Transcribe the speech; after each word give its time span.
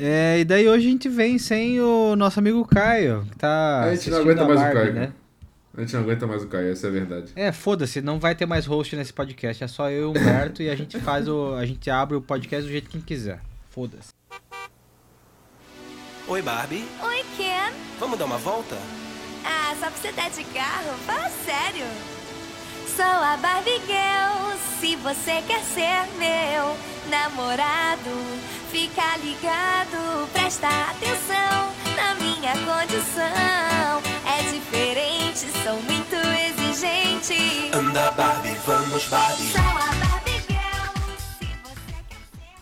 É, 0.00 0.38
e 0.38 0.44
daí 0.44 0.68
hoje 0.68 0.86
a 0.86 0.90
gente 0.90 1.08
vem 1.08 1.38
sem 1.38 1.80
o 1.80 2.14
nosso 2.14 2.38
amigo 2.38 2.64
Caio, 2.64 3.26
que 3.30 3.36
tá. 3.36 3.82
A 3.82 3.94
gente 3.96 4.10
não 4.10 4.18
aguenta 4.18 4.44
mais 4.44 4.60
o 4.60 4.62
Barbie, 4.62 4.78
Caio, 4.78 4.92
né? 4.94 5.12
A 5.76 5.80
gente 5.80 5.94
não 5.94 6.00
aguenta 6.02 6.26
mais 6.26 6.42
o 6.44 6.46
Caio, 6.46 6.72
essa 6.72 6.86
é 6.86 6.90
a 6.90 6.92
verdade. 6.92 7.32
É, 7.34 7.50
foda-se, 7.50 8.00
não 8.00 8.20
vai 8.20 8.34
ter 8.36 8.46
mais 8.46 8.64
host 8.64 8.94
nesse 8.94 9.12
podcast, 9.12 9.64
é 9.64 9.66
só 9.66 9.90
eu 9.90 10.02
e 10.02 10.04
o 10.04 10.10
Humberto 10.10 10.62
e 10.62 10.70
a 10.70 10.76
gente 10.76 11.00
faz 11.00 11.26
o. 11.26 11.54
A 11.54 11.66
gente 11.66 11.90
abre 11.90 12.16
o 12.16 12.22
podcast 12.22 12.64
do 12.64 12.70
jeito 12.70 12.88
que 12.88 13.00
quiser. 13.00 13.40
Foda-se. 13.70 14.12
Oi, 16.28 16.42
Barbie. 16.42 16.84
Oi, 17.02 17.24
Ken. 17.36 17.72
Vamos 17.98 18.18
dar 18.18 18.26
uma 18.26 18.38
volta? 18.38 18.76
Ah, 19.44 19.74
só 19.80 19.86
pra 19.86 19.90
você 19.90 20.12
dar 20.12 20.30
de 20.30 20.44
carro? 20.44 20.96
Fala 21.06 21.28
sério. 21.44 21.86
Sou 22.94 23.04
a 23.04 23.36
Barbie 23.36 23.80
Girl, 23.86 24.56
se 24.78 24.94
você 24.96 25.42
quer 25.46 25.62
ser 25.62 26.06
meu 26.18 26.97
namorado, 27.08 28.10
fica 28.70 29.16
ligado, 29.18 30.28
presta 30.32 30.68
atenção 30.90 31.72
na 31.96 32.14
minha 32.14 32.52
condição. 32.52 34.02
É 34.26 34.42
diferente, 34.52 35.46
sou 35.62 35.82
muito 35.82 36.14
exigente. 36.14 37.70
Anda, 37.74 38.10
Barbie, 38.12 38.54
vamos, 38.66 39.06
Barbie. 39.08 39.52
Sou 39.52 39.60
a 39.60 39.98
Girl, 40.48 40.92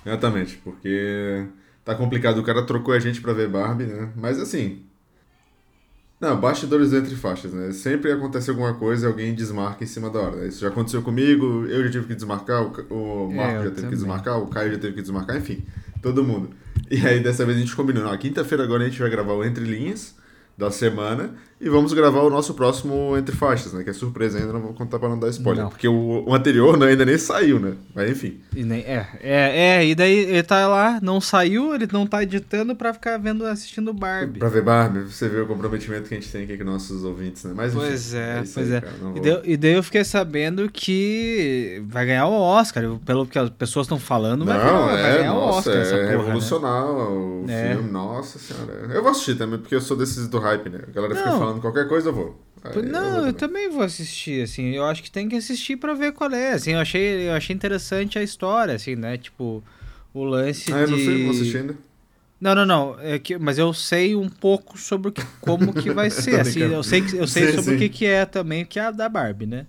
Exatamente, 0.05 0.57
porque 0.59 1.47
tá 1.85 1.95
complicado. 1.95 2.39
O 2.39 2.45
cara 2.45 2.65
trocou 2.65 2.95
a 2.95 2.99
gente 2.99 3.21
pra 3.21 3.33
ver 3.33 3.49
Barbie, 3.49 3.85
né? 3.85 4.13
Mas 4.17 4.39
assim. 4.39 4.85
Não, 6.21 6.41
bastidores 6.41 6.93
entre 6.95 7.15
faixas, 7.15 7.53
né? 7.53 7.73
Sempre 7.73 8.11
acontece 8.11 8.49
alguma 8.49 8.73
coisa 8.75 9.07
e 9.07 9.09
alguém 9.09 9.35
desmarca 9.35 9.85
em 9.85 9.87
cima 9.87 10.09
da 10.09 10.19
hora. 10.21 10.37
né? 10.37 10.49
Isso 10.49 10.61
já 10.61 10.69
aconteceu 10.69 11.03
comigo, 11.03 11.67
eu 11.67 11.85
já 11.85 11.91
tive 11.91 12.07
que 12.07 12.15
desmarcar, 12.15 12.63
o, 12.63 13.29
o 13.29 13.33
É, 13.33 13.35
Marco 13.35 13.59
eu 13.59 13.65
já 13.65 13.71
teve 13.71 13.89
que 13.89 13.97
também. 13.97 13.99
desmarcar, 13.99 14.39
o 14.41 14.47
Caio 14.49 14.73
já 14.73 14.79
teve 14.79 14.95
que 14.95 15.03
desmarcar, 15.03 15.37
enfim, 15.37 15.65
todo 16.03 16.25
mundo. 16.25 16.51
E 16.91 17.07
aí 17.07 17.21
dessa 17.21 17.45
vez 17.45 17.59
a 17.59 17.61
gente 17.61 17.77
combinou. 17.77 18.05
Na 18.05 18.17
quinta-feira 18.17 18.65
agora 18.65 18.85
a 18.85 18.89
gente 18.89 18.99
vai 19.01 19.11
gravar 19.11 19.35
o 19.35 19.45
Entre 19.45 19.65
Linhas 19.65 20.15
da 20.57 20.71
semana 20.71 21.35
e 21.61 21.69
vamos 21.71 21.93
gravar 21.93 22.21
o 22.21 22.29
nosso 22.31 22.53
próximo 22.55 23.17
Entre 23.17 23.35
Faixas, 23.35 23.73
né? 23.73 23.83
Que 23.83 23.91
é 23.91 23.93
surpresa 23.93 24.39
ainda, 24.39 24.53
não 24.53 24.61
vou 24.61 24.73
contar 24.75 24.99
pra 24.99 25.09
não 25.09 25.19
dar 25.19 25.29
spoiler. 25.31 25.65
Não. 25.65 25.71
Porque 25.71 25.89
o, 25.89 26.25
o 26.27 26.35
anterior 26.35 26.77
né, 26.77 26.87
ainda 26.89 27.05
nem 27.05 27.17
saiu, 27.17 27.59
né? 27.59 27.73
Mas 27.95 28.11
enfim. 28.11 28.41
E 28.55 28.63
nem, 28.63 28.81
é, 28.83 29.07
é, 29.23 29.59
é, 29.79 29.87
e 29.87 29.95
daí 29.95 30.19
ele 30.19 30.43
tá 30.43 30.69
lá, 30.69 30.99
não 31.03 31.21
saiu, 31.21 31.75
ele 31.75 31.89
não 31.93 32.07
tá 32.07 32.23
editando 32.23 32.77
pra 32.77 32.93
ficar 32.93 33.17
vendo, 33.19 33.45
assistindo 33.47 33.93
Barbie. 33.95 34.39
Pra 34.39 34.49
ver 34.49 34.63
Barbie, 34.63 35.01
você 35.11 35.29
vê 35.29 35.41
o 35.41 35.47
comprometimento 35.47 36.09
que 36.09 36.15
a 36.15 36.21
gente 36.21 36.31
tem 36.31 36.45
aqui 36.45 36.59
com 36.59 36.65
nossos 36.65 37.05
ouvintes, 37.05 37.45
né? 37.45 37.53
Mas, 37.57 37.73
enfim, 37.75 37.87
Pois 37.87 38.15
é, 38.15 38.43
isso 38.43 38.55
pois 38.55 38.71
aí, 38.71 38.77
é. 38.77 38.81
cara, 38.81 38.95
não 39.01 39.11
E 39.11 39.13
vou- 39.15 39.23
daí, 39.23 39.41
e 39.53 39.57
daí 39.57 39.73
eu 39.73 39.83
fiquei 39.83 40.05
sabendo 40.05 40.69
que 40.71 41.83
vai 41.89 42.07
ganhar 42.07 42.27
o 42.27 42.33
Oscar, 42.39 42.85
pelo 43.05 43.27
que 43.27 43.39
as 43.39 43.51
pessoas 43.51 43.87
estão 43.87 43.99
falando, 43.99 44.45
vai, 44.45 44.59
Não, 44.59 44.65
ganhar, 44.87 44.87
vai 45.03 45.11
é, 45.15 45.19
ganhar 45.19 45.33
o 45.33 45.37
nossa, 45.41 45.59
Oscar 45.71 45.77
essa 45.77 45.95
é 45.95 45.99
porra, 45.99 46.11
né? 46.11 46.17
revolucional 46.17 46.95
o 47.13 47.45
É. 47.49 47.73
filme, 47.75 47.91
nossa 47.91 48.39
senhora. 48.39 48.73
Eu 48.93 49.03
vou 49.03 49.11
assistir 49.11 49.37
também, 49.37 49.59
porque 49.59 49.75
eu 49.75 49.81
sou 49.81 49.97
desses 49.97 50.29
do 50.29 50.39
hype, 50.39 50.69
né? 50.69 50.81
A 50.87 50.91
galera 50.91 51.15
fica 51.15 51.31
Não. 51.31 51.39
Falando 51.47 51.61
qualquer 51.61 51.89
coisa, 51.89 52.09
eu 52.09 52.15
vou. 52.15 52.41
Aí 52.65 52.73
Pô, 52.73 52.81
eu 52.81 52.85
Não, 52.87 53.25
vou 53.25 53.27
eu 53.27 53.33
também. 53.35 53.69
vou 53.71 53.83
assistir, 53.83 54.43
assim, 54.43 54.71
eu 54.75 54.85
acho 54.85 55.03
que 55.03 55.11
tem 55.11 55.29
que 55.29 55.37
assistir 55.37 55.77
pra 55.77 55.95
ver 55.95 56.13
qual 56.13 56.31
é, 56.33 56.53
assim, 56.53 56.73
eu 56.73 56.81
achei, 56.81 57.29
eu 57.29 57.33
achei 57.35 57.55
interessante 57.55 58.19
a 58.19 58.23
história, 58.23 58.75
assim, 58.75 58.97
né, 58.97 59.17
tipo, 59.19 59.63
o 60.13 60.25
lance 60.25 60.73
Ah, 60.73 60.81
eu 60.81 60.87
de... 60.87 60.91
não 60.93 60.99
sei, 60.99 61.17
vou 61.19 61.31
assistir 61.31 61.59
ainda. 61.59 61.77
Não, 62.41 62.55
não, 62.55 62.67
não, 62.67 63.01
é 63.01 63.19
que, 63.19 63.39
mas 63.39 63.59
eu 63.59 63.73
sei 63.73 64.15
um 64.15 64.29
pouco 64.29 64.77
sobre 64.79 65.11
que, 65.11 65.25
como 65.41 65.73
que 65.75 65.91
vai 65.91 66.11
ser, 66.11 66.41
assim, 66.41 66.61
eu 66.61 66.83
sei, 66.83 67.01
que- 67.03 67.17
eu 67.17 67.27
sei 67.27 67.47
Sim, 67.49 67.55
sobre 67.55 67.75
o 67.75 67.79
que 67.79 67.89
que 67.89 68.05
é 68.07 68.27
também, 68.27 68.65
que 68.65 68.79
é 68.79 68.85
a 68.87 68.91
da 68.91 69.09
Barbie, 69.09 69.47
né, 69.47 69.67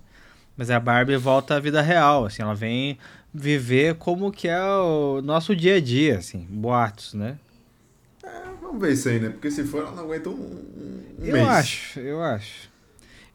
mas 0.56 0.70
a 0.70 0.80
Barbie 0.80 1.16
volta 1.16 1.56
à 1.56 1.60
vida 1.60 1.80
real, 1.82 2.26
assim, 2.26 2.42
ela 2.42 2.54
vem 2.54 2.98
viver 3.32 3.94
como 3.96 4.30
que 4.32 4.48
é 4.48 4.60
o 4.62 5.22
nosso 5.22 5.54
dia 5.56 5.76
a 5.76 5.80
dia, 5.80 6.18
assim, 6.18 6.46
boatos, 6.50 7.14
né. 7.14 7.38
Vamos 8.68 8.82
ver 8.82 8.92
isso 8.92 9.08
aí, 9.08 9.18
né? 9.18 9.30
Porque 9.30 9.50
se 9.50 9.64
for, 9.64 9.82
ela 9.82 9.92
não 9.92 10.04
aguenta 10.04 10.28
um, 10.28 10.32
um 10.34 11.02
Eu 11.24 11.32
mês. 11.32 11.48
acho, 11.48 12.00
eu 12.00 12.22
acho. 12.22 12.68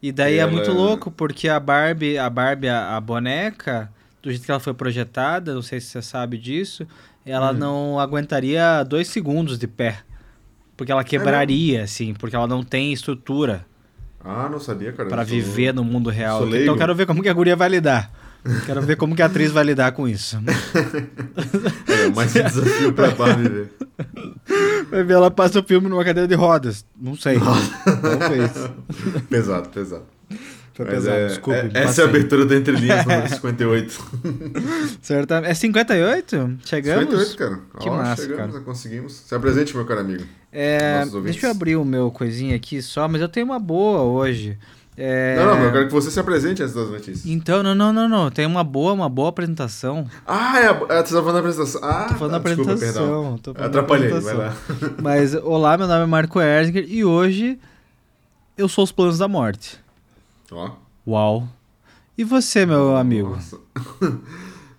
E 0.02 0.12
daí 0.12 0.34
é 0.34 0.38
Ela- 0.38 0.50
muito 0.52 0.70
louco, 0.72 1.10
porque 1.10 1.48
a 1.48 1.58
Barbie, 1.58 2.16
a 2.18 2.28
Barbie, 2.30 2.68
a, 2.68 2.96
a 2.96 3.00
boneca, 3.00 3.90
do 4.22 4.30
jeito 4.30 4.44
que 4.44 4.50
ela 4.50 4.60
foi 4.60 4.74
projetada, 4.74 5.52
não 5.54 5.62
sei 5.62 5.80
se 5.80 5.88
você 5.88 6.02
sabe 6.02 6.38
disso, 6.38 6.86
ela 7.26 7.50
Hum. 7.52 7.54
não 7.54 7.98
aguentaria 8.00 8.84
dois 8.84 9.08
segundos 9.08 9.58
de 9.58 9.66
pé. 9.66 9.98
Porque 10.76 10.90
ela 10.92 11.04
quebraria, 11.04 11.82
assim, 11.84 12.14
porque 12.14 12.34
ela 12.36 12.46
não 12.46 12.62
tem 12.64 12.92
estrutura 12.92 13.64
Ah, 14.22 14.48
não 14.50 14.58
sabia, 14.60 14.92
cara. 14.92 15.08
pra 15.08 15.22
Eu 15.22 15.26
viver 15.26 15.72
no 15.74 15.84
mundo 15.84 16.10
real. 16.10 16.46
Então 16.48 16.74
eu 16.74 16.76
quero 16.76 16.94
ver 16.94 17.06
como 17.06 17.22
que 17.22 17.28
a 17.28 17.32
guria 17.32 17.54
vai 17.56 17.68
lidar. 17.68 18.10
Quero 18.66 18.82
ver 18.82 18.96
como 18.96 19.14
que 19.16 19.22
a 19.22 19.26
atriz 19.26 19.50
vai 19.50 19.64
lidar 19.64 19.92
com 19.92 20.06
isso. 20.08 20.38
É, 21.88 22.08
mais 22.14 22.34
um 22.36 22.42
desafio 22.42 22.92
pra 22.92 23.10
Barbie 23.12 23.48
ver. 23.48 23.72
Vai 24.90 25.04
ver 25.04 25.14
ela 25.14 25.30
passa 25.30 25.60
o 25.60 25.62
filme 25.62 25.88
numa 25.88 26.04
cadeira 26.04 26.28
de 26.28 26.34
rodas. 26.34 26.84
Não 27.00 27.16
sei. 27.16 27.38
Talvez. 27.40 28.50
Pesado, 29.30 29.68
pesado. 29.70 30.02
Foi 30.74 30.84
Mas 30.86 30.94
pesado, 30.96 31.16
é- 31.16 31.26
desculpa. 31.28 31.58
é- 31.58 31.70
essa 31.84 32.02
é 32.02 32.04
a 32.04 32.08
abertura 32.08 32.44
da 32.44 32.56
Entre 32.56 32.74
Linhas, 32.76 33.06
número 33.06 33.28
58. 33.28 34.04
Certamente. 35.00 35.50
É 35.50 35.54
58? 35.54 36.58
Chegamos? 36.64 37.04
58, 37.04 37.36
cara. 37.36 37.60
Que 37.80 37.88
Ó, 37.88 37.96
massa, 37.96 38.22
chegamos, 38.22 38.52
cara. 38.52 38.64
conseguimos. 38.64 39.12
Se 39.12 39.34
apresente, 39.34 39.74
meu 39.76 39.84
caro 39.86 40.00
amigo. 40.00 40.24
É, 40.52 41.04
deixa 41.22 41.46
eu 41.46 41.50
abrir 41.50 41.76
o 41.76 41.84
meu 41.84 42.10
coisinha 42.10 42.56
aqui 42.56 42.82
só, 42.82 43.06
mas 43.08 43.20
eu 43.20 43.28
tenho 43.28 43.46
uma 43.46 43.58
boa 43.60 44.00
hoje. 44.02 44.58
É, 44.96 45.36
Não, 45.36 45.46
não, 45.56 45.62
eu 45.64 45.72
quero 45.72 45.86
que 45.88 45.92
você 45.92 46.08
se 46.10 46.20
apresente 46.20 46.62
antes 46.62 46.72
das 46.74 46.88
notícias. 46.88 47.26
Então, 47.26 47.62
não, 47.64 47.74
não, 47.74 47.92
não, 47.92 48.08
não. 48.08 48.30
Tem 48.30 48.46
uma 48.46 48.62
boa, 48.62 48.92
uma 48.92 49.08
boa 49.08 49.28
apresentação. 49.30 50.08
Ah, 50.24 50.58
é, 50.60 50.66
a- 50.68 50.86
é, 50.88 51.04
você 51.04 51.14
tá 51.14 51.20
falando 51.20 51.32
da 51.32 51.38
apresentação. 51.40 51.80
Ah, 51.82 52.04
Tô 52.04 52.14
falando 52.14 52.32
tá, 52.32 52.38
da 52.38 52.44
desculpa, 52.44 52.72
apresentação. 52.72 53.04
perdão. 53.06 53.38
tô 53.38 53.54
falando 53.54 53.68
Atrapalhei, 53.70 54.08
vai 54.10 54.18
apresentação. 54.18 54.88
lá. 54.88 54.94
Mas, 55.02 55.34
olá, 55.34 55.76
meu 55.76 55.88
nome 55.88 56.04
é 56.04 56.06
Marco 56.06 56.40
Erzinger 56.40 56.84
e 56.88 57.04
hoje 57.04 57.58
eu 58.56 58.68
sou 58.68 58.84
os 58.84 58.92
planos 58.92 59.18
da 59.18 59.26
morte. 59.26 59.80
Ó. 60.52 60.70
Uau. 61.06 61.48
E 62.16 62.22
você, 62.22 62.64
meu 62.64 62.96
amigo? 62.96 63.30
Nossa. 63.30 63.58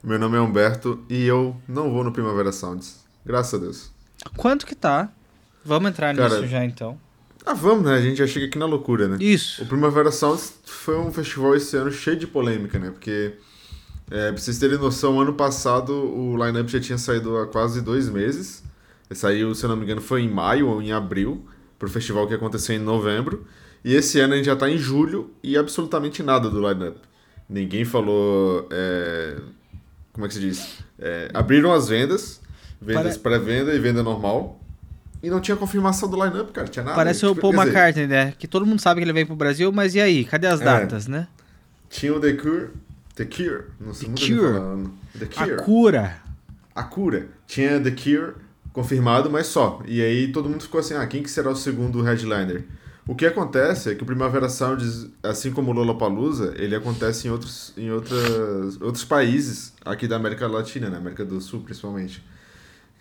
Meu 0.04 0.20
nome 0.20 0.38
é 0.38 0.40
Humberto 0.40 1.04
e 1.10 1.26
eu 1.26 1.56
não 1.68 1.92
vou 1.92 2.04
no 2.04 2.12
Primavera 2.12 2.52
Sounds. 2.52 3.04
Graças 3.26 3.56
a 3.56 3.58
Deus. 3.58 3.92
Quanto 4.38 4.64
que 4.64 4.76
tá? 4.76 5.10
Vamos 5.66 5.90
entrar 5.90 6.16
Cara, 6.16 6.30
nisso 6.30 6.48
já 6.48 6.64
então. 6.64 6.96
Ah, 7.46 7.54
vamos, 7.54 7.86
né? 7.86 7.96
A 7.96 8.02
gente 8.02 8.18
já 8.18 8.26
chega 8.26 8.48
aqui 8.48 8.58
na 8.58 8.66
loucura, 8.66 9.08
né? 9.08 9.18
Isso. 9.20 9.64
O 9.64 9.66
Primavera 9.68 10.12
Sounds 10.12 10.54
foi 10.66 10.98
um 10.98 11.12
festival 11.12 11.56
esse 11.56 11.78
ano 11.78 11.92
cheio 11.92 12.18
de 12.18 12.26
polêmica, 12.26 12.80
né? 12.80 12.90
Porque, 12.90 13.34
é, 14.10 14.32
pra 14.32 14.42
vocês 14.42 14.58
terem 14.58 14.78
noção, 14.80 15.22
ano 15.22 15.34
passado 15.34 15.94
o 15.94 16.36
line-up 16.44 16.72
já 16.72 16.80
tinha 16.80 16.98
saído 16.98 17.38
há 17.38 17.46
quase 17.46 17.82
dois 17.82 18.10
meses. 18.10 18.64
Saiu, 19.12 19.54
se 19.54 19.64
eu 19.64 19.70
não 19.70 19.76
me 19.76 19.84
engano, 19.84 20.02
foi 20.02 20.24
em 20.24 20.30
maio 20.30 20.68
ou 20.68 20.82
em 20.82 20.92
abril, 20.92 21.46
pro 21.78 21.88
festival 21.88 22.28
que 22.28 22.34
aconteceu 22.34 22.76
em 22.76 22.80
novembro. 22.80 23.46
E 23.84 23.94
esse 23.94 24.20
ano 24.20 24.34
a 24.34 24.38
gente 24.38 24.48
já 24.48 24.56
tá 24.56 24.68
em 24.68 24.80
julho 24.80 25.30
e 25.44 25.56
absolutamente 25.56 26.24
nada 26.24 26.50
do 26.50 26.68
line-up. 26.68 26.98
Ninguém 27.48 27.86
falou. 27.86 28.68
é, 28.72 29.36
como 30.12 30.26
é 30.26 30.28
que 30.30 30.34
se 30.34 30.40
diz? 30.40 30.80
É, 30.98 31.30
abriram 31.34 31.72
as 31.72 31.88
vendas, 31.88 32.42
vendas 32.82 33.18
pré-venda 33.18 33.76
e 33.76 33.80
venda 33.80 34.02
normal. 34.02 34.60
E 35.26 35.30
não 35.30 35.40
tinha 35.42 35.58
confirmação 35.58 36.08
do 36.08 36.16
line-up, 36.24 36.52
cara. 36.52 36.68
Tinha 36.68 36.84
nada. 36.84 36.96
Parece 36.96 37.26
o 37.26 37.30
Tipo, 37.30 37.42
Paul 37.42 37.54
quer 37.54 37.60
dizer, 37.60 37.70
McCartney, 37.72 38.08
né? 38.08 38.34
Que 38.38 38.48
todo 38.48 38.66
mundo 38.66 38.80
sabe 38.80 39.00
que 39.02 39.06
ele 39.06 39.14
veio 39.14 39.26
pro 39.26 39.36
Brasil, 39.36 39.72
mas 39.72 39.96
e 39.96 40.00
aí? 40.02 40.24
Cadê 40.24 40.46
as 40.48 40.62
É. 40.62 40.66
datas, 40.66 41.08
né? 41.08 41.28
Tinha 41.90 42.14
o 42.14 42.20
The 42.20 42.34
Cure. 42.34 42.68
The 43.16 43.26
Cure. 43.26 43.64
Não 43.80 43.94
sei 43.94 44.10
The 44.10 44.28
Cure. 44.28 44.54
falar. 44.54 44.78
The 45.18 45.26
A 45.26 45.46
Cure. 45.48 45.64
cura. 45.64 46.18
A 46.76 46.84
cura. 46.84 47.28
Tinha 47.48 47.80
The 47.80 47.92
Cure 47.92 48.34
confirmado, 48.72 49.30
mas 49.32 49.48
só. 49.48 49.82
E 49.86 50.02
aí 50.02 50.32
todo 50.32 50.48
mundo 50.50 50.62
ficou 50.62 50.80
assim, 50.80 50.94
ah, 50.94 51.08
quem 51.08 51.24
que 51.24 51.32
será 51.32 51.50
o 51.50 51.56
segundo 51.56 52.02
headliner? 52.04 52.64
O 53.08 53.16
que 53.16 53.26
acontece 53.26 53.92
é 53.92 53.96
que 53.96 54.04
o 54.04 54.06
Primavera 54.06 54.50
Sound, 54.50 55.12
assim 55.24 55.52
como 55.52 55.72
o 55.72 55.74
Lollapalooza, 55.74 56.54
ele 56.58 56.76
acontece 56.76 57.28
em 57.28 57.32
outros, 57.32 57.72
em 57.78 57.90
outras, 57.92 58.82
outros 58.82 59.06
países 59.06 59.74
aqui 59.86 60.08
da 60.08 60.16
América 60.18 60.48
Latina, 60.48 60.90
né? 60.90 60.98
América 60.98 61.24
do 61.24 61.40
Sul, 61.40 61.62
principalmente. 61.62 62.24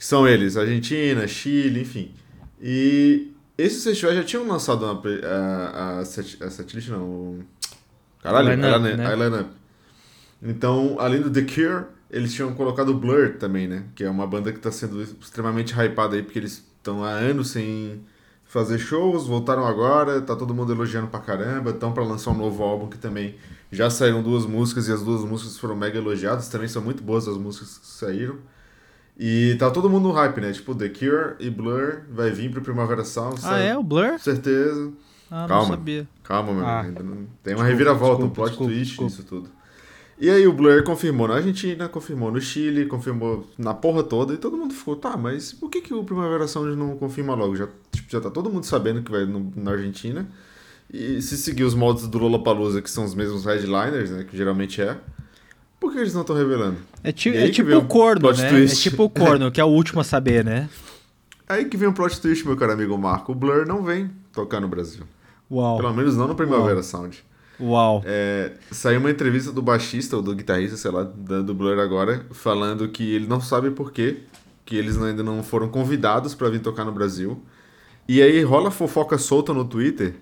Que 0.04 0.09
são 0.09 0.28
eles, 0.28 0.54
Argentina, 0.59 1.26
Chile, 1.26 1.81
enfim. 1.81 2.12
E 2.61 3.32
esses 3.56 3.82
festivais 3.82 4.14
já 4.19 4.23
tinham 4.23 4.46
lançado 4.46 4.84
uma, 4.84 5.00
pre- 5.00 5.23
a, 5.25 6.00
a, 6.00 6.05
set, 6.05 6.37
a 6.44 6.50
setlist, 6.50 6.90
não. 6.90 7.38
Caralho, 8.23 8.50
a 8.50 8.52
line- 8.52 8.96
né? 8.99 9.06
a 9.06 9.14
line-up. 9.14 9.49
Então, 10.43 10.96
além 10.99 11.23
do 11.23 11.31
The 11.31 11.40
Cure, 11.40 11.87
eles 12.11 12.34
tinham 12.34 12.52
colocado 12.52 12.90
o 12.90 12.94
Blur 12.94 13.38
também, 13.38 13.67
né? 13.67 13.84
Que 13.94 14.05
é 14.05 14.11
uma 14.11 14.26
banda 14.26 14.52
que 14.52 14.58
está 14.58 14.70
sendo 14.70 15.00
extremamente 15.02 15.73
hypada 15.73 16.17
aí, 16.17 16.23
porque 16.23 16.38
eles 16.38 16.62
estão 16.76 17.02
há 17.02 17.12
anos 17.12 17.49
sem 17.49 18.02
fazer 18.44 18.76
shows, 18.79 19.26
voltaram 19.26 19.67
agora, 19.67 20.20
tá 20.20 20.37
todo 20.37 20.52
mundo 20.52 20.70
elogiando 20.70 21.06
pra 21.06 21.20
caramba, 21.20 21.70
estão 21.70 21.94
para 21.94 22.05
lançar 22.05 22.31
um 22.32 22.37
novo 22.37 22.62
álbum 22.62 22.88
que 22.88 22.99
também 22.99 23.37
já 23.73 23.88
saíram 23.88 24.23
duas 24.23 24.44
músicas 24.44 24.87
e 24.87 24.93
as 24.93 25.02
duas 25.02 25.25
músicas 25.25 25.56
foram 25.56 25.75
mega 25.75 25.96
elogiadas, 25.96 26.50
também 26.50 26.69
são 26.69 26.82
muito 26.82 27.02
boas 27.02 27.26
as 27.26 27.38
músicas 27.38 27.79
que 27.79 27.87
saíram. 27.87 28.37
E 29.19 29.55
tá 29.58 29.70
todo 29.70 29.88
mundo 29.88 30.08
no 30.08 30.12
hype, 30.14 30.40
né? 30.40 30.52
Tipo, 30.52 30.75
The 30.75 30.88
Cure 30.88 31.34
e 31.38 31.49
Blur 31.49 32.00
vai 32.11 32.31
vir 32.31 32.50
pro 32.50 32.61
Primavera 32.61 33.05
Sound, 33.05 33.37
Ah, 33.38 33.40
sabe? 33.43 33.62
é? 33.62 33.76
O 33.78 33.82
Blur? 33.82 34.19
Certeza. 34.19 34.93
Ah, 35.31 35.43
não 35.43 35.49
Calma. 35.49 35.69
sabia. 35.69 36.08
Calma, 36.22 36.52
meu. 36.52 36.66
Ah. 36.66 36.81
ainda 36.82 37.02
não... 37.02 37.14
Tem 37.14 37.22
uma 37.25 37.28
Desculpa, 37.44 37.64
reviravolta, 37.64 38.25
um 38.25 38.28
desculpa, 38.28 38.34
plot 38.34 38.49
desculpa, 38.50 38.72
twist 38.72 38.84
desculpa. 38.88 39.11
nisso 39.11 39.22
tudo. 39.25 39.49
E 40.19 40.31
aí 40.31 40.46
o 40.46 40.52
Blur 40.52 40.84
confirmou 40.84 41.26
na 41.26 41.34
Argentina, 41.34 41.88
confirmou 41.88 42.31
no 42.31 42.40
Chile, 42.40 42.87
confirmou 42.87 43.49
na 43.58 43.75
porra 43.75 44.02
toda, 44.05 44.32
e 44.34 44.37
todo 44.37 44.56
mundo 44.56 44.72
ficou, 44.72 44.94
tá, 44.94 45.17
mas 45.17 45.52
por 45.52 45.69
que, 45.69 45.81
que 45.81 45.93
o 45.93 46.05
Primavera 46.05 46.46
Sound 46.46 46.76
não 46.76 46.96
confirma 46.96 47.34
logo? 47.34 47.56
Já, 47.56 47.67
tipo, 47.90 48.10
já 48.10 48.20
tá 48.20 48.31
todo 48.31 48.49
mundo 48.49 48.64
sabendo 48.64 49.02
que 49.02 49.10
vai 49.10 49.25
no- 49.25 49.52
na 49.56 49.72
Argentina. 49.72 50.28
E 50.93 51.20
se 51.20 51.37
seguir 51.37 51.64
os 51.64 51.75
moldes 51.75 52.06
do 52.06 52.19
Lollapalooza, 52.19 52.81
que 52.81 52.90
são 52.90 53.05
os 53.05 53.14
mesmos 53.14 53.44
headliners, 53.44 54.10
né, 54.10 54.22
que 54.25 54.37
geralmente 54.37 54.81
é, 54.81 54.96
por 55.84 55.92
que 55.92 55.98
eles 55.98 56.14
não 56.14 56.22
estão 56.22 56.34
revelando? 56.36 56.76
É, 57.02 57.12
ti- 57.12 57.28
é 57.36 57.48
tipo 57.50 57.75
o 57.76 57.84
corno, 57.84 58.32
né? 58.32 58.48
twist. 58.48 58.88
É 58.88 58.90
tipo 58.90 59.04
o 59.04 59.10
corno, 59.10 59.50
que 59.52 59.60
é 59.60 59.64
o 59.64 59.69
último 59.69 60.00
a 60.00 60.04
saber, 60.04 60.44
né? 60.44 60.69
Aí 61.46 61.66
que 61.66 61.76
vem 61.76 61.88
o 61.88 61.92
plot 61.92 62.20
twist, 62.20 62.46
meu 62.46 62.56
caro 62.56 62.72
amigo 62.72 62.96
Marco. 62.96 63.32
O 63.32 63.34
Blur 63.34 63.66
não 63.66 63.82
vem 63.82 64.10
tocar 64.32 64.60
no 64.60 64.69
Brasil. 64.69 65.02
Uau. 65.50 65.76
Pelo 65.76 65.92
menos 65.92 66.16
não 66.16 66.26
no 66.26 66.34
Primavera 66.34 66.82
Sound. 66.82 67.22
Uau. 67.60 68.02
É, 68.06 68.52
saiu 68.70 68.98
uma 68.98 69.10
entrevista 69.10 69.52
do 69.52 69.60
baixista 69.60 70.16
ou 70.16 70.22
do 70.22 70.34
guitarrista, 70.34 70.76
sei 70.78 70.90
lá, 70.90 71.02
do 71.04 71.54
Blur 71.54 71.78
agora, 71.78 72.25
falando 72.32 72.88
que 72.88 73.14
ele 73.14 73.26
não 73.26 73.40
sabe 73.42 73.70
por 73.70 73.92
quê, 73.92 74.20
que 74.64 74.75
eles 74.76 74.96
ainda 75.00 75.22
não 75.22 75.42
foram 75.42 75.69
convidados 75.69 76.34
pra 76.34 76.48
vir 76.48 76.60
tocar 76.60 76.84
no 76.86 76.92
Brasil. 76.92 77.40
E 78.08 78.22
aí 78.22 78.42
rola 78.42 78.70
fofoca 78.70 79.19
solta 79.19 79.52
no 79.52 79.64
Twitter. 79.66 80.14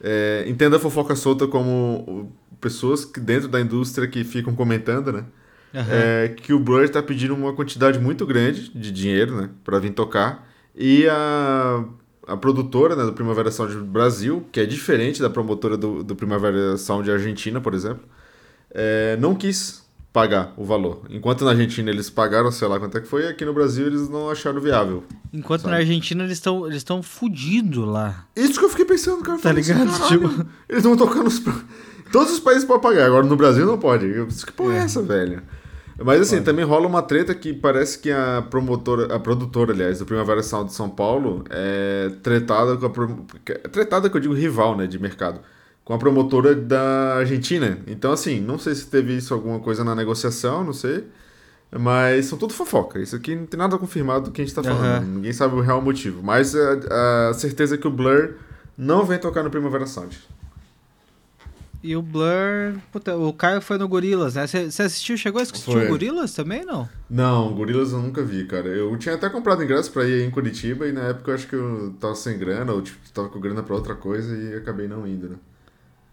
É, 0.00 0.44
entenda 0.46 0.76
a 0.76 0.80
fofoca 0.80 1.16
solta 1.16 1.48
como 1.48 2.32
pessoas 2.60 3.04
que 3.04 3.20
dentro 3.20 3.48
da 3.48 3.60
indústria 3.60 4.06
que 4.08 4.24
ficam 4.24 4.54
comentando, 4.54 5.12
né? 5.12 5.24
Aham. 5.74 5.86
É, 5.92 6.28
que 6.28 6.52
o 6.52 6.58
Blur 6.58 6.88
tá 6.88 7.02
pedindo 7.02 7.34
uma 7.34 7.52
quantidade 7.52 7.98
muito 7.98 8.24
grande 8.26 8.70
de 8.70 8.90
dinheiro, 8.90 9.36
né, 9.36 9.50
para 9.64 9.78
vir 9.78 9.90
tocar. 9.92 10.48
E 10.74 11.06
a, 11.08 11.84
a 12.26 12.36
produtora, 12.36 12.96
né, 12.96 13.04
do 13.04 13.12
Primavera 13.12 13.50
Sound 13.50 13.74
Brasil, 13.84 14.46
que 14.50 14.60
é 14.60 14.64
diferente 14.66 15.20
da 15.20 15.28
promotora 15.28 15.76
do, 15.76 16.02
do 16.02 16.16
Primavera 16.16 16.76
Sound 16.78 17.10
Argentina, 17.10 17.60
por 17.60 17.74
exemplo, 17.74 18.02
é, 18.70 19.16
não 19.20 19.34
quis 19.34 19.86
pagar 20.10 20.54
o 20.56 20.64
valor. 20.64 21.02
Enquanto 21.10 21.44
na 21.44 21.50
Argentina 21.50 21.90
eles 21.90 22.08
pagaram, 22.08 22.50
sei 22.50 22.66
lá 22.66 22.80
quanto 22.80 22.96
é 22.96 23.00
que 23.02 23.06
foi, 23.06 23.28
aqui 23.28 23.44
no 23.44 23.52
Brasil 23.52 23.86
eles 23.86 24.08
não 24.08 24.30
acharam 24.30 24.60
viável. 24.60 25.04
Enquanto 25.32 25.60
sabe? 25.62 25.72
na 25.74 25.78
Argentina 25.80 26.24
eles 26.24 26.38
estão 26.38 26.64
eles 26.66 26.78
estão 26.78 27.02
fudidos 27.02 27.86
lá. 27.86 28.26
Isso 28.34 28.58
que 28.58 28.64
eu 28.64 28.70
fiquei 28.70 28.86
pensando, 28.86 29.22
cara. 29.22 29.38
Tá 29.38 29.50
assim, 29.50 29.60
ligado? 29.60 29.86
"Caralho, 29.98 30.28
Tipo- 30.28 30.46
Eles 30.68 30.82
vão 30.82 30.96
tocar 30.96 31.22
nos. 31.22 31.42
Todos 32.10 32.32
os 32.32 32.40
países 32.40 32.64
podem 32.64 32.82
pagar, 32.82 33.06
agora 33.06 33.26
no 33.26 33.36
Brasil 33.36 33.66
não 33.66 33.78
pode. 33.78 34.06
Eu 34.06 34.26
que 34.26 34.52
porra 34.52 34.74
é, 34.74 34.78
essa, 34.78 35.02
velho? 35.02 35.42
Mas 36.04 36.20
assim, 36.20 36.42
também 36.42 36.64
rola 36.64 36.86
uma 36.86 37.02
treta 37.02 37.34
que 37.34 37.52
parece 37.52 37.98
que 37.98 38.10
a 38.10 38.44
promotora, 38.48 39.14
a 39.14 39.18
produtora, 39.18 39.72
aliás, 39.72 39.98
do 39.98 40.06
Primavera 40.06 40.42
Sound 40.42 40.68
de 40.68 40.74
São 40.74 40.88
Paulo 40.88 41.44
é 41.50 42.10
tretada 42.22 42.76
com 42.76 42.86
a. 42.86 43.52
é 43.52 43.68
Tretada 43.68 44.08
que 44.08 44.16
eu 44.16 44.20
digo 44.20 44.34
rival, 44.34 44.76
né, 44.76 44.86
de 44.86 44.98
mercado. 44.98 45.40
Com 45.84 45.94
a 45.94 45.98
promotora 45.98 46.54
da 46.54 47.16
Argentina. 47.16 47.78
Então, 47.86 48.12
assim, 48.12 48.40
não 48.40 48.58
sei 48.58 48.74
se 48.74 48.86
teve 48.86 49.16
isso 49.16 49.34
alguma 49.34 49.58
coisa 49.58 49.82
na 49.82 49.94
negociação, 49.94 50.62
não 50.62 50.72
sei. 50.72 51.04
Mas 51.70 52.26
são 52.26 52.38
tudo 52.38 52.54
fofoca. 52.54 52.98
Isso 53.00 53.16
aqui 53.16 53.34
não 53.34 53.46
tem 53.46 53.58
nada 53.58 53.76
confirmado 53.76 54.26
do 54.26 54.30
que 54.30 54.40
a 54.40 54.44
gente 54.44 54.54
tá 54.54 54.62
falando. 54.62 54.84
Aham. 54.84 55.00
Ninguém 55.00 55.32
sabe 55.32 55.54
o 55.54 55.60
real 55.60 55.82
motivo. 55.82 56.22
Mas 56.22 56.54
a, 56.54 57.30
a 57.30 57.34
certeza 57.34 57.74
é 57.74 57.78
que 57.78 57.86
o 57.86 57.90
Blur 57.90 58.34
não 58.76 59.04
vem 59.04 59.18
tocar 59.18 59.42
no 59.42 59.50
Primavera 59.50 59.86
Sound. 59.86 60.18
E 61.82 61.94
o 61.94 62.02
Blur. 62.02 62.74
Puta, 62.90 63.16
o 63.16 63.32
Caio 63.32 63.60
foi 63.60 63.78
no 63.78 63.86
Gorilas, 63.86 64.34
né? 64.34 64.46
Você 64.46 64.82
assistiu, 64.82 65.16
chegou 65.16 65.38
a 65.38 65.42
assistir 65.42 65.70
Foi. 65.72 65.86
o 65.86 65.88
Gorilas 65.88 66.32
também, 66.34 66.64
não? 66.64 66.88
Não, 67.08 67.54
Gorilas 67.54 67.92
eu 67.92 68.00
nunca 68.00 68.22
vi, 68.24 68.44
cara. 68.46 68.68
Eu 68.68 68.96
tinha 68.96 69.14
até 69.14 69.28
comprado 69.30 69.62
ingresso 69.62 69.92
pra 69.92 70.04
ir 70.06 70.26
em 70.26 70.30
Curitiba 70.30 70.88
e 70.88 70.92
na 70.92 71.02
época 71.02 71.30
eu 71.30 71.34
acho 71.36 71.46
que 71.46 71.54
eu 71.54 71.94
tava 72.00 72.16
sem 72.16 72.36
grana 72.36 72.72
ou 72.72 72.82
tipo, 72.82 72.98
tava 73.14 73.28
com 73.28 73.38
grana 73.40 73.62
pra 73.62 73.76
outra 73.76 73.94
coisa 73.94 74.36
e 74.36 74.56
acabei 74.56 74.88
não 74.88 75.06
indo, 75.06 75.28
né? 75.28 75.36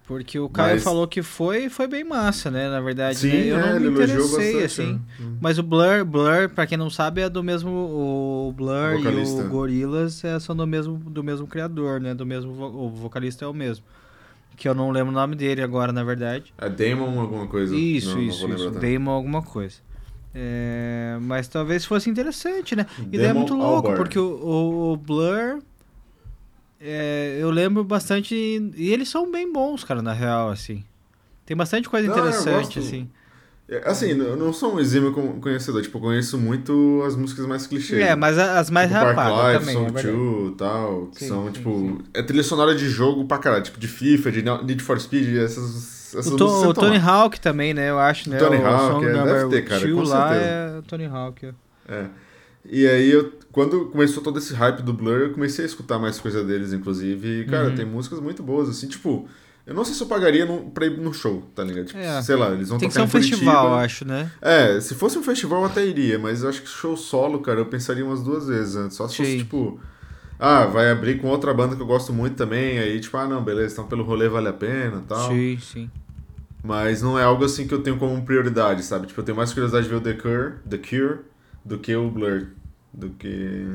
Porque 0.08 0.38
o 0.38 0.48
Caio 0.48 0.76
Mas- 0.76 0.84
falou 0.84 1.08
que 1.08 1.24
foi 1.24 1.66
e 1.66 1.70
foi 1.70 1.88
bem 1.88 2.04
massa, 2.04 2.52
né? 2.52 2.70
Na 2.70 2.80
verdade, 2.80 3.18
Sim, 3.18 3.28
né? 3.30 3.48
eu 3.50 3.58
é, 3.58 3.74
não 3.74 3.80
me 3.80 3.88
interessei, 3.88 4.18
bastante, 4.54 4.64
assim. 4.64 4.94
né? 4.94 5.00
Mas 5.42 5.58
o 5.58 5.64
Blur, 5.64 6.06
Blur, 6.06 6.48
pra 6.54 6.68
quem 6.68 6.78
não 6.78 6.92
sabe, 6.92 7.22
é 7.22 7.30
do 7.30 7.42
mesmo. 7.42 7.72
O 7.72 8.54
Blur 8.56 8.98
Vocalista. 9.00 9.42
e 9.42 9.46
o 9.46 9.50
Gorillaz 9.50 10.24
é, 10.24 10.40
são 10.40 10.56
do 10.56 10.68
mesmo, 10.68 10.96
do 11.00 11.24
mesmo 11.24 11.48
criador, 11.48 12.00
né? 12.00 12.14
Do 12.14 12.24
mesmo. 12.24 12.52
O 12.52 12.88
vocalista 12.92 13.46
é 13.46 13.48
o 13.48 13.54
mesmo. 13.54 13.84
Que 14.56 14.68
eu 14.70 14.74
não 14.74 14.90
lembro 14.92 15.12
o 15.12 15.16
nome 15.16 15.36
dele 15.36 15.62
agora, 15.62 15.92
na 15.92 16.04
verdade. 16.04 16.54
É 16.58 16.70
Damon 16.70 17.20
alguma 17.20 17.48
coisa. 17.48 17.76
Isso, 17.76 18.16
não, 18.16 18.22
isso, 18.22 18.48
não 18.48 18.56
isso. 18.56 18.72
Damon 18.72 19.12
alguma 19.12 19.42
coisa. 19.42 19.78
É, 20.34 21.18
mas 21.22 21.48
talvez 21.48 21.86
fosse 21.86 22.10
interessante, 22.10 22.76
né? 22.76 22.86
E 23.12 23.18
daí 23.18 23.28
é 23.28 23.34
muito 23.34 23.54
louco, 23.56 23.88
Albarn. 23.88 23.98
porque 23.98 24.20
o, 24.20 24.24
o- 24.26 24.94
o 24.94 24.98
Blur. 24.98 25.62
é, 26.80 27.38
eu 27.40 27.50
lembro 27.52 27.84
bastante. 27.84 28.36
E 28.36 28.92
eles 28.92 29.10
são 29.10 29.32
bem 29.32 29.52
bons, 29.52 29.84
cara, 29.84 30.02
na 30.02 30.14
real, 30.14 30.50
assim. 30.50 30.84
Tem 31.46 31.56
bastante 31.56 31.88
coisa 31.90 32.08
Não, 32.08 32.14
interessante, 32.18 32.80
assim. 32.80 33.10
É, 33.68 33.82
Assim, 33.90 34.10
eu 34.12 34.38
não 34.38 34.54
sou 34.54 34.76
um 34.76 34.80
exímio 34.80 35.12
con- 35.12 35.40
conhecedor, 35.42 35.82
tipo, 35.82 35.98
eu 35.98 36.02
conheço 36.02 36.38
muito 36.38 37.02
as 37.06 37.16
músicas 37.16 37.46
mais 37.48 37.66
clichês. 37.66 38.00
É, 38.00 38.16
mas 38.16 38.38
as 38.38 38.70
mais 38.70 38.90
tipo, 38.90 39.02
Park 39.02 39.16
rapadas 39.18 39.54
Life, 39.54 39.60
também. 39.60 39.76
é 39.76 39.80
Song 39.80 39.94
verdade. 39.94 40.18
2 40.18 40.52
e 40.52 40.56
tal, 40.56 41.06
que 41.08 41.20
Sim, 41.20 41.28
são, 41.28 41.46
sim, 41.48 41.52
tipo, 41.54 41.70
sim. 41.72 41.98
é 42.14 42.22
trilha 42.22 42.44
sonora 42.44 42.76
de 42.76 42.88
jogo 42.88 43.26
pra 43.26 43.40
caralho, 43.40 43.64
tipo, 43.64 43.80
de 43.80 43.88
FIFA, 43.88 44.32
de 44.32 44.44
Need 44.44 44.84
for 44.84 45.00
Speed, 45.00 45.36
essas, 45.38 46.14
essas 46.14 46.28
O, 46.28 46.36
o 46.70 46.74
Tony 46.76 47.00
lá. 47.00 47.04
Hawk 47.24 47.40
também, 47.40 47.74
né? 47.74 47.90
Eu 47.90 47.98
acho, 47.98 48.30
né? 48.30 48.38
Tony 48.38 48.58
o 48.58 48.66
Hawk, 48.68 49.04
é, 49.06 49.24
deve 49.24 49.50
ter, 49.50 49.62
cara, 49.64 49.82
com 49.92 50.04
lá 50.04 50.30
certeza. 50.30 50.50
é 50.52 50.82
Tony 50.88 51.06
Hawk. 51.06 51.46
é. 51.48 51.54
É. 51.88 52.06
E 52.68 52.88
aí, 52.88 53.12
eu, 53.12 53.32
quando 53.52 53.86
começou 53.88 54.22
todo 54.24 54.38
esse 54.40 54.54
hype 54.54 54.82
do 54.82 54.92
Blur, 54.94 55.20
eu 55.22 55.34
comecei 55.34 55.66
a 55.66 55.68
escutar 55.68 56.00
mais 56.00 56.20
coisa 56.20 56.44
deles, 56.44 56.74
inclusive. 56.74 57.42
E, 57.42 57.46
cara, 57.46 57.70
Uhum. 57.70 57.76
tem 57.76 57.86
músicas 57.86 58.20
muito 58.20 58.42
boas, 58.44 58.70
assim, 58.70 58.88
tipo... 58.88 59.28
Eu 59.66 59.74
não 59.74 59.84
sei 59.84 59.96
se 59.96 60.02
eu 60.04 60.08
pagaria 60.08 60.46
no, 60.46 60.70
pra 60.70 60.86
ir 60.86 60.98
no 60.98 61.12
show, 61.14 61.42
tá 61.56 61.64
ligado? 61.64 61.88
Tipo, 61.88 62.00
É. 62.00 62.22
sei 62.22 62.36
lá, 62.36 62.52
eles 62.52 62.70
vão 62.70 62.78
Tem 62.78 62.88
que 62.88 62.94
ser 62.94 63.02
um 63.02 63.08
festival, 63.08 63.70
eu 63.70 63.76
acho, 63.76 64.06
né? 64.06 64.32
É, 64.40 64.80
se 64.80 64.94
fosse 64.94 65.18
um 65.18 65.24
festival 65.24 65.62
eu 65.62 65.66
até 65.66 65.84
iria, 65.86 66.20
mas 66.20 66.44
eu 66.44 66.50
acho 66.50 66.62
que 66.62 66.70
show 66.70 66.96
solo, 66.96 67.40
cara, 67.40 67.60
eu 67.60 67.66
pensaria 67.66 68.06
umas 68.06 68.22
duas 68.22 68.48
vezes 68.48 68.76
antes. 68.76 68.96
Só 68.96 69.08
se 69.08 69.18
fosse, 69.18 69.32
Sim. 69.32 69.38
tipo... 69.40 69.80
Ah, 70.38 70.66
vai 70.66 70.92
abrir 70.92 71.20
com 71.20 71.30
outra 71.30 71.54
banda 71.54 71.76
que 71.76 71.82
eu 71.82 71.86
gosto 71.86 72.12
muito 72.12 72.36
também, 72.36 72.78
aí 72.78 73.00
tipo, 73.00 73.16
ah 73.18 73.26
não, 73.26 73.42
beleza, 73.42 73.74
então 73.74 73.88
pelo 73.88 74.04
rolê 74.04 74.28
vale 74.28 74.50
a 74.50 74.54
pena 74.54 74.98
e 74.98 75.08
tal. 75.08 75.30
Sim, 75.30 75.58
sim. 75.62 75.90
Mas 76.62 77.02
não 77.02 77.18
é 77.18 77.24
algo 77.24 77.46
assim 77.46 77.66
que 77.66 77.74
eu 77.74 77.82
tenho 77.82 77.98
como 77.98 78.22
prioridade, 78.24 78.84
sabe? 78.84 79.08
Tipo, 79.08 79.22
eu 79.22 79.26
tenho 79.26 79.38
mais 79.38 79.54
curiosidade 79.54 79.86
de 79.86 79.90
ver 79.90 79.96
o 79.98 80.02
The 80.02 80.14
Cure, 80.14 80.54
The 80.70 80.78
Cure 80.78 81.20
do 81.64 81.78
que 81.78 81.96
o 81.96 82.10
Blur. 82.10 82.48
Do 82.94 83.10
que. 83.12 83.66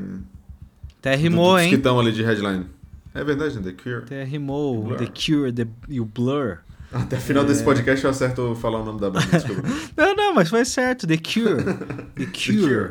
Até 0.99 1.15
rimou, 1.15 1.53
dos 1.53 1.61
que 1.61 1.67
hein? 1.69 1.73
estão 1.75 1.99
ali 1.99 2.11
de 2.11 2.21
headline. 2.23 2.67
É 3.13 3.23
verdade, 3.23 3.57
né? 3.59 3.63
The 3.63 3.71
Cure. 3.83 4.03
Até 4.03 4.23
rimou 4.23 4.83
Blur. 4.83 4.97
The 4.97 5.05
Cure 5.07 5.51
the, 5.53 5.67
e 5.89 5.99
o 5.99 6.05
Blur. 6.05 6.57
Até 6.91 7.17
o 7.17 7.21
final 7.21 7.43
É. 7.43 7.47
desse 7.47 7.63
podcast 7.63 8.03
eu 8.03 8.11
acerto 8.11 8.55
falar 8.55 8.81
o 8.81 8.85
nome 8.85 8.99
da 8.99 9.09
banda. 9.09 9.25
Não, 9.97 10.15
não, 10.15 10.33
mas 10.33 10.49
foi 10.49 10.63
certo. 10.65 11.07
The 11.07 11.17
Cure. 11.17 11.63
The 12.15 12.25
Cure. 12.25 12.61
Cure. 12.61 12.89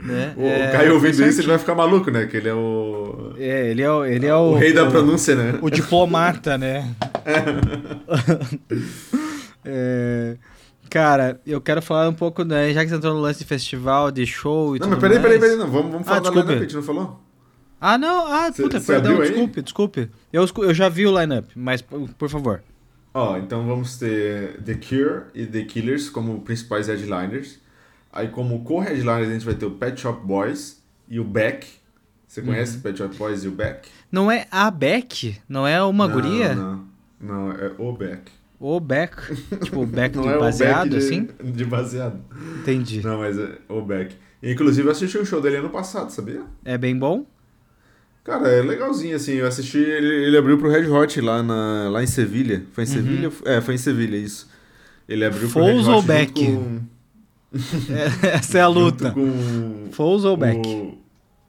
né? 0.00 0.34
O 0.36 0.42
É, 0.42 0.72
Caio 0.72 0.94
ouvindo 0.94 1.22
isso, 1.24 1.40
ele 1.40 1.48
vai 1.48 1.58
ficar 1.58 1.74
maluco, 1.74 2.10
né? 2.10 2.26
Que 2.26 2.36
ele 2.36 2.48
é 2.48 2.54
o. 2.54 3.32
É, 3.38 3.70
ele 3.70 3.82
é, 3.82 3.90
o- 3.90 4.04
ele 4.04 4.26
é 4.26 4.34
O, 4.34 4.52
o... 4.52 4.54
rei 4.56 4.72
da 4.72 4.84
o- 4.84 4.90
pronúncia, 4.90 5.34
né? 5.34 5.58
O 5.62 5.70
diplomata, 5.70 6.58
né? 6.58 6.94
É, 9.64 10.36
cara, 10.88 11.40
eu 11.46 11.60
quero 11.60 11.82
falar 11.82 12.08
um 12.08 12.14
pouco, 12.14 12.44
né? 12.44 12.72
Já 12.72 12.84
que 12.84 12.90
você 12.90 12.96
entrou 12.96 13.14
no 13.14 13.20
lance 13.20 13.40
de 13.40 13.44
festival, 13.44 14.10
de 14.12 14.24
show 14.26 14.76
e 14.76 14.78
Não, 14.78 14.88
tudo 14.88 14.90
mas 14.92 15.00
peraí, 15.00 15.18
peraí, 15.20 15.38
mais. 15.38 15.52
peraí, 15.52 15.56
não. 15.56 15.70
Vamos, 15.72 15.92
vamos 15.92 16.06
Ah, 16.06 16.10
falar 16.10 16.20
da 16.20 16.30
desculpa. 16.30 16.48
lineup, 16.50 16.60
a 16.60 16.62
gente 16.62 16.74
não 16.76 16.82
falou? 16.82 17.20
Ah, 17.80 17.98
não. 17.98 18.26
Ah, 18.32 18.50
Cê- 18.52 18.62
puta, 18.62 18.80
cê 18.80 18.92
perdão, 18.94 19.20
aí? 19.20 19.28
desculpe, 19.28 19.62
desculpe. 19.62 20.10
Eu, 20.32 20.46
eu 20.58 20.74
já 20.74 20.88
vi 20.88 21.06
o 21.06 21.18
lineup, 21.20 21.46
mas 21.54 21.82
por 21.82 22.28
favor. 22.28 22.62
Ó, 23.14 23.36
então 23.38 23.66
vamos 23.66 23.96
ter 23.98 24.60
The 24.62 24.74
Cure 24.74 25.22
e 25.34 25.46
The 25.46 25.62
Killers 25.62 26.10
como 26.10 26.40
principais 26.42 26.88
headliners. 26.88 27.58
Aí 28.12 28.28
como 28.28 28.62
co-headliners 28.64 29.28
a 29.28 29.32
gente 29.32 29.44
vai 29.44 29.54
ter 29.54 29.66
o 29.66 29.70
Pet 29.72 29.98
Shop 30.00 30.26
Boys 30.26 30.82
e 31.08 31.18
o 31.20 31.24
Beck. 31.24 31.66
Você 32.26 32.40
Uhum. 32.40 32.46
conhece 32.46 32.78
o 32.78 32.80
Pet 32.80 32.98
Shop 32.98 33.14
Boys 33.16 33.44
e 33.44 33.48
o 33.48 33.52
Beck? 33.52 33.88
Não 34.10 34.30
é 34.30 34.46
a 34.50 34.70
Beck? 34.70 35.38
Não 35.48 35.66
é 35.66 35.82
uma 35.82 36.06
não, 36.06 36.14
guria? 36.14 36.54
Não, 36.54 36.84
não, 37.20 37.52
é 37.52 37.72
o 37.78 37.92
Beck. 37.92 38.30
O 38.58 38.80
Beck. 38.80 39.16
Tipo, 39.64 39.82
o 39.82 39.86
Beck 39.86 40.18
de 40.18 40.26
é 40.28 40.38
baseado, 40.38 40.88
Beck 40.88 40.90
de, 40.90 40.96
assim? 41.06 41.28
De 41.42 41.64
baseado. 41.64 42.18
Entendi. 42.60 43.02
Não, 43.02 43.18
mas 43.18 43.38
é 43.38 43.58
o 43.68 43.80
Beck. 43.82 44.14
Inclusive 44.42 44.88
eu 44.88 44.92
assisti 44.92 45.16
o 45.18 45.24
show 45.26 45.40
dele 45.40 45.56
ano 45.56 45.70
passado, 45.70 46.10
sabia? 46.10 46.42
É 46.64 46.76
bem 46.78 46.96
bom? 46.98 47.24
Cara, 48.26 48.48
é 48.48 48.60
legalzinho, 48.60 49.14
assim. 49.16 49.34
Eu 49.34 49.46
assisti, 49.46 49.78
ele, 49.78 50.26
ele 50.26 50.36
abriu 50.36 50.58
pro 50.58 50.68
Red 50.68 50.88
Hot 50.88 51.20
lá, 51.20 51.42
na, 51.42 51.88
lá 51.88 52.02
em 52.02 52.06
Sevilha. 52.08 52.64
Foi 52.72 52.82
em 52.84 52.86
Sevilha? 52.86 53.30
É, 53.44 53.60
foi 53.60 53.74
em 53.74 53.78
Sevilha, 53.78 54.16
isso. 54.16 54.48
Ele 55.08 55.24
abriu 55.24 55.48
pro 55.48 55.64
Red 55.64 55.78
Hot 55.78 55.88
ou 55.90 56.02
Beck? 56.02 56.32
com- 56.44 56.80
É, 58.26 58.36
essa 58.36 58.58
é 58.58 58.60
a 58.60 58.66
luta. 58.68 59.12
Com 59.12 59.88
Foles 59.92 60.24
ou 60.24 60.36
Beck? 60.36 60.66
O, 60.66 60.98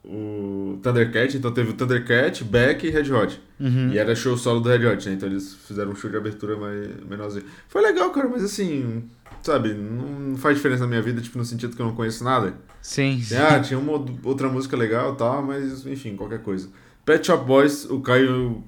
o 0.04 0.78
Thundercat, 0.82 1.36
então 1.36 1.50
teve 1.52 1.70
o 1.70 1.74
Thundercat, 1.74 2.44
Beck 2.44 2.86
e 2.86 2.90
Red 2.90 3.12
Hot. 3.12 3.42
Uhum. 3.60 3.90
E 3.92 3.98
era 3.98 4.14
show 4.14 4.36
solo 4.36 4.60
do 4.60 4.68
Red 4.68 4.86
Hot, 4.86 5.08
né? 5.08 5.14
Então 5.16 5.28
eles 5.28 5.54
fizeram 5.66 5.90
um 5.90 5.96
show 5.96 6.08
de 6.08 6.16
abertura 6.16 6.56
mais, 6.56 6.88
menorzinho. 7.08 7.44
Foi 7.68 7.82
legal, 7.82 8.10
cara, 8.10 8.28
mas 8.28 8.44
assim, 8.44 9.02
sabe, 9.42 9.74
não 9.74 10.36
faz 10.36 10.56
diferença 10.56 10.82
na 10.82 10.88
minha 10.88 11.02
vida, 11.02 11.20
tipo, 11.20 11.38
no 11.38 11.44
sentido 11.44 11.74
que 11.74 11.82
eu 11.82 11.86
não 11.86 11.94
conheço 11.94 12.24
nada. 12.24 12.54
Sim. 12.82 13.18
Assim, 13.20 13.36
ah, 13.36 13.60
tinha 13.60 13.78
uma 13.78 13.92
ou 13.92 14.06
outra 14.24 14.48
música 14.48 14.76
legal 14.76 15.14
e 15.14 15.16
tal, 15.16 15.42
mas 15.42 15.86
enfim, 15.86 16.16
qualquer 16.16 16.42
coisa. 16.42 16.68
Pet 17.04 17.26
Shop 17.26 17.44
Boys, 17.46 17.86
o 17.86 18.00
Caio 18.00 18.62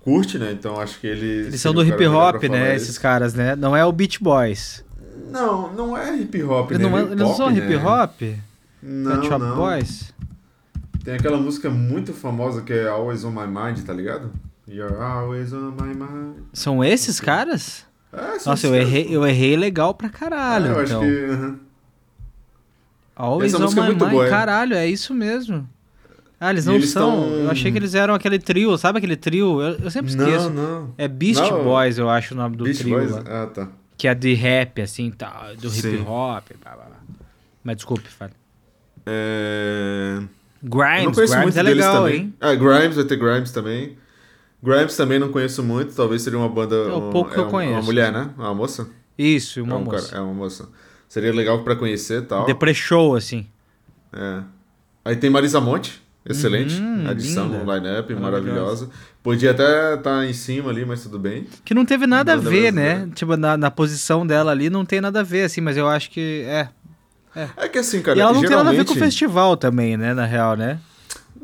curte, 0.00 0.36
né? 0.38 0.52
Então 0.52 0.80
acho 0.80 0.98
que 1.00 1.06
ele. 1.06 1.46
Eles 1.46 1.60
são 1.60 1.72
do 1.72 1.84
hip 1.84 2.04
hop, 2.06 2.42
né? 2.44 2.74
isso. 2.74 2.86
Esses 2.86 2.98
caras, 2.98 3.34
né? 3.34 3.54
Não 3.54 3.76
é 3.76 3.84
o 3.84 3.92
Beach 3.92 4.22
Boys. 4.22 4.84
Não, 5.30 5.72
não 5.72 5.96
é 5.96 6.16
hip 6.16 6.42
hop, 6.42 6.70
Eles 6.70 6.82
né? 6.82 6.88
não, 6.88 6.96
Meio 6.96 7.06
eles 7.08 7.18
não 7.18 7.34
são 7.34 7.50
né? 7.50 7.58
hip 7.58 7.76
hop? 7.76 8.22
Não, 8.82 9.16
Pet 9.16 9.28
Shop 9.28 9.44
não. 9.44 9.56
Boys? 9.56 10.12
Tem 11.04 11.14
aquela 11.14 11.36
música 11.36 11.70
muito 11.70 12.12
famosa 12.12 12.62
que 12.62 12.72
é 12.72 12.88
Always 12.88 13.24
on 13.24 13.30
My 13.30 13.46
Mind, 13.46 13.84
tá 13.84 13.92
ligado? 13.92 14.32
You're 14.66 14.96
always 14.96 15.52
on 15.52 15.76
my 15.78 15.94
mind. 15.94 16.36
São 16.52 16.82
esses 16.82 17.20
caras? 17.20 17.84
É, 18.16 18.38
Nossa, 18.46 18.66
eu 18.66 18.74
errei, 18.74 19.08
eu 19.10 19.26
errei 19.26 19.56
legal 19.56 19.94
pra 19.94 20.08
caralho. 20.08 20.66
É, 20.66 20.68
eu 20.70 20.84
então. 20.84 21.00
acho 21.00 21.10
que. 21.10 21.24
aham. 21.32 21.58
Always 23.16 23.54
Essa 23.54 23.64
on 23.64 23.66
é 23.66 23.74
my 23.74 23.80
muito 23.86 24.00
mind. 24.04 24.10
boa, 24.12 24.26
é. 24.26 24.30
Caralho, 24.30 24.74
é 24.74 24.86
isso 24.88 25.14
mesmo. 25.14 25.68
Ah, 26.40 26.50
eles 26.50 26.66
não 26.66 26.74
eles 26.74 26.90
são. 26.90 27.10
tão- 27.10 27.30
Eu 27.44 27.50
achei 27.50 27.70
que 27.70 27.78
eles 27.78 27.94
eram 27.94 28.12
aquele 28.14 28.38
trio, 28.38 28.76
sabe 28.76 28.98
aquele 28.98 29.16
trio? 29.16 29.60
Eu, 29.62 29.78
eu 29.78 29.90
sempre 29.90 30.10
esqueço. 30.10 30.50
Não, 30.50 30.80
não. 30.80 30.94
É 30.98 31.06
Beast 31.08 31.40
Não. 31.40 31.62
Boys, 31.64 31.96
eu 31.96 32.10
acho 32.10 32.34
o 32.34 32.36
nome 32.36 32.56
do 32.56 32.64
Beach 32.64 32.78
trio. 32.80 32.96
Boys? 32.98 33.10
lá. 33.12 33.22
Ah, 33.26 33.46
tá. 33.46 33.68
Que 33.96 34.08
é 34.08 34.14
de 34.14 34.34
rap, 34.34 34.82
assim, 34.82 35.10
tá, 35.12 35.52
do 35.58 35.68
hip 35.68 35.80
Sim. 35.80 36.00
hop. 36.02 36.44
Blá, 36.62 36.72
blá, 36.74 36.84
blá. 36.86 36.96
Mas 37.62 37.76
desculpe, 37.76 38.08
fale. 38.08 38.32
É... 39.06 40.18
Grimes, 40.62 41.16
Grimes 41.16 41.36
muito 41.36 41.58
é 41.58 41.62
legal, 41.62 42.04
também. 42.04 42.16
hein? 42.20 42.34
Ah, 42.40 42.54
Grimes, 42.54 42.96
vai 42.96 43.04
ter 43.04 43.16
Grimes 43.16 43.52
também. 43.52 43.96
Grimes 44.64 44.96
também 44.96 45.18
não 45.18 45.30
conheço 45.30 45.62
muito, 45.62 45.94
talvez 45.94 46.22
seria 46.22 46.38
uma 46.38 46.48
banda. 46.48 46.74
É 46.74 46.92
o 46.92 47.08
um- 47.08 47.10
pouco 47.10 47.30
que 47.30 47.38
eu 47.38 47.44
um- 47.46 47.50
conheço. 47.50 47.74
Uma 47.74 47.82
mulher, 47.82 48.10
né? 48.10 48.30
Uma 48.38 48.54
moça? 48.54 48.88
Isso, 49.18 49.62
uma 49.62 49.74
é, 49.74 49.78
um 49.78 49.84
moça. 49.84 50.08
cara- 50.08 50.18
é 50.22 50.24
uma 50.24 50.32
moça. 50.34 50.68
Seria 51.08 51.32
legal 51.32 51.62
pra 51.62 51.76
conhecer 51.76 52.22
e 52.22 52.26
tal. 52.26 52.46
Show, 52.74 53.14
assim. 53.14 53.46
É. 54.12 54.40
Aí 55.04 55.16
tem 55.16 55.28
Marisa 55.28 55.60
Monte, 55.60 56.02
excelente. 56.24 56.80
Uhum, 56.80 57.06
adição 57.08 57.46
no 57.46 57.60
line-up, 57.72 58.14
Maravilhosa. 58.14 58.88
Podia 59.22 59.50
até 59.50 59.94
estar 59.94 60.26
em 60.26 60.32
cima 60.32 60.70
ali, 60.70 60.84
mas 60.84 61.02
tudo 61.02 61.18
bem. 61.18 61.46
Que 61.64 61.74
não 61.74 61.84
teve 61.84 62.06
nada 62.06 62.32
a 62.32 62.36
ver, 62.36 62.72
né? 62.72 63.08
Tipo, 63.14 63.36
na, 63.36 63.56
na 63.56 63.70
posição 63.70 64.26
dela 64.26 64.50
ali 64.50 64.70
não 64.70 64.84
tem 64.84 65.00
nada 65.00 65.20
a 65.20 65.22
ver, 65.22 65.42
assim, 65.44 65.60
mas 65.60 65.76
eu 65.76 65.86
acho 65.86 66.10
que 66.10 66.42
é. 66.46 66.68
É 67.56 67.68
que 67.68 67.78
assim, 67.78 68.00
cara, 68.00 68.16
e 68.16 68.20
ela 68.20 68.32
não 68.32 68.40
tem 68.40 68.50
nada 68.50 68.70
a 68.70 68.72
ver 68.72 68.84
com 68.84 68.92
o 68.92 68.96
festival 68.96 69.56
também, 69.56 69.96
né? 69.96 70.14
Na 70.14 70.24
real, 70.24 70.56
né? 70.56 70.78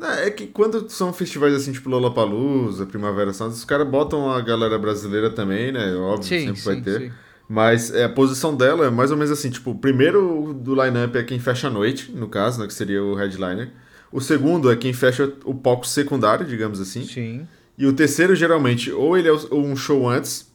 É 0.02 0.30
que 0.30 0.47
quando 0.47 0.88
são 0.88 1.12
festivais 1.12 1.54
assim, 1.54 1.73
tipo 1.73 1.90
Lollapalooza, 1.90 2.87
Primavera 2.87 3.33
Sound, 3.33 3.54
os 3.54 3.64
caras 3.64 3.87
botam 3.88 4.30
a 4.30 4.40
galera 4.40 4.78
brasileira 4.78 5.30
também, 5.30 5.71
né? 5.73 5.95
Óbvio, 5.95 6.25
sempre 6.25 6.62
vai 6.62 6.80
ter. 6.80 7.12
Mas 7.49 7.92
é, 7.92 8.04
a 8.04 8.09
posição 8.09 8.57
dela 8.57 8.87
é 8.87 8.90
mais 8.90 9.11
ou 9.11 9.16
menos 9.16 9.33
assim, 9.33 9.50
tipo, 9.50 9.73
o 9.73 9.75
primeiro 9.75 10.54
do 10.54 10.73
line-up 10.75 11.19
é 11.19 11.23
quem 11.25 11.40
fecha 11.40 11.66
a 11.66 11.71
noite, 11.71 12.12
no 12.12 12.28
caso, 12.28 12.61
né? 12.61 12.66
Que 12.66 12.73
seria 12.73 13.02
o 13.02 13.14
headliner. 13.14 13.73
O 14.12 14.21
segundo 14.21 14.71
é 14.71 14.76
quem 14.76 14.92
fecha 14.92 15.33
o 15.45 15.54
palco 15.54 15.87
secundário, 15.87 16.47
digamos 16.47 16.80
assim. 16.80 17.04
Sim. 17.04 17.47
E 17.76 17.87
o 17.87 17.92
terceiro, 17.92 18.35
geralmente, 18.37 18.92
ou 18.92 19.19
ele 19.19 19.28
é 19.28 19.33
um 19.52 19.75
show 19.75 20.09
antes 20.09 20.50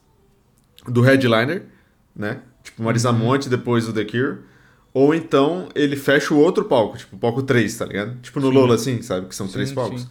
do 0.88 1.02
headliner, 1.02 1.64
né? 2.16 2.40
Tipo, 2.64 2.84
Marisa 2.84 3.12
Uhum. 3.12 3.18
Monte, 3.18 3.50
depois 3.50 3.88
o 3.88 3.94
The 3.94 4.06
Cure. 4.06 4.38
Ou 4.96 5.14
então 5.14 5.68
ele 5.76 5.98
fecha 5.98 6.34
o 6.34 6.40
outro 6.40 6.64
palco, 6.64 6.98
tipo, 6.98 7.18
o 7.18 7.20
palco 7.20 7.44
3, 7.44 7.78
tá 7.78 7.86
ligado? 7.86 8.16
Tipo 8.22 8.40
no 8.40 8.50
Lola, 8.50 8.76
assim, 8.76 9.02
sabe? 9.02 9.28
Que 9.28 9.36
são 9.36 9.46
três 9.46 9.68
Sim, 9.70 9.76
palcos. 9.76 10.02
sim. 10.04 10.08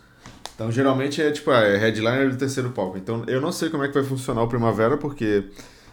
Então, 0.55 0.71
geralmente 0.71 1.23
é 1.23 1.31
tipo, 1.33 1.51
é 1.51 1.79
headliner 1.79 2.29
do 2.31 2.37
terceiro 2.37 2.69
palco. 2.71 2.99
Então, 2.99 3.25
eu 3.27 3.41
não 3.41 3.51
sei 3.51 3.71
como 3.71 3.83
é 3.83 3.89
que 3.89 3.95
vai 3.95 4.05
funcionar 4.05 4.43
o 4.43 4.47
Primavera, 4.47 4.99
porque, 4.99 5.45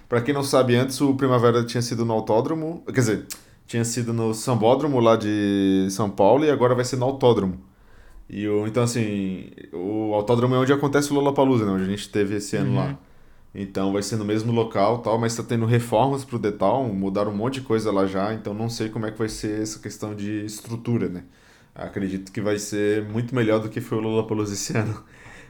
pra 0.10 0.20
quem 0.22 0.34
não 0.34 0.44
sabe, 0.44 0.76
antes 0.76 1.00
o 1.00 1.14
Primavera 1.16 1.64
tinha 1.64 1.82
sido 1.82 2.04
no 2.04 2.12
Autódromo, 2.14 2.84
quer 2.88 3.00
dizer, 3.00 3.26
tinha 3.66 3.86
sido 3.86 4.12
no 4.12 4.34
Sambódromo 4.34 5.00
lá 5.00 5.16
de 5.16 5.88
São 5.90 6.10
Paulo 6.10 6.44
e 6.44 6.52
agora 6.52 6.76
vai 6.76 6.84
ser 6.84 6.98
no 6.98 7.06
Autódromo. 7.06 7.62
E 8.30 8.46
o, 8.48 8.68
então, 8.68 8.84
assim, 8.84 9.50
o 9.72 10.14
Autódromo 10.14 10.54
é 10.56 10.58
onde 10.58 10.74
acontece 10.74 11.12
o 11.12 11.16
Lollapalooza, 11.16 11.66
né? 11.66 11.72
Onde 11.72 11.84
a 11.86 11.88
gente 11.88 12.10
teve 12.10 12.36
esse 12.36 12.58
ano 12.58 12.72
Uhum. 12.72 12.76
lá. 12.76 12.98
Então 13.54 13.92
vai 13.92 14.02
ser 14.02 14.16
no 14.16 14.24
mesmo 14.24 14.52
local 14.52 15.00
tal, 15.00 15.20
mas 15.20 15.36
tá 15.36 15.44
tendo 15.44 15.66
reformas 15.66 16.24
pro 16.24 16.40
Detal, 16.40 16.86
mudaram 16.86 17.32
um 17.32 17.36
monte 17.36 17.56
de 17.56 17.62
coisa 17.62 17.92
lá 17.92 18.06
já, 18.06 18.34
então 18.34 18.54
não 18.54 18.70
sei 18.70 18.90
como 18.90 19.06
é 19.06 19.12
que 19.12 19.20
vai 19.20 19.28
ser 19.28 19.62
essa 19.62 19.80
questão 19.80 20.16
de 20.16 20.46
estrutura, 20.46 21.10
né? 21.10 21.24
Acredito 21.76 22.32
que 22.32 22.42
vai 22.42 22.58
ser 22.58 23.04
muito 23.04 23.36
melhor 23.36 23.60
do 23.60 23.70
que 23.70 23.82
foi 23.82 23.98
o 23.98 24.02
Lollapalooza 24.02 24.54
esse 24.54 24.76
ano. 24.78 25.04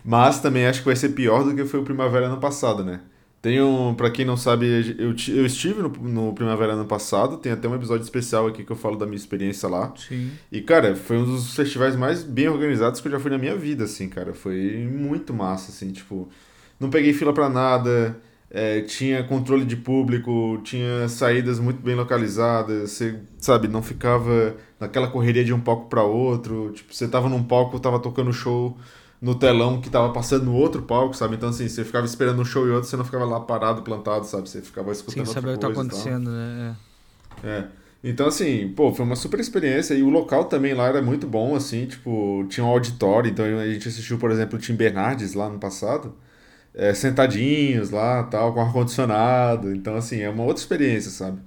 Mas 0.04 0.40
também 0.40 0.66
acho 0.66 0.80
que 0.80 0.86
vai 0.86 0.96
ser 0.96 1.10
pior 1.10 1.44
do 1.44 1.56
que 1.56 1.64
foi 1.66 1.80
o 1.80 1.84
Primavera 1.84 2.26
ano 2.26 2.40
passado, 2.40 2.84
né? 2.84 3.02
Tem 3.42 3.60
um, 3.60 3.96
pra 3.96 4.12
quem 4.12 4.24
não 4.24 4.38
sabe, 4.38 4.96
eu, 5.00 5.16
eu 5.36 5.46
estive 5.46 5.82
no, 5.82 5.90
no 5.90 6.34
Primavera 6.34 6.74
ano 6.74 6.86
passado, 6.86 7.38
tem 7.38 7.52
até 7.52 7.68
um 7.68 7.74
episódio 7.74 8.04
especial 8.04 8.46
aqui 8.46 8.64
que 8.64 8.72
eu 8.72 8.76
falo 8.76 8.96
da 8.96 9.06
minha 9.06 9.18
experiência 9.18 9.68
lá. 9.68 9.92
Sim. 9.96 10.32
E, 10.52 10.62
cara, 10.62 10.96
foi 10.96 11.18
um 11.18 11.26
dos 11.26 11.56
festivais 11.56 11.96
mais 11.96 12.24
bem 12.24 12.48
organizados 12.48 13.02
que 13.02 13.08
eu 13.08 13.12
já 13.12 13.20
fui 13.20 13.32
na 13.32 13.40
minha 13.40 13.56
vida, 13.56 13.86
assim, 13.86 14.08
cara. 14.08 14.34
Foi 14.34 14.88
muito 14.92 15.34
massa, 15.34 15.72
assim, 15.72 15.92
tipo... 15.92 16.30
Não 16.82 16.90
peguei 16.90 17.14
fila 17.14 17.32
pra 17.32 17.48
nada, 17.48 18.18
é, 18.50 18.82
tinha 18.82 19.24
controle 19.24 19.64
de 19.64 19.78
público, 19.78 20.60
tinha 20.64 21.08
saídas 21.08 21.60
muito 21.60 21.80
bem 21.80 21.94
localizadas, 21.96 22.90
você, 22.90 23.20
sabe, 23.38 23.68
não 23.68 23.84
ficava 23.84 24.56
naquela 24.80 25.08
correria 25.08 25.46
de 25.46 25.54
um 25.54 25.60
palco 25.60 25.88
pra 25.88 26.04
outro. 26.04 26.72
Tipo, 26.74 26.94
você 26.94 27.08
tava 27.08 27.30
num 27.30 27.44
palco, 27.44 27.80
tava 27.80 28.00
tocando 28.00 28.34
show 28.34 28.76
no 29.22 29.36
telão 29.36 29.80
que 29.80 29.92
tava 29.92 30.12
passando 30.12 30.46
no 30.46 30.56
outro 30.56 30.82
palco, 30.82 31.16
sabe? 31.16 31.36
Então, 31.36 31.50
assim, 31.50 31.70
você 31.70 31.86
ficava 31.86 32.06
esperando 32.06 32.42
um 32.42 32.46
show 32.46 32.68
e 32.68 32.72
outro, 32.72 32.90
você 32.90 32.98
não 32.98 33.06
ficava 33.06 33.26
lá 33.26 33.40
parado, 33.40 33.84
plantado, 33.84 34.26
sabe? 34.26 34.50
Você 34.50 34.62
ficava 34.62 34.92
escutando 34.92 35.28
outra 35.28 35.34
saber 35.34 35.52
o 35.52 35.54
que 35.54 35.60
tá 35.60 35.68
acontecendo, 35.68 36.32
né? 36.32 36.76
É. 37.44 37.66
Então, 38.04 38.28
assim, 38.28 38.70
pô, 38.76 38.92
foi 38.92 39.06
uma 39.06 39.16
super 39.16 39.40
experiência. 39.40 39.94
E 39.94 40.02
o 40.02 40.10
local 40.10 40.46
também 40.46 40.74
lá 40.74 40.88
era 40.88 41.02
muito 41.02 41.28
bom, 41.28 41.56
assim, 41.56 41.86
tipo, 41.86 42.44
tinha 42.50 42.66
um 42.66 42.70
auditório. 42.70 43.30
Então 43.30 43.46
a 43.46 43.68
gente 43.68 43.88
assistiu, 43.88 44.18
por 44.18 44.32
exemplo, 44.32 44.58
o 44.58 44.62
Tim 44.62 44.74
Bernardes 44.74 45.36
lá 45.36 45.48
no 45.48 45.60
passado, 45.60 46.16
é, 46.74 46.94
sentadinhos 46.94 47.90
lá, 47.92 48.24
tal, 48.24 48.54
com 48.54 48.62
ar-condicionado. 48.62 49.74
Então, 49.76 49.96
assim, 49.96 50.20
é 50.22 50.30
uma 50.30 50.44
outra 50.44 50.62
experiência, 50.62 51.12
sabe? 51.12 51.40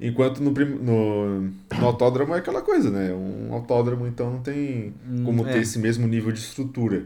Enquanto 0.00 0.40
no, 0.42 0.50
no, 0.50 1.40
no 1.78 1.86
autódromo 1.86 2.34
é 2.34 2.38
aquela 2.38 2.62
coisa, 2.62 2.90
né? 2.90 3.12
Um 3.12 3.52
autódromo, 3.52 4.06
então, 4.06 4.30
não 4.30 4.40
tem 4.40 4.94
Hum, 5.08 5.24
como 5.24 5.46
é. 5.46 5.52
ter 5.52 5.58
esse 5.60 5.78
mesmo 5.78 6.06
nível 6.06 6.32
de 6.32 6.40
estrutura. 6.40 7.04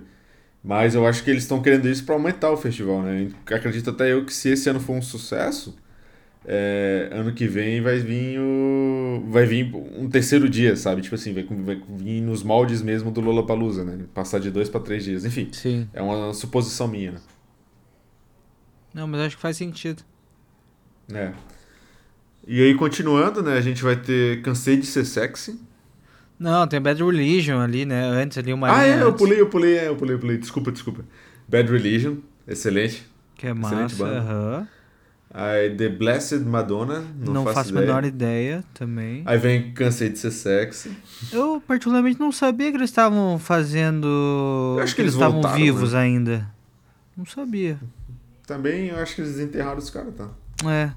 Mas 0.62 0.94
eu 0.94 1.06
acho 1.06 1.22
que 1.24 1.30
eles 1.30 1.42
estão 1.42 1.60
querendo 1.60 1.88
isso 1.88 2.04
para 2.04 2.14
aumentar 2.14 2.50
o 2.50 2.56
festival, 2.56 3.02
né? 3.02 3.30
Acredito 3.46 3.90
até 3.90 4.12
eu 4.12 4.24
que 4.24 4.32
se 4.32 4.48
esse 4.50 4.68
ano 4.70 4.80
for 4.80 4.94
um 4.94 5.02
sucesso, 5.02 5.76
é, 6.46 7.08
ano 7.12 7.32
que 7.34 7.46
vem 7.46 7.80
vai 7.80 7.98
vir 7.98 8.38
o 8.40 9.24
vai 9.28 9.46
vir 9.46 9.74
um 9.74 10.08
terceiro 10.08 10.48
dia, 10.48 10.76
sabe? 10.76 11.02
Tipo 11.02 11.14
assim, 11.14 11.32
vai, 11.34 11.44
vai 11.44 11.82
vir 11.98 12.20
nos 12.20 12.42
moldes 12.42 12.82
mesmo 12.82 13.10
do 13.10 13.20
Lollapalooza, 13.20 13.84
né? 13.84 13.98
Passar 14.14 14.38
de 14.40 14.50
dois 14.50 14.68
para 14.68 14.80
três 14.80 15.04
dias. 15.04 15.24
Enfim, 15.24 15.48
Sim. 15.52 15.88
é 15.92 16.02
uma 16.02 16.32
suposição 16.34 16.88
minha, 16.88 17.12
né? 17.12 17.18
Não, 18.94 19.08
mas 19.08 19.20
acho 19.22 19.36
que 19.36 19.42
faz 19.42 19.56
sentido. 19.56 20.02
É. 21.12 21.32
E 22.46 22.62
aí, 22.62 22.74
continuando, 22.74 23.42
né? 23.42 23.56
A 23.56 23.60
gente 23.60 23.82
vai 23.82 23.96
ter 23.96 24.40
Cansei 24.42 24.76
de 24.76 24.86
Ser 24.86 25.04
Sexy. 25.04 25.60
Não, 26.38 26.66
tem 26.66 26.80
Bad 26.80 27.02
Religion 27.02 27.60
ali, 27.60 27.84
né? 27.84 28.04
Antes 28.04 28.38
ali 28.38 28.52
uma 28.52 28.70
ah, 28.70 28.84
é, 28.84 29.00
eu 29.00 29.08
antes, 29.08 29.18
pulei, 29.18 29.40
eu 29.40 29.48
pulei, 29.48 29.78
é, 29.78 29.88
eu 29.88 29.96
pulei, 29.96 30.14
eu 30.14 30.18
pulei. 30.18 30.38
Desculpa, 30.38 30.70
desculpa. 30.70 31.04
Bad 31.48 31.70
Religion, 31.70 32.16
excelente. 32.46 33.06
Que 33.36 33.46
é 33.46 33.50
excelente 33.50 33.96
massa, 33.96 34.04
aham. 34.04 34.68
Aí, 35.36 35.74
The 35.74 35.88
Blessed 35.88 36.44
Madonna, 36.44 37.04
não, 37.18 37.32
Não, 37.32 37.44
faço, 37.44 37.54
faço 37.56 37.76
a 37.76 37.80
menor 37.80 38.04
ideia 38.04 38.62
também. 38.72 39.24
Aí 39.26 39.36
vem 39.36 39.72
Cansei 39.72 40.08
de 40.08 40.18
Ser 40.18 40.30
Sexy. 40.30 40.92
Eu 41.32 41.60
particularmente 41.66 42.20
não 42.20 42.30
sabia 42.30 42.70
que 42.70 42.76
eles 42.76 42.90
estavam 42.90 43.36
fazendo. 43.38 44.06
Eu 44.76 44.82
acho 44.84 44.94
que 44.94 45.02
eles 45.02 45.14
eles 45.14 45.26
estavam 45.26 45.42
vivos 45.54 45.92
né? 45.92 45.98
ainda. 45.98 46.54
Não 47.16 47.26
sabia. 47.26 47.80
Também 48.46 48.86
eu 48.88 48.98
acho 48.98 49.14
que 49.14 49.20
eles 49.22 49.38
enterraram 49.38 49.78
os 49.78 49.90
caras, 49.90 50.14
tá? 50.14 50.28
É. 50.70 50.90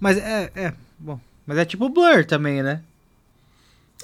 Mas 0.00 0.16
é, 0.18 0.50
é. 0.54 0.72
Bom. 0.98 1.18
Mas 1.46 1.58
é 1.58 1.64
tipo 1.64 1.88
Blur 1.88 2.24
também, 2.24 2.62
né? 2.62 2.82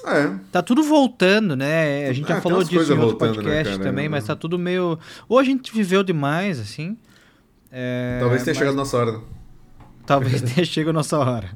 É, 0.05 0.33
Tá 0.51 0.61
tudo 0.61 0.81
voltando, 0.83 1.55
né? 1.57 2.07
A 2.07 2.13
gente 2.13 2.25
É, 2.25 2.27
já 2.29 2.33
tem 2.35 2.41
falou 2.43 2.63
disso 2.63 2.75
em 2.93 2.97
outro 2.97 3.17
voltando, 3.17 3.29
né, 3.37 3.43
podcast 3.43 3.77
cara? 3.77 3.83
também, 3.89 4.07
mas 4.09 4.25
tá 4.25 4.35
tudo 4.35 4.57
meio. 4.57 4.97
Ou 5.27 5.37
a 5.39 5.43
gente 5.43 5.73
viveu 5.73 6.03
demais, 6.03 6.59
assim. 6.59 6.97
É, 7.71 8.17
talvez 8.19 8.43
tenha 8.43 8.51
mas- 8.53 8.57
chegado 8.57 8.73
a 8.73 8.77
nossa 8.77 8.97
hora. 8.97 9.11
né? 9.13 9.19
Talvez 10.05 10.41
tenha 10.53 10.65
chegado 10.65 10.89
a 10.91 10.93
nossa 10.93 11.17
hora. 11.19 11.49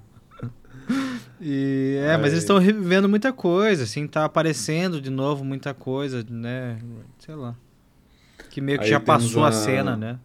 E, 1.41 1.97
é, 2.01 2.15
mas 2.17 2.25
Aí. 2.27 2.31
eles 2.31 2.39
estão 2.39 2.57
revivendo 2.57 3.09
muita 3.09 3.33
coisa, 3.33 3.83
assim, 3.83 4.07
tá 4.07 4.23
aparecendo 4.23 5.01
de 5.01 5.09
novo 5.09 5.43
muita 5.43 5.73
coisa, 5.73 6.25
né? 6.29 6.77
Sei 7.19 7.35
lá. 7.35 7.55
Que 8.49 8.61
meio 8.61 8.77
que 8.79 8.85
Aí 8.85 8.89
já 8.91 8.99
passou 8.99 9.43
a- 9.43 9.51
cena, 9.51 9.97
né? 9.97 10.17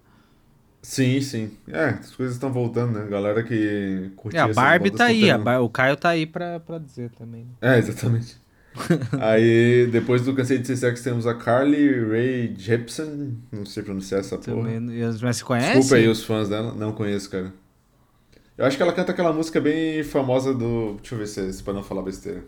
Sim, 0.83 1.21
sim. 1.21 1.51
É, 1.69 1.87
as 1.91 2.15
coisas 2.15 2.37
estão 2.37 2.53
voltando, 2.53 2.99
né? 2.99 3.07
Galera 3.11 3.43
que 3.43 4.11
curtia 4.17 4.41
É, 4.41 4.43
a 4.45 4.49
Barbie 4.49 4.91
tá 4.91 5.07
aí, 5.07 5.37
Bar- 5.37 5.61
o 5.63 5.69
Caio 5.69 5.97
tá 5.97 6.11
aí 6.11 6.27
pra, 6.27 6.61
pra 6.61 6.79
dizer 6.79 7.11
também. 7.11 7.43
né? 7.61 7.75
É, 7.75 7.79
exatamente. 7.79 8.37
aí, 9.21 9.89
depois 9.91 10.23
do 10.23 10.35
Cansei 10.35 10.59
de 10.59 10.67
Ser 10.67 10.77
Sexy, 10.77 11.03
temos 11.03 11.27
a 11.27 11.35
Carly 11.35 12.01
Rae 12.05 12.55
Jepsen. 12.57 13.37
Não 13.51 13.67
sei 13.67 13.83
pronunciar 13.83 14.21
essa 14.21 14.39
porra. 14.39 14.71
Também, 14.71 15.01
e- 15.01 15.19
mas 15.23 15.37
se 15.39 15.45
conhece? 15.45 15.73
Desculpa 15.73 15.97
aí 15.97 16.09
os 16.09 16.23
fãs 16.25 16.49
dela. 16.49 16.73
Não 16.75 16.93
conheço, 16.93 17.29
cara. 17.29 17.53
Eu 18.57 18.65
acho 18.65 18.77
que 18.77 18.83
ela 18.83 18.93
canta 18.93 19.13
aquela 19.13 19.33
música 19.33 19.61
bem 19.61 20.03
famosa 20.03 20.53
do... 20.55 20.95
Deixa 21.01 21.15
eu 21.15 21.19
ver 21.19 21.27
se 21.29 21.41
é 21.41 21.47
esse, 21.47 21.63
pra 21.63 21.73
não 21.73 21.83
falar 21.83 22.03
besteira. 22.03 22.43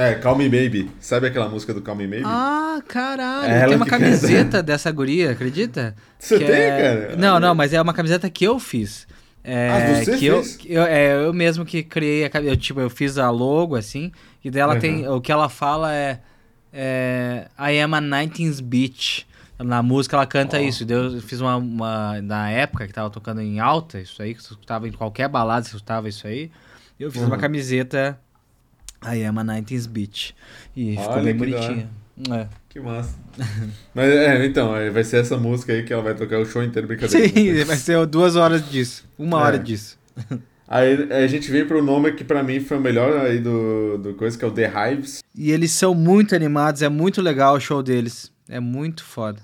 É, 0.00 0.14
Call 0.14 0.36
Me 0.36 0.44
Baby. 0.48 0.90
Sabe 1.00 1.26
aquela 1.26 1.48
música 1.48 1.74
do 1.74 1.82
Call 1.82 1.96
Me 1.96 2.06
Baby? 2.06 2.22
Ah, 2.24 2.80
caralho. 2.86 3.50
É 3.52 3.66
tem 3.66 3.76
uma 3.76 3.84
camiseta 3.86 4.62
dessa 4.62 4.92
guria, 4.92 5.32
acredita? 5.32 5.96
Você 6.18 6.38
Que 6.38 6.44
tem, 6.44 6.54
é- 6.54 6.82
cara? 7.10 7.16
Não, 7.16 7.40
não, 7.40 7.52
mas 7.54 7.72
é 7.72 7.82
uma 7.82 7.92
camiseta 7.92 8.30
que 8.30 8.44
eu 8.44 8.60
fiz. 8.60 9.08
É, 9.42 9.68
Ah, 9.70 10.04
você 10.04 10.16
que 10.16 10.26
eu, 10.26 10.36
fez? 10.42 10.56
que 10.56 10.72
eu, 10.72 10.82
é, 10.84 11.24
eu 11.24 11.32
mesmo 11.32 11.64
que 11.64 11.82
criei 11.82 12.24
a 12.26 12.30
eu, 12.42 12.56
tipo, 12.56 12.80
eu 12.80 12.88
fiz 12.88 13.18
a 13.18 13.28
logo, 13.30 13.74
assim, 13.74 14.12
e 14.44 14.50
dela 14.50 14.74
Uhum. 14.74 14.80
tem. 14.80 15.08
O 15.08 15.20
que 15.20 15.32
ela 15.32 15.48
fala 15.48 15.92
é, 15.92 16.20
é. 16.72 17.48
I 17.58 17.80
am 17.80 17.94
a 17.94 18.00
19th 18.00 18.62
bitch. 18.62 19.22
Na 19.58 19.82
música 19.82 20.16
ela 20.16 20.26
canta 20.26 20.58
Ó. 20.58 20.60
isso. 20.60 20.86
Eu 20.88 21.20
fiz 21.20 21.40
uma, 21.40 21.56
uma. 21.56 22.22
Na 22.22 22.48
época 22.50 22.86
que 22.86 22.92
tava 22.92 23.10
tocando 23.10 23.40
em 23.40 23.58
alta, 23.58 23.98
isso 23.98 24.22
aí, 24.22 24.32
que 24.34 24.42
você 24.42 24.52
escutava 24.52 24.86
em 24.86 24.92
qualquer 24.92 25.28
balada, 25.28 25.64
você 25.64 25.74
escutava 25.74 26.08
isso 26.08 26.26
aí. 26.26 26.50
Eu 27.00 27.10
fiz 27.10 27.22
uma 27.22 27.34
Uhum. 27.34 27.40
camiseta 27.40 28.16
I 29.02 29.24
am 29.24 29.38
a 29.38 29.44
19th 29.44 29.88
bitch. 29.88 30.30
E 30.76 30.92
ficou 30.96 31.12
Olha 31.14 31.22
bem 31.22 31.36
que 31.38 31.50
da 31.50 31.58
bonitinha. 31.58 31.90
É. 32.36 32.48
Que 32.68 32.80
massa. 32.80 33.14
Mas 33.94 34.06
é, 34.10 34.44
então, 34.44 34.76
é, 34.76 34.90
vai 34.90 35.04
ser 35.04 35.18
essa 35.20 35.36
música 35.36 35.72
aí 35.72 35.82
que 35.84 35.92
ela 35.92 36.02
vai 36.02 36.14
tocar 36.14 36.38
o 36.40 36.44
show 36.44 36.62
inteiro, 36.62 36.88
brincadeira. 36.88 37.28
Sim, 37.28 37.62
vai 37.64 37.76
ser 37.76 38.04
duas 38.06 38.34
horas 38.36 38.68
disso. 38.68 39.04
Uma 39.18 39.40
É. 39.40 39.42
hora 39.44 39.58
disso. 39.58 39.98
Aí 40.70 41.10
a 41.10 41.26
gente 41.26 41.50
vem 41.50 41.64
pro 41.66 41.82
nome 41.82 42.12
que 42.12 42.22
pra 42.22 42.42
mim 42.42 42.60
foi 42.60 42.76
o 42.76 42.80
melhor 42.80 43.24
aí 43.24 43.38
do, 43.38 43.96
do 43.96 44.12
coisa, 44.12 44.36
que 44.36 44.44
é 44.44 44.48
o 44.48 44.50
The 44.50 44.70
Hives. 44.92 45.22
E 45.34 45.50
eles 45.50 45.70
são 45.72 45.94
muito 45.94 46.34
animados, 46.36 46.82
é 46.82 46.90
muito 46.90 47.22
legal 47.22 47.54
o 47.56 47.60
show 47.60 47.82
deles. 47.82 48.30
É 48.46 48.60
muito 48.60 49.02
foda. 49.02 49.40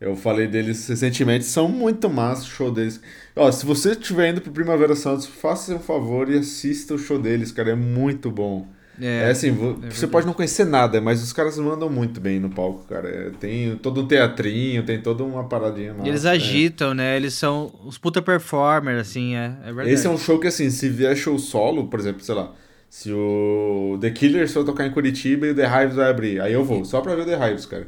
Eu 0.00 0.14
falei 0.14 0.46
deles 0.46 0.86
recentemente, 0.86 1.44
são 1.44 1.68
muito 1.68 2.08
massa 2.08 2.42
o 2.42 2.46
show 2.46 2.70
deles. 2.70 3.00
Ó, 3.34 3.50
se 3.50 3.66
você 3.66 3.92
estiver 3.92 4.30
indo 4.30 4.40
pro 4.40 4.52
Primavera 4.52 4.94
Santos, 4.94 5.26
faça 5.26 5.74
um 5.74 5.80
favor 5.80 6.30
e 6.30 6.38
assista 6.38 6.94
o 6.94 6.98
show 6.98 7.18
deles, 7.18 7.50
cara, 7.50 7.70
é 7.70 7.74
muito 7.74 8.30
bom. 8.30 8.66
É, 9.00 9.30
assim, 9.30 9.52
vo- 9.52 9.78
você 9.88 10.08
pode 10.08 10.26
não 10.26 10.32
conhecer 10.34 10.64
nada, 10.64 11.00
mas 11.00 11.22
os 11.22 11.32
caras 11.32 11.56
mandam 11.56 11.88
muito 11.88 12.20
bem 12.20 12.40
no 12.40 12.50
palco, 12.50 12.84
cara. 12.88 13.08
É, 13.08 13.30
tem 13.38 13.76
todo 13.76 14.02
um 14.02 14.06
teatrinho, 14.06 14.82
tem 14.84 15.00
toda 15.00 15.22
uma 15.22 15.44
paradinha 15.44 15.94
massa. 15.94 16.08
Eles 16.08 16.24
é. 16.24 16.30
agitam, 16.30 16.94
né? 16.94 17.16
Eles 17.16 17.34
são 17.34 17.72
os 17.84 17.96
puta 17.96 18.20
performers, 18.20 19.00
assim, 19.00 19.36
é, 19.36 19.52
é 19.62 19.72
verdade. 19.72 19.90
Esse 19.90 20.06
é 20.06 20.10
um 20.10 20.18
show 20.18 20.38
que, 20.40 20.48
assim, 20.48 20.68
se 20.70 20.88
vier 20.88 21.16
show 21.16 21.38
solo, 21.38 21.86
por 21.86 22.00
exemplo, 22.00 22.22
sei 22.24 22.34
lá, 22.34 22.52
se 22.90 23.12
o 23.12 23.96
The 24.00 24.10
Killers 24.10 24.52
for 24.52 24.64
tocar 24.64 24.84
em 24.86 24.90
Curitiba 24.90 25.46
e 25.46 25.50
o 25.50 25.54
The 25.54 25.64
Hives 25.66 25.94
vai 25.94 26.10
abrir, 26.10 26.40
aí 26.40 26.52
eu 26.52 26.64
vou, 26.64 26.84
só 26.84 27.00
pra 27.00 27.14
ver 27.14 27.22
o 27.22 27.26
The 27.26 27.50
Hives, 27.50 27.66
cara. 27.66 27.86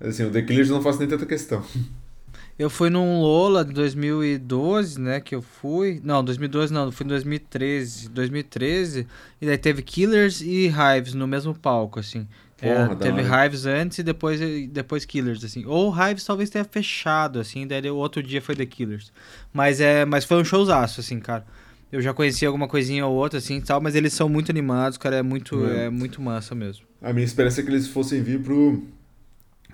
Assim, 0.00 0.24
o 0.24 0.30
The 0.30 0.42
Killers 0.42 0.70
não 0.70 0.82
faço 0.82 0.98
nem 0.98 1.08
tanta 1.08 1.26
questão. 1.26 1.62
Eu 2.58 2.68
fui 2.68 2.90
num 2.90 3.20
Lola 3.22 3.64
de 3.64 3.72
2012, 3.72 5.00
né? 5.00 5.20
Que 5.20 5.34
eu 5.34 5.42
fui. 5.42 6.00
Não, 6.04 6.22
2012 6.22 6.72
não, 6.72 6.92
fui 6.92 7.04
em 7.06 7.08
2013. 7.08 8.08
2013. 8.10 9.06
E 9.40 9.46
daí 9.46 9.56
teve 9.58 9.82
Killers 9.82 10.40
e 10.42 10.66
Hives 10.68 11.14
no 11.14 11.26
mesmo 11.26 11.54
palco, 11.54 11.98
assim. 11.98 12.26
É, 12.60 12.74
Porra, 12.74 12.88
da 12.88 12.96
teve 12.96 13.22
hora. 13.22 13.46
Hives 13.46 13.64
antes 13.64 13.98
e 13.98 14.02
depois, 14.02 14.38
depois 14.70 15.04
Killers, 15.06 15.42
assim. 15.42 15.64
Ou 15.64 15.90
Hives 15.94 16.24
talvez 16.24 16.50
tenha 16.50 16.64
fechado, 16.64 17.40
assim, 17.40 17.66
daí 17.66 17.90
o 17.90 17.96
outro 17.96 18.22
dia 18.22 18.42
foi 18.42 18.54
The 18.54 18.66
Killers. 18.66 19.10
Mas, 19.52 19.80
é, 19.80 20.04
mas 20.04 20.26
foi 20.26 20.36
um 20.38 20.44
showzaço, 20.44 21.00
assim, 21.00 21.18
cara. 21.18 21.46
Eu 21.90 22.02
já 22.02 22.12
conheci 22.12 22.44
alguma 22.44 22.68
coisinha 22.68 23.06
ou 23.06 23.14
outra, 23.16 23.38
assim, 23.38 23.56
e 23.56 23.62
tal, 23.62 23.80
mas 23.80 23.94
eles 23.94 24.12
são 24.12 24.28
muito 24.28 24.50
animados, 24.52 24.98
cara, 24.98 25.16
é 25.16 25.22
muito, 25.22 25.64
É. 25.66 25.86
é 25.86 25.90
muito 25.90 26.20
massa 26.20 26.54
mesmo. 26.54 26.84
A 27.00 27.12
minha 27.14 27.24
esperança 27.24 27.62
é 27.62 27.64
que 27.64 27.70
eles 27.70 27.88
fossem 27.88 28.22
vir 28.22 28.42
pro 28.42 28.84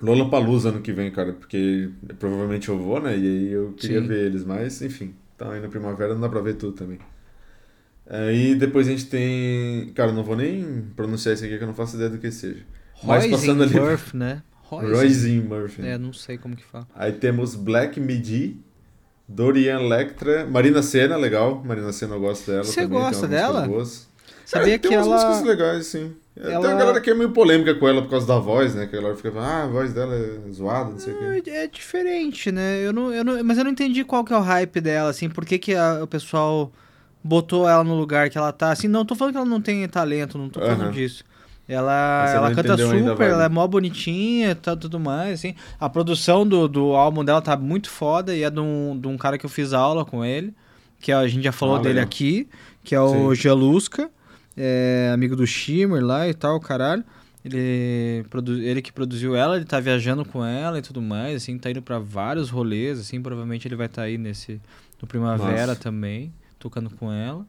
Lollapalooza 0.01 0.69
ano 0.69 0.81
que 0.81 0.91
vem, 0.91 1.11
cara, 1.11 1.33
porque 1.33 1.89
provavelmente 2.19 2.69
eu 2.69 2.77
vou, 2.77 3.01
né? 3.01 3.17
E 3.17 3.21
aí 3.21 3.51
eu 3.51 3.73
queria 3.73 4.01
Sim. 4.01 4.07
ver 4.07 4.25
eles, 4.25 4.43
mas 4.43 4.81
enfim, 4.81 5.13
tá 5.37 5.51
aí 5.51 5.59
na 5.59 5.67
primavera, 5.67 6.13
não 6.13 6.21
dá 6.21 6.29
pra 6.29 6.41
ver 6.41 6.55
tudo 6.55 6.73
também. 6.73 6.99
Aí 8.09 8.55
depois 8.55 8.87
a 8.87 8.91
gente 8.91 9.07
tem. 9.07 9.91
Cara, 9.93 10.11
eu 10.11 10.15
não 10.15 10.23
vou 10.23 10.35
nem 10.35 10.85
pronunciar 10.95 11.33
isso 11.35 11.43
aqui 11.43 11.57
que 11.57 11.63
eu 11.63 11.67
não 11.67 11.73
faço 11.73 11.95
ideia 11.95 12.09
do 12.09 12.17
que 12.17 12.31
seja. 12.31 12.63
Mas 13.03 13.27
passando 13.27 13.63
ali. 13.63 13.73
Royce 13.73 14.15
né? 14.15 14.41
Roisin 14.69 15.41
Murphy. 15.41 15.85
É, 15.85 15.97
não 15.97 16.11
sei 16.11 16.37
como 16.37 16.55
que 16.55 16.63
fala. 16.63 16.87
Aí 16.93 17.13
temos 17.13 17.55
Black 17.55 17.99
Midi, 17.99 18.57
Dorian 19.27 19.79
Electra, 19.79 20.45
Marina 20.45 20.81
Senna, 20.81 21.15
legal. 21.15 21.63
Marina 21.63 21.91
Senna 21.93 22.15
eu 22.15 22.19
gosto 22.19 22.49
dela. 22.49 22.63
Você 22.63 22.81
também, 22.81 22.99
gosta 22.99 23.27
dela? 23.27 23.67
boas. 23.67 24.09
Sabia 24.47 24.75
É, 24.75 24.77
que 24.77 24.87
tem 24.87 24.97
umas 24.97 25.05
ela... 25.07 25.15
músicas 25.15 25.43
legais, 25.43 25.87
sim. 25.87 26.15
É, 26.37 26.41
Tem 26.41 26.51
ela- 26.53 26.69
uma 26.69 26.75
galera 26.79 27.01
que 27.01 27.09
é 27.09 27.13
meio 27.13 27.31
polêmica 27.31 27.75
com 27.75 27.85
ela 27.87 28.01
por 28.01 28.09
causa 28.09 28.25
da 28.25 28.39
voz, 28.39 28.73
né? 28.75 28.87
Que 28.87 28.95
a 28.95 28.99
galera 29.01 29.17
fica 29.17 29.29
falando, 29.29 29.49
ah, 29.49 29.63
a 29.63 29.67
voz 29.67 29.93
dela 29.93 30.15
é 30.15 30.51
zoada, 30.53 30.91
não 30.91 30.99
sei 30.99 31.13
o 31.13 31.41
quê. 31.43 31.49
É 31.51 31.67
diferente, 31.67 32.49
né? 32.51 32.79
Eu 32.85 32.93
não, 32.93 33.13
eu 33.13 33.25
não, 33.25 33.43
mas 33.43 33.57
eu 33.57 33.65
não 33.65 33.71
entendi 33.71 34.05
qual 34.05 34.23
que 34.23 34.31
é 34.31 34.37
o 34.37 34.41
hype 34.41 34.79
dela, 34.79 35.09
assim, 35.09 35.29
por 35.29 35.45
que, 35.45 35.57
que 35.59 35.75
a- 35.75 35.99
o 36.01 36.07
pessoal 36.07 36.71
botou 37.21 37.67
ela 37.67 37.83
no 37.83 37.95
lugar 37.99 38.29
que 38.29 38.37
ela 38.37 38.53
tá. 38.53 38.71
Assim, 38.71 38.87
não 38.87 39.03
tô 39.03 39.15
falando 39.15 39.33
que 39.33 39.37
ela 39.37 39.45
não 39.45 39.59
tem 39.61 39.85
talento, 39.89 40.37
não 40.37 40.47
tô 40.49 40.61
falando 40.61 40.83
Aham. 40.83 40.91
disso. 40.91 41.25
Ela, 41.67 42.31
ela 42.33 42.55
canta 42.55 42.77
super, 42.77 43.29
ela 43.29 43.43
é 43.43 43.49
mó 43.49 43.67
bonitinha, 43.67 44.55
tá, 44.55 44.73
tudo 44.77 44.97
mais, 44.97 45.39
assim. 45.39 45.53
A 45.77 45.89
produção 45.89 46.47
do, 46.47 46.65
do 46.69 46.95
álbum 46.95 47.25
dela 47.25 47.41
tá 47.41 47.57
muito 47.57 47.89
foda 47.89 48.33
e 48.33 48.43
é 48.43 48.49
de 48.49 48.61
um, 48.61 48.97
de 48.97 49.07
um 49.09 49.17
cara 49.17 49.37
que 49.37 49.45
eu 49.45 49.49
fiz 49.49 49.73
aula 49.73 50.05
com 50.05 50.23
ele, 50.23 50.53
que 51.01 51.11
a 51.11 51.27
gente 51.27 51.43
já 51.43 51.51
falou 51.51 51.75
Ah, 51.75 51.79
dele 51.79 51.95
legal. 51.95 52.05
aqui, 52.05 52.47
que 52.85 52.95
é 52.95 53.01
o 53.01 53.35
Sim. 53.35 53.41
Gelusca, 53.41 54.09
é, 54.57 55.11
amigo 55.13 55.35
do 55.35 55.45
Shimmer 55.47 56.03
lá 56.03 56.27
e 56.27 56.33
tal, 56.33 56.59
caralho. 56.59 57.03
Ele, 57.45 58.25
ele 58.63 58.81
que 58.81 58.91
produziu 58.91 59.33
ela, 59.35 59.55
ele 59.55 59.63
tá 59.65 59.79
viajando 59.79 60.25
com 60.25 60.43
ela 60.43 60.79
e 60.79 60.81
tudo 60.81 61.01
mais, 61.01 61.37
assim, 61.43 61.57
tá 61.57 61.71
indo 61.71 61.81
pra 61.81 61.97
vários 61.99 62.49
rolês, 62.49 62.99
assim, 62.99 63.21
provavelmente 63.21 63.65
ele 63.67 63.75
vai 63.75 63.85
estar 63.85 64.01
aí 64.01 64.17
nesse 64.17 64.59
no 65.01 65.07
Primavera 65.07 65.67
Massa. 65.67 65.75
também, 65.79 66.33
tocando 66.59 66.89
com 66.89 67.11
ela. 67.11 67.45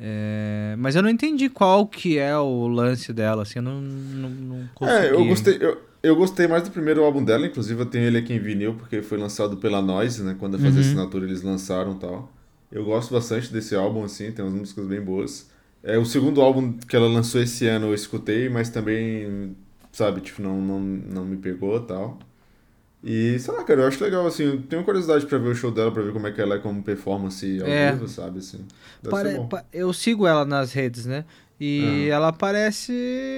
É, 0.00 0.74
Mas 0.78 0.96
eu 0.96 1.02
não 1.02 1.10
entendi 1.10 1.48
qual 1.48 1.86
que 1.86 2.18
é 2.18 2.36
o 2.36 2.66
lance 2.66 3.12
dela, 3.12 3.42
assim, 3.42 3.58
eu 3.58 3.62
não, 3.62 3.80
não, 3.80 4.30
não 4.30 4.68
consegui. 4.74 5.06
É, 5.06 5.12
eu 5.12 5.24
gostei, 5.26 5.58
eu, 5.60 5.78
eu 6.02 6.16
gostei 6.16 6.46
mais 6.48 6.62
do 6.62 6.70
primeiro 6.70 7.04
álbum 7.04 7.22
dela, 7.24 7.46
inclusive 7.46 7.80
eu 7.80 7.86
tenho 7.86 8.04
ele 8.06 8.18
aqui 8.18 8.32
em 8.32 8.38
vinil, 8.38 8.74
porque 8.74 9.02
foi 9.02 9.18
lançado 9.18 9.56
pela 9.56 9.82
Noise, 9.82 10.22
né? 10.22 10.34
Quando 10.38 10.54
eu 10.54 10.60
fazia 10.60 10.80
Uhum. 10.80 10.86
assinatura 10.88 11.24
eles 11.24 11.42
lançaram 11.42 11.92
e 11.92 11.98
tal. 11.98 12.32
Eu 12.70 12.84
gosto 12.84 13.12
bastante 13.12 13.52
desse 13.52 13.74
álbum, 13.74 14.04
assim, 14.04 14.30
tem 14.32 14.44
umas 14.44 14.54
músicas 14.54 14.86
bem 14.86 15.00
boas. 15.00 15.50
É, 15.82 15.96
o 15.98 16.04
segundo 16.04 16.40
álbum 16.42 16.72
que 16.78 16.96
ela 16.96 17.06
lançou 17.08 17.40
esse 17.40 17.66
ano 17.66 17.86
eu 17.88 17.94
escutei, 17.94 18.48
mas 18.48 18.68
também, 18.68 19.56
sabe, 19.92 20.20
tipo, 20.20 20.42
não, 20.42 20.60
não, 20.60 20.80
não 20.80 21.24
me 21.24 21.36
pegou 21.36 21.76
e 21.78 21.86
tal. 21.86 22.18
E, 23.02 23.38
sei 23.38 23.54
lá, 23.54 23.64
cara, 23.64 23.82
eu 23.82 23.88
acho 23.88 24.02
legal, 24.02 24.26
assim, 24.26 24.44
eu 24.44 24.62
tenho 24.62 24.84
curiosidade 24.84 25.26
pra 25.26 25.38
ver 25.38 25.50
o 25.50 25.54
show 25.54 25.70
dela, 25.70 25.92
pra 25.92 26.02
ver 26.02 26.12
como 26.12 26.26
é 26.26 26.32
que 26.32 26.40
ela 26.40 26.56
é 26.56 26.58
como 26.58 26.82
performance 26.82 27.60
ao 27.62 27.68
É. 27.68 27.92
vivo, 27.92 28.08
sabe, 28.08 28.40
assim. 28.40 28.64
Pare- 29.08 29.38
Eu 29.72 29.92
sigo 29.92 30.26
ela 30.26 30.44
nas 30.44 30.72
redes, 30.72 31.06
né? 31.06 31.24
E 31.60 32.08
ela 32.10 32.32
parece. 32.32 32.92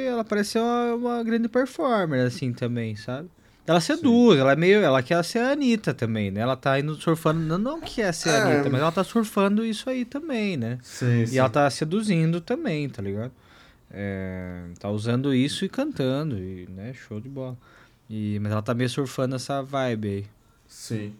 Ela 0.09 0.25
parece 0.25 0.59
uma, 0.59 0.95
uma 0.95 1.25
grande 1.25 1.49
performer, 1.49 2.27
assim, 2.27 2.53
também, 2.53 2.97
sabe? 2.97 3.29
Ela 3.67 3.81
seduz, 3.81 4.39
ela 4.39 4.53
é 4.53 4.57
meio. 4.57 4.81
Ela 4.81 5.03
quer 5.03 5.23
ser 5.25 5.39
a 5.41 5.53
Anitta 5.53 5.95
também, 5.95 6.31
né? 6.31 6.41
Ela 6.41 6.57
tá 6.57 6.79
indo 6.81 6.95
surfando. 6.97 7.41
Não, 7.41 7.59
não 7.59 7.81
quer 7.81 8.13
ser 8.13 8.31
a 8.31 8.33
É. 8.33 8.43
Anitta, 8.55 8.71
mas 8.71 8.81
ela 8.81 8.91
tá 8.93 9.05
surfando 9.05 9.65
isso 9.65 9.89
aí 9.89 10.05
também, 10.05 10.57
né? 10.57 10.79
Sim, 10.83 11.25
E 11.31 11.39
ela 11.39 11.49
tá 11.49 11.69
seduzindo 11.71 12.41
também, 12.41 12.89
tá 12.89 13.01
ligado? 13.03 13.31
É, 13.93 14.63
tá 14.79 14.89
usando 14.89 15.35
isso 15.35 15.65
e 15.65 15.69
cantando, 15.69 16.37
e, 16.39 16.67
né? 16.71 16.93
Show 16.95 17.21
de 17.21 17.29
bola. 17.29 17.57
E, 18.09 18.39
mas 18.41 18.51
ela 18.53 18.63
tá 18.63 18.73
meio 18.75 18.89
surfando 18.91 19.37
essa 19.37 19.63
vibe 19.63 20.09
aí. 20.09 20.27
Sim. 20.67 21.13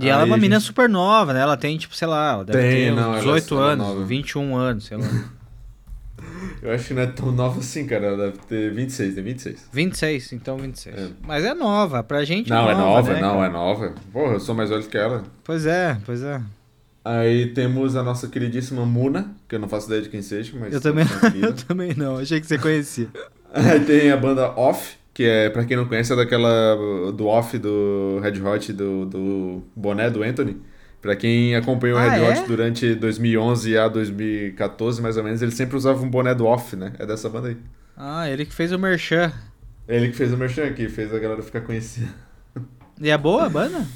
E 0.00 0.08
ela 0.08 0.22
é 0.22 0.24
uma 0.24 0.36
Aí, 0.36 0.40
menina 0.40 0.60
gente- 0.60 0.66
super 0.68 0.88
nova, 0.88 1.32
né? 1.32 1.40
Ela 1.40 1.56
tem, 1.56 1.76
tipo, 1.76 1.94
sei 1.96 2.06
lá, 2.06 2.34
ela 2.34 2.44
deve 2.44 2.58
Tem, 2.60 2.70
ter 2.84 2.90
não, 2.94 3.10
uns 3.10 3.24
ela- 3.24 3.34
18 3.40 3.54
ela 3.56 3.70
é 3.70 3.72
anos, 3.72 3.86
nova. 3.88 4.04
21 4.04 4.56
anos, 4.56 4.84
sei 4.86 4.96
lá. 4.96 5.04
Eu 6.62 6.72
acho 6.72 6.88
que 6.88 6.94
não 6.94 7.02
é 7.02 7.06
tão 7.06 7.30
nova 7.32 7.60
assim, 7.60 7.86
cara. 7.86 8.06
Ela 8.06 8.16
deve 8.16 8.38
ter 8.48 8.72
26, 8.72 9.14
tem 9.14 9.24
26. 9.24 9.68
26, 9.72 10.32
então 10.32 10.56
26. 10.58 10.96
É. 10.96 11.08
Mas 11.22 11.44
é 11.44 11.54
nova, 11.54 12.02
pra 12.02 12.24
gente 12.24 12.50
Não, 12.50 12.68
é 12.70 12.74
nova, 12.74 13.12
né, 13.14 13.20
não, 13.20 13.34
cara? 13.34 13.46
é 13.46 13.50
nova. 13.50 13.94
Porra, 14.12 14.32
eu 14.34 14.40
sou 14.40 14.54
mais 14.54 14.70
velho 14.70 14.82
que 14.82 14.96
ela. 14.98 15.24
Pois 15.44 15.66
é, 15.66 15.98
pois 16.04 16.22
é. 16.22 16.40
Aí 17.04 17.46
temos 17.54 17.96
a 17.96 18.02
nossa 18.02 18.28
queridíssima 18.28 18.84
Muna, 18.84 19.34
que 19.48 19.54
eu 19.54 19.58
não 19.58 19.68
faço 19.68 19.86
ideia 19.86 20.02
de 20.02 20.08
quem 20.08 20.20
seja, 20.20 20.52
mas. 20.58 20.74
Eu 20.74 20.80
também, 20.80 21.06
tá 21.06 21.32
eu 21.40 21.54
também 21.54 21.94
não, 21.94 22.18
achei 22.18 22.40
que 22.40 22.46
você 22.46 22.58
conhecia. 22.58 23.08
Aí 23.52 23.80
tem 23.80 24.10
a 24.10 24.16
banda 24.16 24.50
Off, 24.58 24.96
que 25.14 25.24
é, 25.24 25.48
pra 25.48 25.64
quem 25.64 25.76
não 25.76 25.86
conhece, 25.86 26.12
é 26.12 26.16
daquela. 26.16 26.76
do 27.12 27.26
Off 27.26 27.56
do 27.56 28.20
Red 28.22 28.42
Hot, 28.42 28.72
do, 28.72 29.06
do 29.06 29.62
boné 29.74 30.10
do 30.10 30.22
Anthony. 30.22 30.60
Pra 31.00 31.14
quem 31.14 31.54
acompanhou 31.54 31.96
o 31.96 32.00
Ah, 32.00 32.08
Red 32.10 32.20
é? 32.24 32.30
Hot 32.40 32.46
durante 32.48 32.94
2011 32.94 33.78
a 33.78 33.86
2014, 33.88 35.00
mais 35.00 35.16
ou 35.16 35.22
menos, 35.24 35.40
ele 35.42 35.52
sempre 35.52 35.76
usava 35.76 36.02
um 36.02 36.10
boné 36.10 36.34
do 36.34 36.44
Off, 36.46 36.74
né? 36.74 36.92
É 36.98 37.06
dessa 37.06 37.28
banda 37.28 37.48
aí. 37.48 37.56
Ah, 37.96 38.28
ele 38.28 38.44
que 38.44 38.52
fez 38.54 38.72
o 38.72 38.78
Merchan. 38.78 39.32
Ele 39.86 40.08
que 40.08 40.16
fez 40.16 40.32
o 40.32 40.36
merchan 40.36 40.66
aqui, 40.66 40.86
fez 40.88 41.14
a 41.14 41.18
galera 41.18 41.42
ficar 41.42 41.62
conhecida. 41.62 42.08
E 43.00 43.08
é 43.08 43.16
boa 43.16 43.46
a 43.46 43.48
banda? 43.48 43.86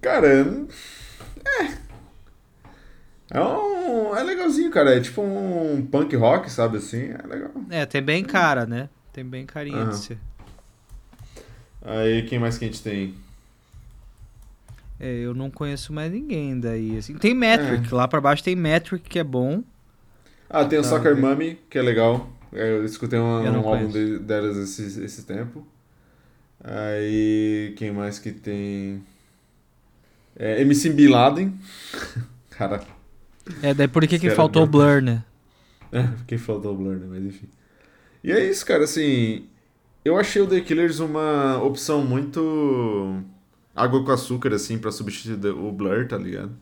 Cara, 0.00 0.28
é. 0.28 1.74
É 3.30 3.40
um. 3.40 4.14
É 4.16 4.22
legalzinho, 4.22 4.70
cara. 4.70 4.94
É 4.96 5.00
tipo 5.00 5.22
um 5.22 5.84
punk 5.90 6.14
rock, 6.14 6.50
sabe 6.50 6.76
assim? 6.76 7.06
É 7.10 7.26
legal. 7.26 7.50
É, 7.70 7.84
tem 7.86 8.00
bem 8.02 8.22
cara, 8.22 8.64
né? 8.66 8.88
Tem 9.12 9.24
bem 9.24 9.44
carinha 9.44 9.78
Aham. 9.82 9.90
de 9.90 9.96
ser. 9.96 10.18
Aí, 11.84 12.22
quem 12.22 12.38
mais 12.38 12.56
que 12.58 12.64
a 12.64 12.68
gente 12.68 12.82
tem? 12.82 13.14
É, 15.02 15.18
eu 15.18 15.34
não 15.34 15.50
conheço 15.50 15.92
mais 15.92 16.12
ninguém 16.12 16.58
daí, 16.60 16.96
assim. 16.96 17.18
Tem 17.18 17.34
Metric, 17.34 17.92
lá 17.92 18.06
pra 18.08 18.20
baixo 18.20 18.44
tem 18.44 18.54
Metric, 18.56 19.08
que 19.08 19.18
é 19.18 19.24
bom. 19.24 19.62
Ah, 20.48 20.64
tem 20.64 20.78
o 20.78 20.82
Tá, 20.82 20.88
Soccer 20.88 21.16
ok. 21.16 21.20
Mummy, 21.20 21.56
que 21.70 21.78
é 21.78 21.82
legal. 21.82 22.30
Eu 22.52 22.84
escutei 22.84 23.18
um, 23.18 23.42
Eu 23.42 23.52
um 23.60 23.66
álbum 23.68 23.90
conheço. 23.90 23.98
delas 24.18 24.56
esse, 24.56 25.02
esse 25.04 25.24
tempo. 25.24 25.66
Aí, 26.62 27.74
quem 27.76 27.90
mais 27.92 28.18
que 28.18 28.32
tem? 28.32 29.02
É, 30.36 30.60
MC 30.62 30.90
Bin 30.90 31.08
Laden. 31.08 31.52
Cara, 32.50 32.86
É, 33.60 33.72
daí 33.74 33.88
por 33.88 34.06
que, 34.06 34.18
que 34.18 34.30
faltou 34.30 34.64
o 34.64 34.66
Blur, 34.66 35.00
né? 35.02 35.24
É, 35.92 36.02
porque 36.04 36.38
faltou 36.38 36.72
o 36.74 36.76
Blur, 36.76 36.96
né? 36.96 37.06
Mas 37.08 37.24
enfim. 37.24 37.48
E 38.24 38.32
é 38.32 38.44
isso, 38.44 38.64
cara, 38.66 38.84
assim. 38.84 39.48
Eu 40.04 40.18
achei 40.18 40.42
o 40.42 40.48
The 40.48 40.60
Killers 40.62 41.00
uma 41.00 41.62
opção 41.62 42.04
muito. 42.04 43.22
Água 43.74 44.04
com 44.04 44.10
açúcar, 44.12 44.54
assim, 44.54 44.78
pra 44.78 44.90
substituir 44.92 45.38
o 45.52 45.70
Blur, 45.72 46.06
tá 46.06 46.16
ligado? 46.16 46.52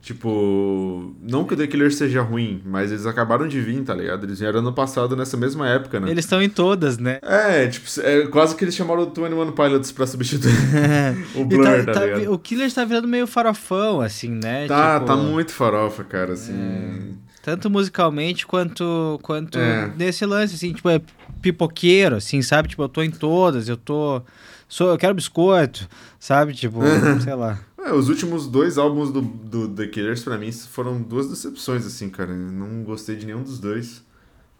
Tipo. 0.00 1.14
Não 1.20 1.44
que 1.44 1.54
o 1.54 1.56
The 1.56 1.66
Killers 1.66 1.96
seja 1.96 2.22
ruim, 2.22 2.62
mas 2.64 2.92
eles 2.92 3.06
acabaram 3.06 3.48
de 3.48 3.60
vir, 3.60 3.82
tá 3.82 3.92
ligado? 3.92 4.24
Eles 4.24 4.38
vieram 4.38 4.60
ano 4.60 4.72
passado 4.72 5.16
nessa 5.16 5.36
mesma 5.36 5.68
época, 5.68 5.98
né? 5.98 6.10
Eles 6.10 6.24
estão 6.24 6.40
em 6.40 6.48
todas, 6.48 6.96
né? 6.96 7.18
É, 7.22 7.66
tipo, 7.66 7.86
é 8.02 8.26
quase 8.28 8.54
que 8.54 8.62
eles 8.64 8.74
chamaram 8.76 9.02
o 9.02 9.06
21 9.06 9.50
Pilots 9.52 9.90
pra 9.90 10.06
substituir 10.06 10.54
o 11.34 11.42
Blur, 11.46 11.64
tá- 11.64 11.84
tá, 11.86 11.92
tá- 11.92 12.06
ligado? 12.06 12.32
o 12.32 12.38
Killers 12.38 12.72
tá 12.72 12.84
virando 12.84 13.08
meio 13.08 13.26
farofão, 13.26 14.00
assim, 14.00 14.30
né? 14.30 14.68
Tá, 14.68 14.94
Tipo, 15.00 15.06
tá 15.06 15.16
muito 15.16 15.52
farofa, 15.52 16.04
cara, 16.04 16.34
assim. 16.34 17.18
Tanto 17.46 17.70
musicalmente 17.70 18.44
quanto, 18.44 19.20
quanto 19.22 19.56
É. 19.56 19.86
nesse 19.96 20.26
lance, 20.26 20.56
assim, 20.56 20.72
tipo, 20.72 20.88
é 20.88 21.00
pipoqueiro, 21.40 22.16
assim, 22.16 22.42
sabe? 22.42 22.70
Tipo, 22.70 22.82
eu 22.82 22.88
tô 22.88 23.04
em 23.04 23.10
todas, 23.12 23.68
eu 23.68 23.76
tô. 23.76 24.20
Sou, 24.68 24.88
eu 24.88 24.98
quero 24.98 25.14
biscoito, 25.14 25.88
sabe? 26.18 26.54
Tipo, 26.54 26.80
sei 27.22 27.36
lá. 27.36 27.60
É, 27.78 27.92
os 27.92 28.08
últimos 28.08 28.48
dois 28.48 28.78
álbuns 28.78 29.12
do, 29.12 29.20
do 29.20 29.68
The 29.68 29.86
Killers, 29.86 30.24
pra 30.24 30.36
mim, 30.36 30.50
foram 30.50 31.00
duas 31.00 31.30
decepções, 31.30 31.86
assim, 31.86 32.08
cara. 32.08 32.32
Eu 32.32 32.36
não 32.36 32.82
gostei 32.82 33.14
de 33.14 33.24
nenhum 33.24 33.44
dos 33.44 33.60
dois. 33.60 34.02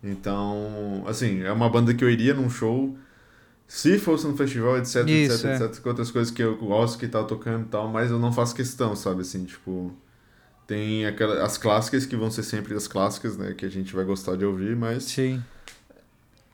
Então, 0.00 1.02
assim, 1.08 1.42
é 1.42 1.50
uma 1.50 1.68
banda 1.68 1.92
que 1.92 2.04
eu 2.04 2.08
iria 2.08 2.34
num 2.34 2.48
show, 2.48 2.96
se 3.66 3.98
fosse 3.98 4.28
no 4.28 4.36
festival, 4.36 4.78
etc, 4.78 5.04
Isso, 5.08 5.44
etc, 5.44 5.44
é. 5.44 5.56
etc, 5.56 5.82
com 5.82 5.88
outras 5.88 6.12
coisas 6.12 6.32
que 6.32 6.40
eu 6.40 6.56
gosto 6.56 7.00
que 7.00 7.08
tá 7.08 7.24
tocando 7.24 7.64
e 7.64 7.68
tal, 7.68 7.88
mas 7.88 8.12
eu 8.12 8.18
não 8.20 8.32
faço 8.32 8.54
questão, 8.54 8.94
sabe, 8.94 9.22
assim, 9.22 9.44
tipo... 9.44 9.92
Tem 10.66 11.06
aquela, 11.06 11.44
as 11.44 11.56
clássicas 11.56 12.04
que 12.06 12.16
vão 12.16 12.30
ser 12.30 12.42
sempre 12.42 12.74
as 12.74 12.88
clássicas, 12.88 13.36
né, 13.36 13.54
que 13.56 13.64
a 13.64 13.68
gente 13.68 13.94
vai 13.94 14.04
gostar 14.04 14.36
de 14.36 14.44
ouvir, 14.44 14.74
mas 14.74 15.04
Sim. 15.04 15.40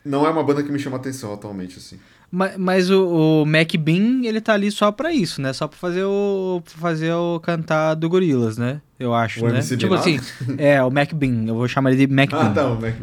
não 0.05 0.25
é 0.25 0.29
uma 0.29 0.43
banda 0.43 0.61
que 0.61 0.71
me 0.71 0.77
chama 0.77 0.97
atenção 0.97 1.33
atualmente, 1.33 1.77
assim. 1.79 1.99
Mas, 2.31 2.57
mas 2.57 2.89
o, 2.89 3.41
o 3.41 3.45
Mac 3.45 3.75
Bean, 3.77 4.21
ele 4.25 4.41
tá 4.41 4.53
ali 4.53 4.71
só 4.71 4.91
pra 4.91 5.11
isso, 5.13 5.39
né? 5.41 5.53
Só 5.53 5.67
pra 5.67 5.77
fazer 5.77 6.03
o, 6.03 6.61
pra 6.63 6.73
fazer 6.79 7.13
o 7.13 7.39
cantar 7.39 7.93
do 7.95 8.09
Gorilas, 8.09 8.57
né? 8.57 8.81
Eu 8.99 9.13
acho, 9.13 9.43
O 9.43 9.47
né? 9.49 9.55
MC 9.55 9.77
tipo 9.77 9.93
assim, 9.93 10.19
é, 10.57 10.81
o 10.83 10.89
Mac 10.91 11.13
Bean, 11.13 11.45
eu 11.47 11.55
vou 11.55 11.67
chamar 11.67 11.91
ele 11.91 12.07
de 12.07 12.13
Mac 12.13 12.29
Ah, 12.33 12.43
Bean. 12.45 12.53
tá, 12.53 12.67
o 12.67 12.81
Mac. 12.81 12.93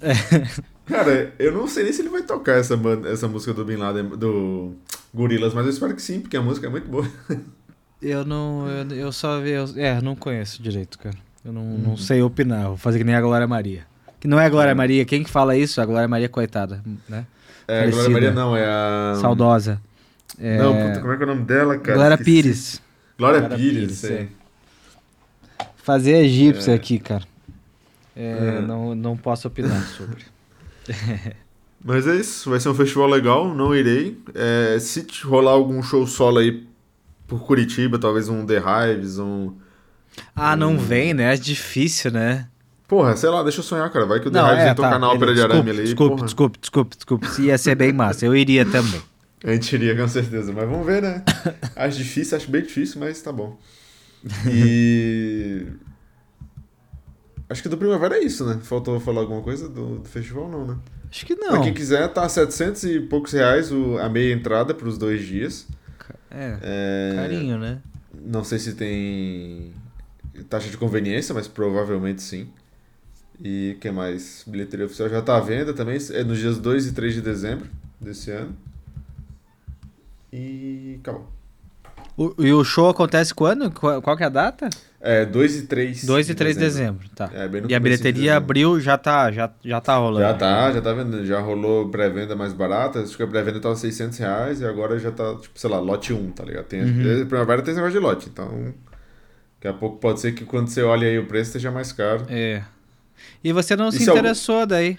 Cara, 0.86 1.32
eu 1.38 1.52
não 1.52 1.68
sei 1.68 1.84
nem 1.84 1.92
se 1.92 2.02
ele 2.02 2.08
vai 2.08 2.22
tocar 2.22 2.52
essa, 2.58 2.76
banda, 2.76 3.08
essa 3.08 3.28
música 3.28 3.52
do 3.54 3.64
Bin 3.64 3.76
Laden, 3.76 4.08
do 4.10 4.72
Gorilas, 5.14 5.54
mas 5.54 5.64
eu 5.66 5.70
espero 5.70 5.94
que 5.94 6.02
sim, 6.02 6.20
porque 6.20 6.36
a 6.36 6.42
música 6.42 6.66
é 6.66 6.70
muito 6.70 6.88
boa. 6.88 7.06
Eu 8.02 8.24
não, 8.24 8.66
eu, 8.68 8.96
eu 8.96 9.12
só 9.12 9.40
vi, 9.40 9.50
eu, 9.50 9.64
é, 9.76 10.00
não 10.00 10.16
conheço 10.16 10.62
direito, 10.62 10.98
cara. 10.98 11.16
Eu 11.44 11.52
não, 11.52 11.62
Uhum. 11.62 11.78
não 11.78 11.96
sei 11.96 12.22
opinar, 12.22 12.68
vou 12.68 12.76
fazer 12.76 12.98
que 12.98 13.04
nem 13.04 13.14
a 13.14 13.20
Glória 13.20 13.46
Maria. 13.46 13.86
Que 14.18 14.28
não 14.28 14.38
é 14.38 14.46
a 14.46 14.48
Glória 14.48 14.74
Maria, 14.74 15.04
quem 15.04 15.22
que 15.22 15.30
fala 15.30 15.56
isso? 15.56 15.80
A 15.80 15.86
Glória 15.86 16.08
Maria, 16.08 16.28
coitada, 16.28 16.82
né? 17.08 17.26
É, 17.68 17.84
a 17.84 17.90
Glória. 17.90 18.10
Maria 18.10 18.30
não, 18.32 18.56
é 18.56 18.64
a. 18.66 19.16
Saudosa. 19.20 19.80
É, 20.38 20.58
Não, 20.58 20.74
puta, 20.74 21.00
como 21.00 21.12
é 21.12 21.16
que 21.16 21.22
é 21.22 21.26
o 21.26 21.28
nome 21.28 21.44
dela, 21.44 21.78
cara? 21.78 21.96
Glória. 21.98 22.18
Pires. 22.18 22.80
Glória, 23.18 23.40
Glória 23.40 23.56
Pires, 23.56 23.78
Pires, 23.80 23.98
sei. 23.98 24.28
Fazer 25.76 26.12
egípcio 26.24 26.72
É. 26.72 26.74
aqui, 26.76 26.98
cara. 26.98 27.24
É, 28.16 28.56
É. 28.58 28.60
Não, 28.60 28.94
não 28.94 29.16
posso 29.16 29.48
opinar 29.48 29.82
sobre. 29.88 30.24
Mas 31.84 32.06
é 32.06 32.16
isso, 32.16 32.50
vai 32.50 32.60
ser 32.60 32.68
um 32.68 32.74
festival 32.74 33.08
legal, 33.08 33.54
não 33.54 33.74
irei. 33.74 34.18
É, 34.34 34.78
se 34.78 35.06
rolar 35.24 35.52
algum 35.52 35.82
show 35.82 36.06
solo 36.06 36.38
aí 36.38 36.66
por 37.30 37.40
Curitiba, 37.46 37.98
talvez 37.98 38.28
um 38.28 38.44
The 38.44 38.58
Hives, 38.60 39.18
um. 39.18 39.54
Ah, 40.34 40.56
não 40.56 40.72
Hum. 40.74 40.78
vem, 40.78 41.14
né? 41.14 41.32
É 41.32 41.36
difícil, 41.36 42.10
né? 42.10 42.48
Porra, 42.88 43.16
sei 43.16 43.30
lá, 43.30 43.42
deixa 43.44 43.60
eu 43.60 43.64
sonhar, 43.64 43.88
cara. 43.90 44.04
Vai 44.04 44.18
que 44.18 44.26
o 44.26 44.30
The 44.32 44.40
Não, 44.42 44.48
Hives 44.48 44.64
é, 44.64 44.66
ia 44.66 44.74
tocar 44.74 44.90
tá, 44.90 44.98
na 44.98 45.08
ópera 45.10 45.32
de 45.32 45.40
arame 45.40 45.70
ali. 45.70 45.84
Desculpe, 45.84 46.16
porra. 46.16 46.24
desculpe, 46.26 46.58
desculpe, 46.60 46.96
desculpe. 46.96 47.26
Se 47.28 47.42
ia 47.42 47.56
ser 47.56 47.76
bem 47.76 47.92
massa, 47.92 48.26
eu 48.26 48.34
iria 48.36 48.66
também. 48.66 49.00
A 49.42 49.52
gente 49.52 49.72
iria 49.74 49.96
com 49.96 50.06
certeza, 50.08 50.52
mas 50.52 50.68
vamos 50.68 50.84
ver, 50.84 51.00
né? 51.00 51.24
Acho 51.74 51.96
difícil, 51.96 52.36
acho 52.36 52.50
bem 52.50 52.60
difícil, 52.62 53.00
mas 53.00 53.22
tá 53.22 53.32
bom. 53.32 53.56
E. 54.50 55.66
Acho 57.48 57.62
que 57.62 57.68
do 57.68 57.78
Primavera 57.78 58.16
é 58.16 58.22
isso, 58.24 58.44
né? 58.46 58.58
Faltou 58.62 59.00
falar 59.00 59.22
alguma 59.22 59.40
coisa 59.42 59.68
do, 59.68 60.00
do 60.00 60.08
festival, 60.08 60.48
não, 60.48 60.66
né? 60.66 60.76
Acho 61.10 61.24
que 61.26 61.34
Pra 61.34 61.52
não. 61.52 61.62
quem 61.62 61.72
quiser, 61.74 62.06
tá 62.08 62.28
700 62.28 62.84
e 62.84 63.00
poucos 63.00 63.32
reais 63.32 63.72
o, 63.72 63.98
a 63.98 64.08
meia 64.08 64.32
entrada 64.32 64.72
pros 64.74 64.96
dois 64.98 65.26
dias. 65.26 65.66
É, 66.30 66.58
É, 66.62 67.12
carinho, 67.16 67.58
né? 67.58 67.80
Não 68.14 68.44
sei 68.44 68.58
se 68.58 68.74
tem 68.74 69.72
taxa 70.48 70.68
de 70.68 70.76
conveniência, 70.76 71.34
mas 71.34 71.48
provavelmente 71.48 72.22
sim. 72.22 72.48
E 73.42 73.74
o 73.76 73.80
que 73.80 73.90
mais? 73.90 74.44
Bilheteria 74.46 74.86
oficial 74.86 75.08
já 75.08 75.22
tá 75.22 75.36
à 75.36 75.40
venda 75.40 75.72
também, 75.72 75.98
é 76.12 76.22
nos 76.24 76.38
dias 76.38 76.58
2 76.58 76.86
e 76.86 76.92
3 76.92 77.14
de 77.14 77.20
dezembro 77.22 77.66
desse 78.00 78.30
ano. 78.30 78.54
E 80.32 80.98
acabou. 81.00 81.26
O- 82.16 82.34
e 82.38 82.52
o 82.52 82.62
show 82.64 82.88
acontece 82.88 83.34
quando? 83.34 83.70
Qual, 83.70 84.00
qual 84.02 84.16
que 84.16 84.22
é 84.22 84.26
a 84.26 84.30
data? 84.30 84.68
É, 85.02 85.24
2 85.24 85.56
e 85.56 85.62
3 85.62 86.04
2 86.04 86.28
e 86.28 86.34
3 86.34 86.54
de 86.56 86.60
dezembro, 86.60 87.08
tá. 87.16 87.30
É, 87.32 87.44
E 87.68 87.74
a 87.74 87.78
de 87.78 87.80
bilheteria 87.80 88.12
dezembro. 88.22 88.36
abril 88.36 88.80
já 88.80 88.98
tá, 88.98 89.32
já, 89.32 89.50
já 89.64 89.80
tá 89.80 89.96
rolando. 89.96 90.20
Já 90.26 90.34
tá, 90.34 90.70
já 90.72 90.80
tá 90.82 90.92
vendo, 90.92 91.24
já 91.24 91.40
rolou 91.40 91.88
pré-venda 91.88 92.36
mais 92.36 92.52
barata, 92.52 93.00
acho 93.00 93.16
que 93.16 93.22
a 93.22 93.26
pré-venda 93.26 93.58
tava 93.60 93.76
600 93.76 94.18
reais 94.18 94.60
e 94.60 94.66
agora 94.66 94.98
já 94.98 95.10
tá, 95.10 95.34
tipo, 95.36 95.58
sei 95.58 95.70
lá, 95.70 95.78
lote 95.80 96.12
1, 96.12 96.32
tá 96.32 96.44
ligado? 96.44 96.66
Tem, 96.66 96.82
Uhum. 96.82 97.26
Primavera 97.26 97.62
tem 97.62 97.72
esse 97.72 97.80
negócio 97.80 97.98
de 97.98 98.04
lote, 98.06 98.28
então 98.28 98.74
daqui 99.56 99.68
a 99.68 99.72
pouco 99.72 99.96
pode 99.98 100.20
ser 100.20 100.32
que 100.32 100.44
quando 100.44 100.68
você 100.68 100.82
olha 100.82 101.08
aí 101.08 101.18
o 101.18 101.24
preço 101.26 101.48
esteja 101.48 101.70
mais 101.70 101.92
caro. 101.92 102.26
É. 102.28 102.62
E 103.42 103.52
você 103.52 103.74
não 103.76 103.90
se 103.90 104.02
Isso 104.02 104.10
é 104.10 104.12
interessou 104.12 104.66
daí? 104.66 104.98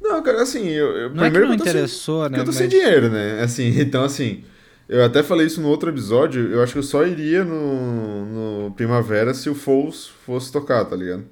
Não, 0.00 0.22
cara, 0.22 0.42
assim, 0.42 0.68
eu, 0.68 0.86
eu 0.96 1.10
Não 1.14 1.24
é 1.24 1.26
que 1.28 1.30
primeiro 1.32 1.48
não 1.48 1.54
interessou, 1.54 2.24
né? 2.24 2.28
Porque 2.28 2.40
eu 2.40 2.44
tô 2.44 2.50
mas- 2.50 2.56
sem 2.58 2.68
dinheiro, 2.68 3.08
né? 3.08 3.40
Assim, 3.42 3.68
então 3.80 4.04
assim, 4.04 4.44
eu 4.88 5.04
até 5.04 5.22
falei 5.22 5.46
isso 5.46 5.60
no 5.60 5.68
outro 5.68 5.88
episódio, 5.90 6.50
eu 6.50 6.62
acho 6.62 6.72
que 6.72 6.78
eu 6.78 6.82
só 6.82 7.04
iria 7.06 7.44
no, 7.44 8.64
no 8.66 8.70
Primavera 8.72 9.34
se 9.34 9.48
o 9.50 9.54
Foles 9.54 10.06
fosse 10.24 10.50
tocar, 10.52 10.84
tá 10.84 10.94
ligado? 10.96 11.24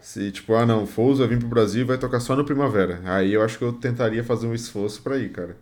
Se, 0.00 0.30
tipo, 0.30 0.54
ah 0.54 0.64
não, 0.64 0.84
o 0.84 0.86
Foles 0.86 1.18
vai 1.18 1.28
vir 1.28 1.38
pro 1.38 1.48
Brasil 1.48 1.82
e 1.82 1.84
vai 1.84 1.98
tocar 1.98 2.20
só 2.20 2.36
no 2.36 2.44
Primavera. 2.44 3.00
Aí 3.04 3.32
eu 3.34 3.42
acho 3.42 3.58
que 3.58 3.64
eu 3.64 3.72
tentaria 3.72 4.22
fazer 4.22 4.46
um 4.46 4.54
esforço 4.54 5.02
pra 5.02 5.18
ir, 5.18 5.30
cara. 5.30 5.56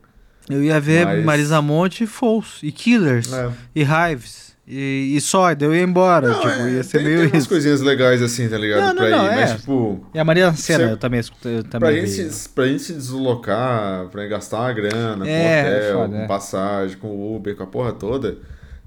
Eu 0.49 0.63
ia 0.63 0.79
ver 0.79 1.05
Mas- 1.07 1.25
Marisa 1.25 1.61
Monte 1.63 2.05
e 2.05 2.07
Fouls, 2.07 2.61
e 2.63 2.71
Killers, 2.71 3.33
É. 3.33 3.51
e 3.75 3.83
Hives, 3.83 4.46
e, 4.67 5.15
e 5.17 5.21
só, 5.21 5.55
daí 5.55 5.69
eu 5.69 5.75
ia 5.75 5.83
embora. 5.83 6.29
Não, 6.29 6.41
tipo, 6.41 6.49
é, 6.53 6.73
ia 6.73 6.83
ser 6.83 6.99
tem, 6.99 7.07
meio 7.07 7.19
tem 7.21 7.27
umas 7.29 7.39
isso. 7.39 7.49
coisinhas 7.49 7.81
legais 7.81 8.21
assim, 8.23 8.49
tá 8.49 8.59
ligado? 8.59 8.81
Não, 8.81 8.89
não, 8.89 8.95
pra 8.97 9.11
não, 9.11 9.25
ir, 9.27 9.29
é. 9.29 9.35
mas 9.37 9.61
tipo... 9.61 10.07
E 10.13 10.19
a 10.19 10.25
Maria 10.25 10.53
Cena, 10.55 10.85
Cê- 10.87 10.93
eu 10.93 10.97
também 10.97 11.21
escutei, 11.21 11.59
eu 11.59 11.63
Pra 11.65 11.71
também 11.81 12.07
gente, 12.07 12.49
pra 12.51 12.67
gente 12.67 12.83
se 12.83 12.93
deslocar, 12.93 14.09
pra 14.09 14.27
gastar 14.27 14.67
a 14.69 14.73
grana 14.73 15.29
É, 15.29 15.63
com 15.63 15.69
hotel, 15.69 15.99
foda, 15.99 16.17
com 16.17 16.23
é. 16.23 16.27
passagem, 16.27 16.97
com 16.99 17.37
Uber, 17.37 17.55
com 17.57 17.63
a 17.63 17.67
porra 17.67 17.93
toda, 17.93 18.39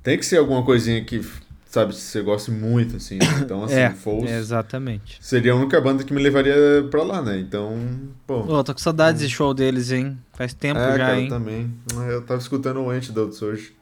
tem 0.04 0.18
que 0.18 0.26
ser 0.26 0.38
alguma 0.38 0.64
coisinha 0.64 1.04
que, 1.04 1.22
sabe, 1.66 1.96
você 1.96 2.22
goste 2.22 2.52
muito, 2.52 2.98
assim. 2.98 3.18
né? 3.18 3.26
Então, 3.44 3.64
assim, 3.64 3.76
É, 3.76 3.90
Foles 3.92 4.32
exatamente. 4.32 5.18
seria 5.22 5.54
a 5.54 5.56
única 5.56 5.80
banda 5.80 6.04
que 6.04 6.14
me 6.14 6.22
levaria 6.22 6.56
pra 6.92 7.04
lá, 7.04 7.22
né? 7.22 7.40
Então, 7.40 7.78
pô. 8.28 8.40
Ô, 8.42 8.64
tô 8.64 8.74
com 8.74 8.80
saudades 8.80 9.22
de 9.22 9.30
show 9.30 9.54
deles, 9.54 9.92
hein? 9.92 10.18
Faz 10.34 10.54
tempo 10.54 10.80
é, 10.80 10.92
já, 10.92 10.98
cara, 10.98 11.20
hein? 11.20 11.30
também. 11.30 11.74
Eu 12.10 12.22
tava 12.24 12.40
escutando 12.40 12.80
o 12.82 12.90
Antidotes 12.90 13.42
hoje, 13.42 13.74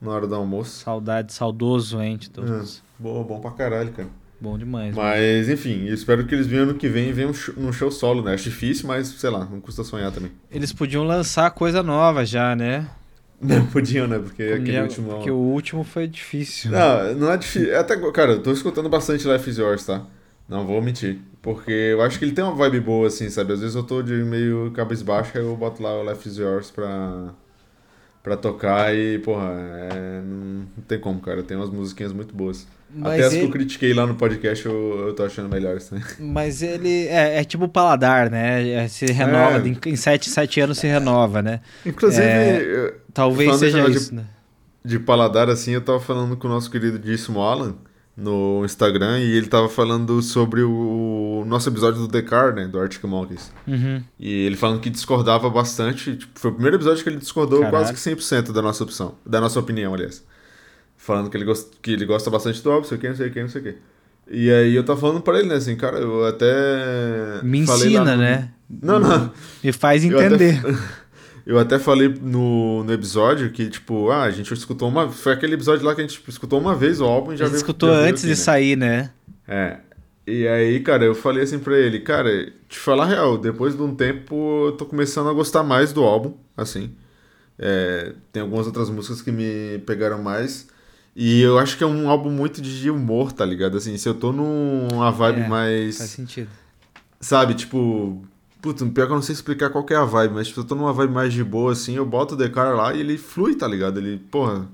na 0.00 0.10
hora 0.10 0.26
do 0.26 0.34
almoço. 0.34 0.82
Saudade, 0.84 1.32
saudoso, 1.32 2.00
hein? 2.00 2.16
de 2.16 2.26
É, 2.28 2.30
todos. 2.30 2.82
bom, 2.98 3.40
pra 3.40 3.50
caralho, 3.50 3.92
cara. 3.92 4.08
Bom 4.40 4.56
demais. 4.56 4.94
Mas, 4.94 5.48
enfim, 5.50 5.84
eu 5.86 5.92
espero 5.94 6.26
que 6.26 6.34
eles 6.34 6.46
venham 6.46 6.62
ano 6.64 6.74
que 6.74 6.88
vem 6.88 7.10
e 7.10 7.12
venham 7.12 7.32
num 7.58 7.72
show 7.72 7.90
solo, 7.90 8.22
né? 8.22 8.32
Acho 8.34 8.44
difícil, 8.44 8.86
mas, 8.88 9.06
sei 9.08 9.28
lá, 9.28 9.44
não 9.44 9.60
custa 9.60 9.84
sonhar 9.84 10.10
também. 10.10 10.32
Eles 10.50 10.72
podiam 10.72 11.04
lançar 11.04 11.50
coisa 11.50 11.82
nova 11.82 12.24
já, 12.24 12.56
né? 12.56 12.88
Não 13.42 13.64
podiam, 13.68 14.06
né? 14.06 14.18
Porque 14.18 14.42
aquele 14.42 14.58
Podia- 14.58 14.82
último... 14.82 15.08
Porque 15.14 15.30
o 15.30 15.34
último 15.36 15.82
foi 15.82 16.06
difícil. 16.06 16.70
Não, 16.70 17.14
não 17.14 17.32
é 17.32 17.38
difícil. 17.38 17.74
Até, 17.78 17.96
cara, 18.12 18.32
eu 18.32 18.42
tô 18.42 18.52
escutando 18.52 18.86
bastante 18.90 19.26
Life 19.26 19.48
is 19.48 19.56
Yours, 19.56 19.86
tá? 19.86 20.04
Não 20.46 20.66
vou 20.66 20.82
mentir. 20.82 21.18
Porque 21.40 21.70
eu 21.70 22.02
acho 22.02 22.18
que 22.18 22.26
ele 22.26 22.32
tem 22.32 22.44
uma 22.44 22.54
vibe 22.54 22.80
boa, 22.80 23.06
assim, 23.08 23.30
sabe? 23.30 23.54
Às 23.54 23.60
vezes 23.60 23.74
eu 23.74 23.82
tô 23.82 24.02
de 24.02 24.12
meio 24.12 24.70
cabisbaixo, 24.72 25.38
aí 25.38 25.42
eu 25.42 25.56
boto 25.56 25.82
lá 25.82 25.90
o 25.98 26.10
Life 26.10 26.28
is 26.28 26.36
Yours 26.36 26.70
pra, 26.70 27.32
pra 28.22 28.36
tocar 28.36 28.94
e, 28.94 29.18
porra, 29.18 29.50
é, 29.54 30.20
não, 30.24 30.66
tem 30.86 30.98
como, 30.98 31.20
cara. 31.20 31.42
Tem 31.42 31.56
umas 31.56 31.70
musiquinhas 31.70 32.12
muito 32.12 32.34
boas. 32.34 32.66
Mas 32.92 33.12
Até 33.14 33.24
as 33.26 33.32
que 33.34 33.40
eu 33.42 33.50
critiquei 33.50 33.94
lá 33.94 34.04
no 34.04 34.16
podcast 34.16 34.66
eu, 34.66 35.06
eu 35.06 35.14
tô 35.14 35.22
achando 35.22 35.48
melhores 35.48 35.88
também. 35.88 36.04
Mas 36.18 36.60
ele 36.60 37.06
é, 37.06 37.38
é 37.38 37.44
tipo 37.44 37.64
o 37.66 37.68
paladar, 37.68 38.28
né? 38.30 38.68
É, 38.68 38.88
se 38.88 39.06
renova, 39.06 39.58
É. 39.64 39.68
em, 39.68 39.78
em 39.86 39.96
7, 39.96 40.28
7 40.28 40.60
anos 40.60 40.78
se 40.78 40.88
renova, 40.88 41.40
né? 41.40 41.60
Inclusive, 41.86 42.26
É, 42.26 42.60
eu- 42.62 42.94
Talvez 43.14 43.56
seja 43.56 43.76
negócio 43.78 43.96
isso, 43.96 44.14
né? 44.14 44.24
de 44.84 44.98
paladar, 44.98 45.48
assim, 45.50 45.72
eu 45.72 45.80
tava 45.82 46.00
falando 46.00 46.36
com 46.36 46.48
o 46.48 46.50
nosso 46.50 46.70
querido 46.70 46.98
Díssimo 46.98 47.40
Alan 47.40 47.76
no 48.16 48.62
Instagram 48.64 49.18
e 49.20 49.36
ele 49.36 49.46
tava 49.46 49.68
falando 49.68 50.20
sobre 50.20 50.62
o, 50.62 51.40
o 51.40 51.44
nosso 51.46 51.68
episódio 51.68 52.00
do 52.00 52.08
The 52.08 52.22
Car, 52.22 52.54
né? 52.54 52.66
Do 52.68 52.78
Arctic 52.78 53.02
Monkeys. 53.04 53.52
Uhum. 53.66 54.02
E 54.18 54.30
ele 54.46 54.56
falando 54.56 54.80
que 54.80 54.90
discordava 54.90 55.48
bastante. 55.48 56.16
Tipo, 56.16 56.38
foi 56.38 56.50
o 56.50 56.54
primeiro 56.54 56.76
episódio 56.76 57.02
que 57.02 57.08
ele 57.08 57.16
discordou 57.18 57.60
Caralho. 57.60 57.76
quase 57.86 57.92
que 57.94 57.98
100% 57.98 58.52
da 58.52 58.60
nossa 58.60 58.84
opção. 58.84 59.14
Da 59.24 59.40
nossa 59.40 59.58
opinião, 59.58 59.94
aliás. 59.94 60.22
falando 60.96 61.30
que 61.30 61.36
ele, 61.36 61.44
gosta, 61.44 61.70
que 61.80 61.92
ele 61.92 62.04
gosta 62.04 62.28
bastante 62.30 62.62
do 62.62 62.70
álbum, 62.70 62.82
não 62.82 62.88
sei 62.88 62.98
o 62.98 63.00
que, 63.00 63.08
não 63.08 63.16
sei 63.16 63.28
o 63.28 63.32
que, 63.32 63.40
não 63.42 63.48
sei 63.48 63.60
o 63.60 63.64
que. 63.64 63.74
E 64.32 64.50
aí 64.50 64.76
eu 64.76 64.84
tava 64.84 65.00
falando 65.00 65.20
pra 65.22 65.38
ele, 65.40 65.48
né, 65.48 65.54
assim, 65.56 65.74
cara, 65.74 65.98
eu 65.98 66.24
até. 66.26 67.40
Me 67.42 67.64
lá 67.64 67.74
ensina, 67.74 68.16
né? 68.16 68.50
Não, 68.68 69.00
não. 69.00 69.32
Me 69.64 69.72
faz 69.72 70.04
Eu 70.04 70.16
até- 70.18 70.26
entender. 70.26 70.60
Eu 71.46 71.58
até 71.58 71.78
falei 71.78 72.08
no, 72.08 72.84
no 72.84 72.92
episódio 72.92 73.50
que, 73.50 73.68
tipo, 73.68 74.10
ah, 74.10 74.22
a 74.24 74.30
gente 74.30 74.52
escutou 74.52 74.88
uma. 74.88 75.08
Foi 75.10 75.32
aquele 75.32 75.54
episódio 75.54 75.84
lá 75.84 75.94
que 75.94 76.00
a 76.00 76.04
gente 76.04 76.14
tipo, 76.14 76.30
escutou 76.30 76.60
uma 76.60 76.74
vez 76.74 77.00
o 77.00 77.04
álbum 77.04 77.32
e 77.32 77.36
já 77.36 77.44
A 77.44 77.46
gente 77.46 77.52
veio- 77.54 77.60
escutou 77.62 77.88
já 77.90 77.96
antes 77.96 78.22
aqui, 78.24 78.32
de 78.34 78.38
né? 78.38 78.44
sair, 78.44 78.76
né? 78.76 79.10
É. 79.48 79.78
E 80.26 80.46
aí, 80.46 80.78
cara, 80.80 81.04
eu 81.04 81.14
falei 81.14 81.42
assim 81.42 81.58
pra 81.58 81.76
ele, 81.78 82.00
cara, 82.00 82.52
te 82.68 82.78
falar 82.78 83.04
a 83.04 83.08
real, 83.08 83.36
depois 83.38 83.74
de 83.74 83.82
um 83.82 83.94
tempo 83.94 84.66
eu 84.66 84.72
tô 84.72 84.86
começando 84.86 85.28
a 85.28 85.32
gostar 85.32 85.62
mais 85.64 85.92
do 85.92 86.04
álbum, 86.04 86.34
assim. 86.56 86.92
É, 87.58 88.12
tem 88.32 88.42
algumas 88.42 88.66
outras 88.66 88.88
músicas 88.88 89.20
que 89.22 89.32
me 89.32 89.78
pegaram 89.86 90.22
mais. 90.22 90.68
E 91.16 91.42
eu 91.42 91.58
acho 91.58 91.76
que 91.76 91.82
é 91.82 91.86
um 91.86 92.08
álbum 92.08 92.30
muito 92.30 92.62
de 92.62 92.88
humor, 92.90 93.32
tá 93.32 93.44
ligado? 93.44 93.76
Assim, 93.76 93.96
se 93.96 94.08
eu 94.08 94.14
tô 94.14 94.30
numa 94.32 95.10
vibe 95.10 95.40
É, 95.40 95.48
mais. 95.48 95.98
Faz 95.98 96.10
sentido. 96.10 96.48
Sabe, 97.20 97.54
tipo. 97.54 98.22
Puta, 98.62 98.84
pior 98.86 99.06
que 99.06 99.12
eu 99.12 99.16
não 99.16 99.22
sei 99.22 99.32
explicar 99.34 99.70
qual 99.70 99.86
é 99.90 99.94
a 99.94 100.04
vibe, 100.04 100.34
mas 100.34 100.48
tipo, 100.48 100.60
eu 100.60 100.64
tô 100.64 100.74
numa 100.74 100.92
vibe 100.92 101.12
mais 101.12 101.32
de 101.32 101.42
boa, 101.42 101.72
assim, 101.72 101.94
eu 101.96 102.04
boto 102.04 102.34
o 102.34 102.38
The 102.38 102.48
Car 102.48 102.74
lá 102.76 102.92
e 102.94 103.00
ele 103.00 103.16
flui, 103.16 103.54
tá 103.54 103.66
ligado? 103.66 103.98
Ele, 103.98 104.18
porra, 104.18 104.68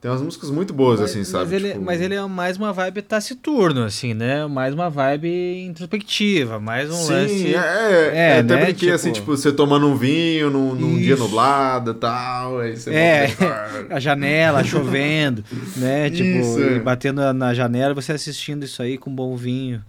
tem 0.00 0.10
umas 0.10 0.20
músicas 0.20 0.50
muito 0.50 0.74
boas, 0.74 1.00
Mas, 1.00 1.10
assim, 1.10 1.24
sabe? 1.24 1.44
mas 1.44 1.52
ele, 1.52 1.68
Tipo, 1.68 1.80
mas 1.84 2.00
ele 2.00 2.14
é 2.14 2.26
mais 2.26 2.56
uma 2.58 2.72
vibe 2.72 3.02
taciturno, 3.02 3.84
assim, 3.84 4.12
né? 4.14 4.46
Mais 4.46 4.74
uma 4.74 4.90
vibe 4.90 5.64
introspectiva, 5.64 6.58
mais 6.60 6.90
um 6.90 6.94
Sim, 6.94 7.12
lance. 7.12 7.54
é, 7.54 7.56
é, 7.56 8.28
É, 8.34 8.38
até 8.40 8.56
né, 8.56 8.66
brinquei 8.66 8.90
assim, 8.90 9.12
tipo- 9.12 9.26
tipo, 9.26 9.36
você 9.36 9.52
tomando 9.52 9.86
um 9.86 9.94
vinho 9.96 10.50
num, 10.50 10.74
num 10.74 11.00
dia 11.00 11.16
nublado 11.16 11.92
e 11.92 11.94
tal, 11.94 12.58
aí 12.58 12.76
você 12.76 12.90
É, 12.90 13.28
a 13.94 14.00
janela 14.00 14.62
chovendo, 14.64 15.42
né? 15.76 16.10
Tipo, 16.10 16.58
é. 16.60 16.78
batendo 16.80 17.32
na 17.32 17.54
janela, 17.54 17.94
você 17.94 18.12
assistindo 18.12 18.64
isso 18.64 18.82
aí 18.82 18.98
com 18.98 19.08
um 19.08 19.14
bom 19.14 19.36
vinho, 19.36 19.82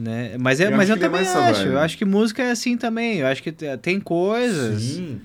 né? 0.00 0.36
Mas, 0.38 0.60
é, 0.60 0.66
Eu 0.66 0.76
mas 0.76 0.88
eu 0.88 0.96
é 0.96 0.98
também 0.98 1.20
essa 1.20 1.38
acho. 1.40 1.62
Eu 1.66 1.78
acho 1.78 1.96
que 1.98 2.04
música 2.04 2.42
é 2.42 2.50
assim 2.50 2.76
também. 2.76 3.18
Eu 3.18 3.26
acho 3.26 3.42
que 3.42 3.52
te- 3.52 3.76
tem 3.78 4.00
coisas 4.00 4.82
Sim. 4.82 5.20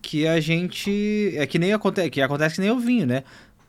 que 0.00 0.26
a 0.26 0.40
gente. 0.40 1.34
É 1.36 1.46
que 1.46 1.58
nem 1.58 1.72
acontece, 1.72 2.10
que 2.10 2.20
acontece 2.22 2.54
que 2.56 2.60
nem 2.60 2.70
o 2.70 2.78
vinho, 2.78 3.06
né? 3.06 3.22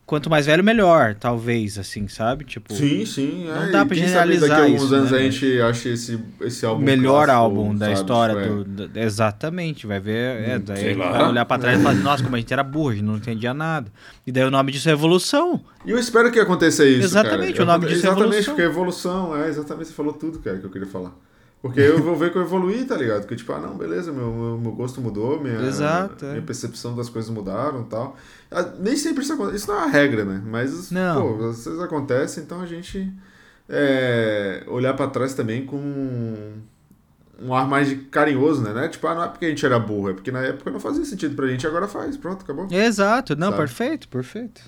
Quanto 0.06 0.30
mais 0.30 0.46
velho, 0.46 0.62
melhor, 0.62 1.16
talvez, 1.16 1.78
assim, 1.80 2.10
sabe? 2.10 2.44
Tipo, 2.44 2.74
Sim, 2.74 3.06
sim. 3.06 3.46
Não 3.48 3.63
é, 3.63 3.72
dá 3.72 3.84
e 3.84 3.86
pra 3.86 3.96
sabe 3.96 3.96
generalizar 3.96 4.50
daqui 4.50 4.62
a 4.62 4.63
alguns 4.66 4.84
isso, 4.84 4.96
anos 4.96 5.12
né, 5.12 5.18
a 5.18 5.22
gente 5.22 5.62
acha 5.62 5.89
esse, 5.89 6.20
esse 6.42 6.66
álbum 6.66 6.82
o 6.82 6.86
melhor 6.86 7.26
clássico, 7.28 7.38
álbum 7.38 7.74
da 7.76 7.86
sabe? 7.86 7.98
história 8.00 8.34
é. 8.34 8.48
do, 8.48 8.63
do- 8.66 9.00
Exatamente, 9.00 9.88
vai 9.88 10.02
ver. 10.02 10.50
É, 10.50 10.60
daí 10.60 10.78
sei 10.78 10.94
lá. 10.96 11.12
vai 11.12 11.30
olhar 11.30 11.46
pra 11.46 11.58
trás 11.58 11.80
e 11.80 11.82
falar, 11.84 11.96
nossa, 11.96 12.22
como 12.22 12.36
a 12.36 12.39
gente 12.39 12.52
era 12.52 12.63
burro, 12.63 12.89
a 12.89 12.94
gente 12.96 13.06
não 13.06 13.16
entendia 13.16 13.54
nada. 13.54 13.89
E 14.28 14.32
daí 14.32 14.44
o 14.44 14.52
nome 14.52 14.74
disso 14.74 14.89
é 14.89 14.92
evolução. 14.92 15.62
E 15.86 15.92
eu 15.92 15.98
espero 15.98 16.30
que 16.34 16.39
aconteça 16.39 16.86
isso, 16.86 17.06
Exatamente, 17.06 17.54
cara. 17.54 17.63
o 17.63 17.66
nome 17.66 17.86
disso 17.88 18.06
é 18.06 18.10
Exatamente, 18.10 18.26
evolução. 18.26 18.54
porque 18.56 18.62
é 18.62 18.66
evolução, 18.66 19.38
é, 19.38 19.48
exatamente, 19.48 19.88
você 19.88 19.94
falou 19.94 20.12
tudo, 20.13 20.39
cara, 20.39 20.58
que 20.58 20.66
eu 20.66 20.70
queria 20.70 20.88
falar. 20.88 21.12
Porque 21.63 21.80
eu 21.80 22.04
vou 22.04 22.13
ver 22.13 22.30
que 22.30 22.38
eu 22.38 22.41
evoluí, 22.41 22.84
tá 22.84 22.97
ligado? 22.97 23.26
Que 23.26 23.38
tipo, 23.38 23.54
ah, 23.54 23.58
não, 23.60 23.78
beleza, 23.78 24.12
meu, 24.12 24.30
meu, 24.34 24.58
meu 24.58 24.71
gosto 24.73 24.99
mudou, 24.99 25.41
minha, 25.41 25.62
Exato, 25.62 26.26
é. 26.26 26.32
minha 26.32 26.41
percepção 26.41 26.93
das 26.93 27.08
coisas 27.08 27.32
mudaram 27.32 27.84
e 27.84 27.86
tal. 27.86 28.17
Ah, 28.52 28.63
Nem 28.78 28.97
sempre 28.97 29.23
isso 29.23 29.32
acontece, 29.32 29.56
isso 29.56 29.67
não 29.69 29.76
é 29.76 29.84
uma 29.84 29.89
regra, 29.89 30.26
né? 30.26 30.41
Mas, 30.45 30.91
Não. 30.91 31.38
pô, 31.38 31.45
às 31.45 31.63
vezes 31.63 31.80
acontece, 31.80 32.41
então 32.41 32.60
a 32.60 32.65
gente 32.65 33.10
é, 33.69 34.65
olhar 34.67 34.93
pra 34.93 35.08
trás 35.08 35.34
também 35.34 35.65
com 35.65 35.78
um 37.41 37.54
ar 37.54 37.65
mais 37.65 37.97
carinhoso, 38.12 38.62
né? 38.62 38.73
Não 38.73 38.82
é 38.82 38.89
Tipo, 38.89 39.08
ah, 39.08 39.15
não 39.15 39.23
é 39.23 39.28
porque 39.30 39.45
a 39.45 39.49
gente 39.49 39.65
era 39.65 39.80
burro, 39.80 40.10
é 40.10 40.13
porque 40.13 40.32
na 40.34 40.41
época 40.41 40.69
não 40.69 40.82
fazia 40.82 41.06
sentido 41.06 41.34
pra 41.34 41.47
gente, 41.47 41.65
agora 41.65 41.88
faz, 41.88 42.17
pronto, 42.17 42.43
acabou. 42.43 42.67
Exato, 42.69 43.38
não, 43.38 43.47
Sabe? 43.52 43.58
perfeito, 43.60 44.08
perfeito. 44.10 44.62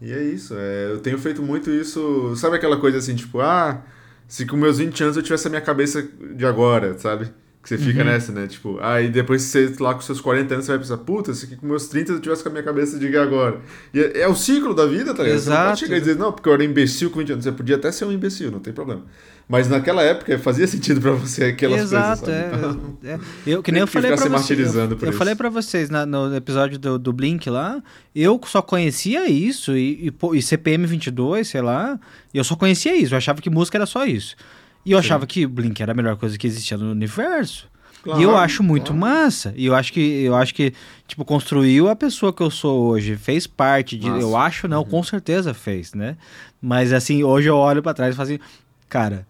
E 0.00 0.12
é 0.12 0.22
isso, 0.22 0.54
é, 0.56 0.92
eu 0.92 1.00
tenho 1.00 1.18
feito 1.18 1.42
muito 1.42 1.68
isso. 1.68 2.32
Sabe 2.36 2.54
aquela 2.54 2.76
coisa 2.76 2.98
assim, 2.98 3.16
tipo, 3.16 3.40
ah, 3.40 3.82
se 4.28 4.46
com 4.46 4.56
meus 4.56 4.78
20 4.78 5.02
anos 5.02 5.16
eu 5.16 5.22
tivesse 5.22 5.46
a 5.46 5.50
minha 5.50 5.62
cabeça 5.62 6.06
de 6.36 6.46
agora, 6.46 6.96
sabe? 6.98 7.32
Que 7.62 7.68
você 7.70 7.76
fica 7.78 8.00
Uhum. 8.00 8.06
nessa, 8.06 8.32
né? 8.32 8.46
Tipo, 8.46 8.78
aí 8.80 9.08
depois 9.10 9.42
você 9.42 9.74
lá 9.80 9.92
com 9.92 10.00
seus 10.00 10.20
40 10.20 10.54
anos 10.54 10.64
você 10.66 10.72
vai 10.72 10.78
pensar, 10.78 10.96
puta, 10.98 11.34
se 11.34 11.44
aqui 11.46 11.56
com 11.56 11.66
meus 11.66 11.88
30 11.88 12.12
eu 12.12 12.20
tivesse 12.20 12.42
com 12.42 12.48
a 12.48 12.52
minha 12.52 12.62
cabeça 12.64 12.98
de 12.98 13.14
agora. 13.16 13.60
E 13.92 13.98
é, 14.00 14.20
é 14.20 14.28
o 14.28 14.34
ciclo 14.34 14.72
da 14.74 14.86
vida, 14.86 15.12
tá 15.12 15.22
ligado? 15.24 15.38
Você 15.40 15.48
não 15.50 15.56
Exato. 15.56 15.68
pode 15.70 15.80
chegar 15.80 15.96
e 15.96 16.00
dizer, 16.00 16.16
não, 16.16 16.32
porque 16.32 16.48
eu 16.48 16.52
era 16.54 16.64
imbecil 16.64 17.10
com 17.10 17.18
20 17.18 17.32
anos. 17.32 17.44
Você 17.44 17.52
podia 17.52 17.76
até 17.76 17.90
ser 17.90 18.04
um 18.04 18.12
imbecil, 18.12 18.50
não 18.52 18.60
tem 18.60 18.72
problema. 18.72 19.02
Mas 19.48 19.68
naquela 19.68 20.02
época 20.02 20.38
fazia 20.38 20.66
sentido 20.66 21.00
pra 21.00 21.10
você 21.12 21.46
aquelas 21.46 21.80
Exato, 21.80 22.24
coisas, 22.26 22.42
é, 22.44 22.50
sabe? 22.50 22.64
Então, 22.66 22.98
é. 23.04 23.18
Eu, 23.46 23.62
que 23.62 23.72
nem 23.72 23.80
eu 23.80 23.86
falei 23.86 24.16
se 24.16 24.28
vocês. 24.28 24.74
Eu, 24.74 24.98
eu 25.00 25.12
falei 25.12 25.34
pra 25.34 25.48
vocês 25.48 25.88
na- 25.90 26.04
no 26.06 26.34
episódio 26.36 26.78
do, 26.78 26.98
do 26.98 27.12
Blink 27.14 27.48
lá, 27.50 27.82
eu 28.14 28.38
só 28.46 28.60
conhecia 28.62 29.28
isso 29.28 29.74
e, 29.76 30.08
e, 30.08 30.36
e 30.36 30.42
CPM 30.42 30.86
22, 30.86 31.48
sei 31.48 31.62
lá, 31.62 31.98
e 32.32 32.38
eu 32.38 32.44
só 32.44 32.54
conhecia 32.56 32.94
isso. 32.94 33.14
Eu 33.14 33.18
achava 33.18 33.40
que 33.40 33.48
música 33.50 33.78
era 33.78 33.86
só 33.86 34.04
isso. 34.06 34.36
E 34.84 34.92
eu 34.92 34.98
achava 34.98 35.26
que 35.26 35.46
Blink 35.46 35.82
era 35.82 35.92
a 35.92 35.94
melhor 35.94 36.16
coisa 36.16 36.38
que 36.38 36.46
existia 36.46 36.76
no 36.78 36.90
universo. 36.90 37.68
e 38.06 38.08
eu 38.22 38.30
Claro, 38.30 38.36
acho 38.36 38.62
muito 38.62 38.86
claro. 38.92 39.00
massa. 39.00 39.52
E 39.56 39.66
eu 39.66 39.74
acho 39.74 39.92
que 39.92 40.00
eu 40.00 40.34
acho 40.36 40.54
que 40.54 40.72
tipo 41.06 41.24
construiu 41.24 41.88
a 41.88 41.96
pessoa 41.96 42.32
que 42.32 42.42
eu 42.42 42.50
sou 42.50 42.88
hoje, 42.90 43.16
fez 43.16 43.46
parte 43.46 43.98
de, 43.98 44.06
eu 44.08 44.36
acho 44.36 44.66
não, 44.68 44.78
Uhum. 44.82 44.84
com 44.88 45.02
certeza 45.02 45.52
fez, 45.52 45.92
né? 45.94 46.16
Mas 46.62 46.92
assim, 46.92 47.22
hoje 47.24 47.48
eu 47.48 47.56
olho 47.56 47.82
pra 47.82 47.92
trás 47.92 48.14
e 48.14 48.16
falo 48.16 48.28
assim, 48.28 48.38
cara, 48.88 49.26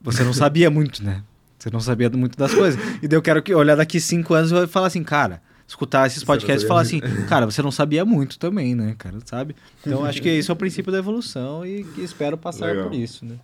você 0.00 0.22
não 0.22 0.32
sabia 0.32 0.70
muito, 0.70 1.02
né? 1.02 1.22
Você 1.58 1.68
não 1.70 1.80
sabia 1.80 2.08
muito 2.10 2.38
das 2.38 2.54
coisas. 2.54 2.80
E 3.02 3.08
daí 3.08 3.16
eu 3.18 3.22
quero 3.22 3.42
que 3.42 3.54
olhar 3.54 3.76
daqui 3.76 3.98
cinco 4.00 4.34
anos 4.34 4.50
e 4.52 4.66
falar 4.66 4.86
assim, 4.86 5.02
cara, 5.02 5.42
escutar 5.66 6.06
esses 6.06 6.22
podcasts 6.24 6.64
e 6.64 6.66
falar 6.68 6.80
assim, 6.82 7.00
cara, 7.28 7.44
você 7.46 7.60
não 7.62 7.70
sabia 7.70 8.04
muito 8.04 8.38
também, 8.38 8.74
né, 8.74 8.94
cara, 8.98 9.18
sabe? 9.26 9.54
Então 9.80 10.04
acho 10.04 10.22
que 10.22 10.30
isso 10.38 10.50
é 10.50 10.54
o 10.54 10.56
princípio 10.56 10.90
da 10.92 10.98
evolução 10.98 11.64
e 11.66 11.84
espero 11.98 12.36
passar 12.38 12.66
Legal. 12.66 12.88
por 12.88 12.94
isso, 12.94 13.24
né? 13.24 13.34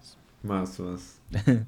Massa, 0.46 0.82
massa. 0.82 1.16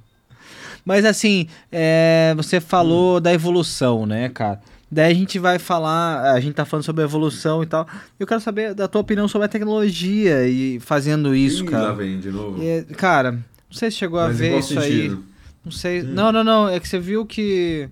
Mas 0.84 1.04
assim, 1.04 1.46
é, 1.70 2.32
você 2.36 2.60
falou 2.60 3.20
da 3.20 3.32
evolução, 3.32 4.06
né, 4.06 4.28
cara? 4.30 4.60
Daí 4.90 5.12
a 5.12 5.14
gente 5.14 5.38
vai 5.38 5.58
falar, 5.58 6.32
a 6.32 6.40
gente 6.40 6.54
tá 6.54 6.64
falando 6.64 6.84
sobre 6.84 7.02
a 7.02 7.04
evolução 7.04 7.62
e 7.62 7.66
tal. 7.66 7.86
Eu 8.18 8.26
quero 8.26 8.40
saber 8.40 8.72
da 8.74 8.88
tua 8.88 9.02
opinião 9.02 9.28
sobre 9.28 9.44
a 9.44 9.48
tecnologia 9.48 10.46
e 10.48 10.80
fazendo 10.80 11.34
isso, 11.34 11.64
Ih, 11.64 11.66
cara. 11.66 11.88
lá 11.88 11.92
vem 11.92 12.18
de 12.18 12.30
novo. 12.30 12.62
E, 12.62 12.84
cara, 12.94 13.32
não 13.32 13.42
sei 13.70 13.90
se 13.90 13.98
chegou 13.98 14.18
a 14.18 14.28
Mas 14.28 14.36
em 14.36 14.38
ver 14.38 14.58
isso 14.58 14.78
aí. 14.78 14.84
sentido? 15.02 15.24
Não 15.62 15.72
sei. 15.72 16.02
Não, 16.02 16.32
não, 16.32 16.42
não. 16.42 16.68
É 16.70 16.80
que 16.80 16.88
você 16.88 16.98
viu 16.98 17.26
que. 17.26 17.88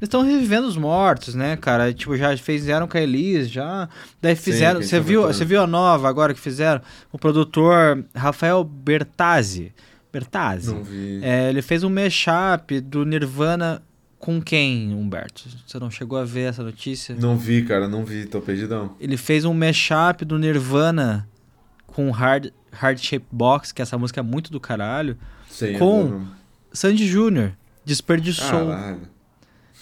Eles 0.00 0.06
estão 0.06 0.22
revivendo 0.22 0.68
os 0.68 0.76
mortos, 0.76 1.34
né, 1.34 1.56
cara? 1.56 1.92
Tipo, 1.92 2.16
já 2.16 2.36
fizeram 2.36 2.86
com 2.86 2.96
a 2.96 3.00
Elis, 3.00 3.50
já. 3.50 3.88
Daí 4.22 4.36
Sim, 4.36 4.42
fizeram. 4.42 4.78
que 4.78 4.86
Você 4.86 5.00
viu, 5.00 5.22
você 5.22 5.44
viu 5.44 5.60
a 5.60 5.66
nova 5.66 6.08
agora 6.08 6.32
que 6.32 6.38
fizeram? 6.38 6.80
O 7.10 7.18
produtor 7.18 8.04
Rafael 8.14 8.62
Bertazzi. 8.62 9.72
Não 10.72 10.82
vi. 10.82 11.20
É, 11.22 11.48
ele 11.48 11.62
fez 11.62 11.82
um 11.84 11.90
mashup 11.90 12.80
do 12.80 13.04
Nirvana 13.04 13.82
com 14.18 14.40
quem, 14.40 14.94
Humberto? 14.94 15.44
Você 15.66 15.78
não 15.78 15.90
chegou 15.90 16.18
a 16.18 16.24
ver 16.24 16.48
essa 16.48 16.62
notícia? 16.62 17.14
Não 17.14 17.36
vi, 17.36 17.64
cara, 17.64 17.88
não 17.88 18.04
vi, 18.04 18.26
tô 18.26 18.40
perdidão. 18.40 18.96
Ele 19.00 19.16
fez 19.16 19.44
um 19.44 19.54
mashup 19.54 20.24
do 20.24 20.38
Nirvana 20.38 21.28
com 21.86 22.10
Hard, 22.10 22.50
Hard 22.72 22.98
Shape 22.98 23.26
Box, 23.30 23.72
que 23.72 23.80
essa 23.82 23.96
música 23.96 24.20
é 24.20 24.22
muito 24.22 24.50
do 24.50 24.60
caralho. 24.60 25.16
Sei, 25.48 25.74
é 25.74 25.78
Com-. 25.78 26.26
Sandy 26.72 27.06
Júnior. 27.06 27.52
Desperdiçou. 27.84 28.68
Caralho. 28.68 29.00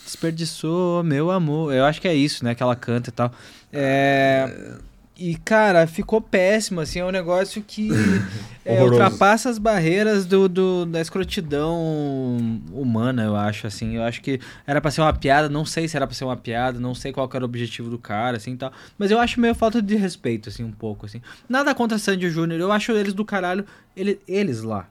Desperdiçou, 0.04 1.02
meu 1.02 1.30
amor. 1.30 1.74
Eu 1.74 1.84
acho 1.84 2.00
que 2.00 2.06
é 2.06 2.14
isso, 2.14 2.44
né? 2.44 2.54
Que 2.54 2.62
ela 2.62 2.76
canta 2.76 3.10
e 3.10 3.12
tal. 3.12 3.32
É... 3.72 4.78
E, 5.18 5.34
cara, 5.36 5.86
ficou 5.86 6.20
péssimo, 6.20 6.80
assim. 6.80 6.98
É 6.98 7.04
um 7.04 7.10
negócio 7.10 7.62
que 7.66 7.88
é, 8.64 8.82
ultrapassa 8.82 9.48
as 9.48 9.58
barreiras 9.58 10.26
do, 10.26 10.46
do- 10.48 10.84
da 10.84 11.00
escrotidão 11.00 12.36
humana, 12.72 13.24
eu 13.24 13.34
acho, 13.34 13.66
assim. 13.66 13.96
Eu 13.96 14.02
acho 14.02 14.20
que 14.20 14.38
era 14.66 14.80
pra 14.80 14.90
ser 14.90 15.00
uma 15.00 15.12
piada, 15.14 15.48
não 15.48 15.64
sei 15.64 15.88
se 15.88 15.96
era 15.96 16.06
pra 16.06 16.14
ser 16.14 16.24
uma 16.24 16.36
piada, 16.36 16.78
não 16.78 16.94
sei 16.94 17.12
qual 17.12 17.28
era 17.32 17.44
o 17.44 17.48
objetivo 17.48 17.88
do 17.88 17.98
cara, 17.98 18.36
assim, 18.36 18.52
e 18.52 18.56
tal. 18.56 18.72
Mas 18.98 19.10
eu 19.10 19.18
acho 19.18 19.40
meio 19.40 19.54
falta 19.54 19.80
de 19.80 19.96
respeito, 19.96 20.48
assim, 20.50 20.62
um 20.64 20.72
pouco, 20.72 21.06
assim. 21.06 21.22
Nada 21.48 21.74
contra 21.74 21.96
Sandy 21.98 22.28
Júnior, 22.28 22.60
eu 22.60 22.70
acho 22.70 22.92
eles 22.92 23.14
do 23.14 23.24
caralho, 23.24 23.64
ele, 23.96 24.20
eles 24.28 24.62
lá. 24.62 24.86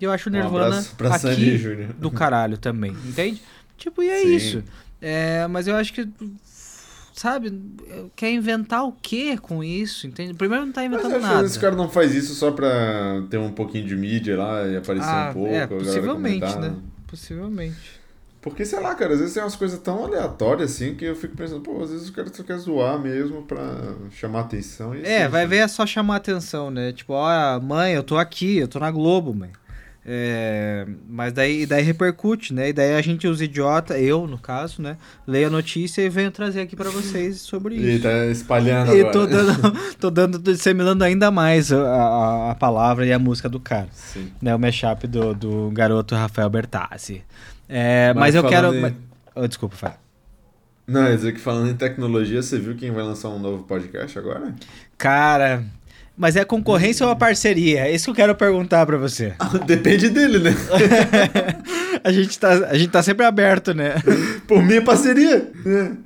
E 0.00 0.04
eu 0.04 0.12
acho 0.12 0.30
o 0.30 0.32
Um 0.32 0.36
Nirvana 0.36 0.66
abraço 0.66 0.94
pra 0.96 1.14
aqui 1.14 1.58
do 1.98 2.10
caralho 2.10 2.56
também, 2.56 2.92
entende? 3.04 3.42
Tipo, 3.76 4.02
e 4.02 4.08
é 4.08 4.22
Sim. 4.22 4.36
isso. 4.36 4.64
É, 5.00 5.46
mas 5.48 5.68
eu 5.68 5.76
acho 5.76 5.92
que, 5.92 6.08
sabe, 7.20 7.52
quer 8.16 8.30
inventar 8.30 8.84
o 8.84 8.92
quê 8.92 9.36
com 9.36 9.62
isso, 9.62 10.06
entende? 10.06 10.34
Primeiro 10.34 10.64
não 10.66 10.72
tá 10.72 10.82
Mas 10.82 10.92
inventando 10.92 11.14
que 11.14 11.18
nada. 11.26 11.46
esse 11.46 11.58
cara 11.58 11.74
não 11.76 11.88
faz 11.88 12.14
isso 12.14 12.34
só 12.34 12.50
pra 12.50 13.22
ter 13.28 13.38
um 13.38 13.52
pouquinho 13.52 13.86
de 13.86 13.96
mídia 13.96 14.36
lá 14.38 14.66
e 14.66 14.76
aparecer 14.76 15.08
Ah, 15.08 15.28
um 15.30 15.32
pouco. 15.34 15.54
é, 15.54 15.66
possivelmente, 15.66 16.40
comentar. 16.40 16.60
né? 16.60 16.76
Possivelmente. 17.06 17.98
Porque, 18.40 18.64
sei 18.64 18.78
lá, 18.80 18.94
cara, 18.94 19.14
às 19.14 19.18
vezes 19.18 19.34
tem 19.34 19.42
umas 19.42 19.56
coisas 19.56 19.78
tão 19.80 20.04
aleatórias 20.04 20.70
assim 20.72 20.94
que 20.94 21.04
eu 21.04 21.16
fico 21.16 21.36
pensando, 21.36 21.60
pô, 21.60 21.82
às 21.82 21.90
vezes 21.90 22.08
o 22.08 22.12
cara 22.12 22.32
só 22.32 22.42
quer 22.44 22.56
zoar 22.56 22.98
mesmo 22.98 23.42
pra 23.42 23.94
chamar 24.12 24.40
atenção. 24.42 24.94
É, 24.94 25.22
assim, 25.24 25.28
vai 25.32 25.44
ver 25.46 25.56
é 25.56 25.68
só 25.68 25.84
chamar 25.84 26.16
atenção, 26.16 26.70
né? 26.70 26.92
Tipo, 26.92 27.14
ó, 27.14 27.60
mãe, 27.60 27.94
eu 27.94 28.02
tô 28.04 28.16
aqui, 28.16 28.56
eu 28.58 28.68
tô 28.68 28.78
na 28.78 28.90
Globo, 28.92 29.34
mãe. 29.34 29.50
É, 30.10 30.86
mas 31.06 31.34
daí, 31.34 31.66
daí 31.66 31.82
repercute, 31.82 32.54
né? 32.54 32.70
E 32.70 32.72
daí 32.72 32.94
a 32.94 33.02
gente, 33.02 33.28
os 33.28 33.42
idiota, 33.42 33.98
eu 33.98 34.26
no 34.26 34.38
caso, 34.38 34.80
né? 34.80 34.96
Leio 35.26 35.48
a 35.48 35.50
notícia 35.50 36.00
e 36.00 36.08
venho 36.08 36.30
trazer 36.30 36.62
aqui 36.62 36.74
pra 36.74 36.88
vocês 36.88 37.42
sobre 37.42 37.74
E 37.74 37.96
isso. 37.96 38.04
tá 38.04 38.24
espalhando 38.26 38.94
E 38.96 39.00
agora. 39.00 39.12
tô 39.12 39.26
dando, 39.26 39.78
tô 40.00 40.10
dando, 40.10 40.38
disseminando 40.38 41.04
ainda 41.04 41.30
mais 41.30 41.70
a, 41.70 41.76
a, 41.78 42.50
a 42.52 42.54
palavra 42.54 43.04
e 43.04 43.12
a 43.12 43.18
música 43.18 43.50
do 43.50 43.60
cara. 43.60 43.88
Sim. 43.92 44.32
Né? 44.40 44.54
O 44.54 44.58
mashup 44.58 45.06
do, 45.06 45.34
do 45.34 45.70
garoto 45.74 46.14
Rafael 46.14 46.48
Bertassi. 46.48 47.22
É, 47.68 48.14
mas, 48.14 48.34
Mas 48.34 48.34
eu 48.36 48.44
quero. 48.48 48.74
em- 48.74 48.80
mas- 48.80 48.94
Oh, 49.34 49.46
desculpa, 49.46 49.76
Fábio. 49.76 49.98
Não, 50.86 51.04
ia 51.06 51.14
dizer 51.16 51.32
que 51.34 51.38
falando 51.38 51.68
em 51.68 51.76
tecnologia, 51.76 52.40
você 52.42 52.58
viu 52.58 52.74
quem 52.74 52.90
vai 52.90 53.02
lançar 53.04 53.28
um 53.28 53.38
novo 53.38 53.64
podcast 53.64 54.18
agora? 54.18 54.54
Cara, 54.96 55.62
mas 56.18 56.34
é 56.36 56.44
concorrência 56.44 57.06
ou 57.06 57.10
uma 57.10 57.16
parceria? 57.16 57.86
É 57.86 57.94
isso 57.94 58.06
que 58.06 58.10
eu 58.10 58.14
quero 58.14 58.34
perguntar 58.34 58.84
pra 58.84 58.96
você. 58.98 59.34
Depende 59.64 60.10
dele, 60.10 60.40
né? 60.40 60.50
a, 62.02 62.10
gente 62.12 62.38
tá, 62.38 62.50
a 62.68 62.76
gente 62.76 62.90
tá 62.90 63.02
sempre 63.02 63.24
aberto, 63.24 63.72
né? 63.72 63.94
Por 64.46 64.62
mim 64.62 64.74
é 64.74 64.80
parceria. 64.80 65.50
né? 65.64 65.96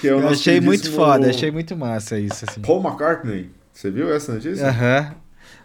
Que 0.00 0.08
é 0.08 0.14
o 0.14 0.20
Eu 0.20 0.28
achei 0.28 0.60
muito 0.60 0.90
foda, 0.90 1.30
achei 1.30 1.50
muito 1.50 1.76
massa 1.76 2.18
isso, 2.18 2.44
assim. 2.48 2.60
Paul 2.60 2.82
McCartney. 2.82 3.50
Você 3.72 3.90
viu 3.90 4.12
essa 4.12 4.34
notícia? 4.34 4.68
Aham. 4.68 4.98
Ele 5.06 5.14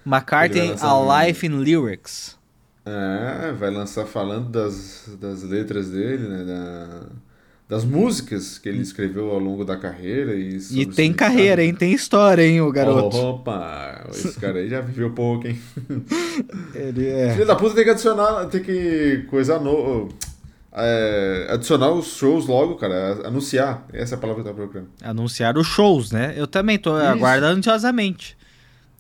McCartney, 0.06 0.62
vai 0.62 0.70
lançar 0.70 0.88
A 0.92 1.26
Life 1.26 1.46
in 1.48 1.60
Lyrics. 1.60 2.38
É, 2.86 3.52
vai 3.54 3.72
lançar 3.72 4.06
falando 4.06 4.50
das, 4.50 5.10
das 5.20 5.42
letras 5.42 5.90
dele, 5.90 6.28
né? 6.28 6.44
da- 6.44 7.08
das 7.68 7.84
músicas 7.84 8.60
que 8.60 8.70
ele 8.70 8.82
escreveu 8.82 9.32
ao 9.32 9.40
longo 9.40 9.66
da 9.66 9.76
carreira. 9.76 10.36
E, 10.36 10.60
E 10.72 10.86
tem 10.86 11.12
carreira, 11.12 11.64
hein? 11.64 11.74
Tem 11.74 11.94
história, 11.94 12.44
hein, 12.44 12.62
o 12.62 12.72
garoto. 12.72 13.18
Opa, 13.18 14.08
esse 14.12 14.40
cara 14.40 14.60
aí 14.60 14.70
já 14.70 14.82
viveu 14.82 15.12
pouco, 15.12 15.48
hein? 15.48 15.60
Ele 16.76 17.08
é. 17.08 17.34
Filho 17.34 17.48
da 17.48 17.56
puta 17.56 17.76
tem 17.76 17.84
que 17.84 17.90
adicionar, 17.90 18.46
tem 18.46 18.62
que 18.62 19.26
coisa 19.30 19.58
no, 19.60 20.10
é, 20.78 21.48
adicionar 21.50 21.90
os 21.92 22.18
shows 22.18 22.46
logo, 22.46 22.76
cara. 22.76 23.26
Anunciar. 23.26 23.88
Essa 23.94 24.16
é 24.16 24.18
a 24.18 24.20
palavra 24.20 24.44
que 24.44 24.50
eu 24.50 24.54
tava 24.54 24.68
procurando. 24.68 24.90
Anunciar 25.02 25.58
os 25.58 25.66
shows, 25.66 26.12
né? 26.12 26.34
Eu 26.36 26.46
também 26.46 26.78
tô 26.78 26.94
aguardando 26.94 27.58
ansiosamente. 27.58 28.38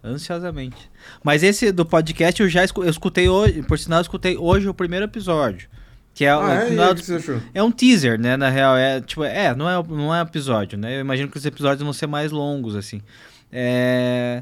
Ansiosamente. 0.03 0.89
Mas 1.23 1.43
esse 1.43 1.71
do 1.71 1.85
podcast 1.85 2.41
eu 2.41 2.47
já 2.47 2.63
escutei 2.63 3.27
hoje, 3.27 3.61
por 3.63 3.77
sinal, 3.77 3.99
eu 3.99 4.03
escutei 4.03 4.37
hoje 4.37 4.67
o 4.67 4.73
primeiro 4.73 5.05
episódio. 5.05 5.67
Que 6.15 6.25
é, 6.25 6.29
Ah, 6.31 6.65
é? 6.67 6.69
Não 6.71 6.83
é 6.85 6.95
que 6.95 7.05
você 7.05 7.15
achou? 7.15 7.39
É 7.53 7.61
um 7.61 7.69
teaser, 7.69 8.17
né? 8.19 8.35
Na 8.37 8.49
real, 8.49 8.75
é 8.77 9.01
tipo, 9.01 9.23
é, 9.23 9.53
não 9.53 9.69
é, 9.69 9.83
não 9.87 10.15
é 10.15 10.21
episódio, 10.21 10.77
né? 10.77 10.95
Eu 10.95 11.01
imagino 11.01 11.29
que 11.29 11.37
os 11.37 11.45
episódios 11.45 11.83
vão 11.83 11.91
ser 11.93 12.07
mais 12.07 12.31
longos, 12.31 12.73
assim. 12.75 13.01
É... 13.51 14.41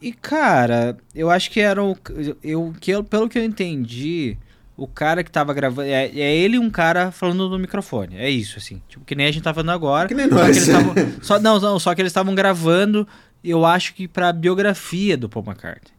E, 0.00 0.12
cara, 0.12 0.96
eu 1.14 1.30
acho 1.30 1.48
que 1.50 1.60
era 1.60 1.82
o. 1.84 1.96
Eu, 2.42 2.74
que 2.80 2.90
eu, 2.90 3.04
pelo 3.04 3.28
que 3.28 3.38
eu 3.38 3.44
entendi, 3.44 4.36
o 4.76 4.86
cara 4.88 5.22
que 5.22 5.30
tava 5.30 5.54
gravando. 5.54 5.86
É, 5.88 6.06
é 6.06 6.34
ele 6.36 6.56
e 6.56 6.58
um 6.58 6.70
cara 6.70 7.12
falando 7.12 7.48
no 7.48 7.56
microfone. 7.58 8.16
É 8.16 8.28
isso, 8.28 8.58
assim. 8.58 8.82
Tipo, 8.88 9.04
que 9.04 9.14
nem 9.14 9.26
a 9.26 9.30
gente 9.30 9.44
tá 9.44 9.54
falando 9.54 9.70
agora. 9.70 10.08
Que 10.08 10.14
nem 10.14 10.28
só 10.28 10.34
nós. 10.34 10.58
que 10.64 10.72
tavam- 10.72 10.94
só, 11.22 11.38
não, 11.38 11.60
não, 11.60 11.78
só 11.78 11.94
que 11.94 12.00
eles 12.02 12.10
estavam 12.10 12.34
gravando, 12.34 13.06
eu 13.44 13.64
acho 13.64 13.94
que 13.94 14.08
pra 14.08 14.32
biografia 14.32 15.16
do 15.16 15.28
Paul 15.28 15.44
McCartney 15.46 15.92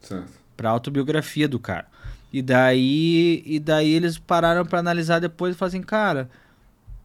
Certo. 0.00 0.30
pra 0.54 0.68
autobiografia 0.70 1.48
do 1.48 1.58
cara. 1.58 1.86
E 2.34 2.42
daí, 2.42 3.44
e 3.46 3.60
daí 3.60 3.92
eles 3.92 4.18
pararam 4.18 4.66
pra 4.66 4.80
analisar 4.80 5.20
depois 5.20 5.54
e 5.54 5.56
falaram 5.56 5.78
assim, 5.78 5.86
cara, 5.86 6.28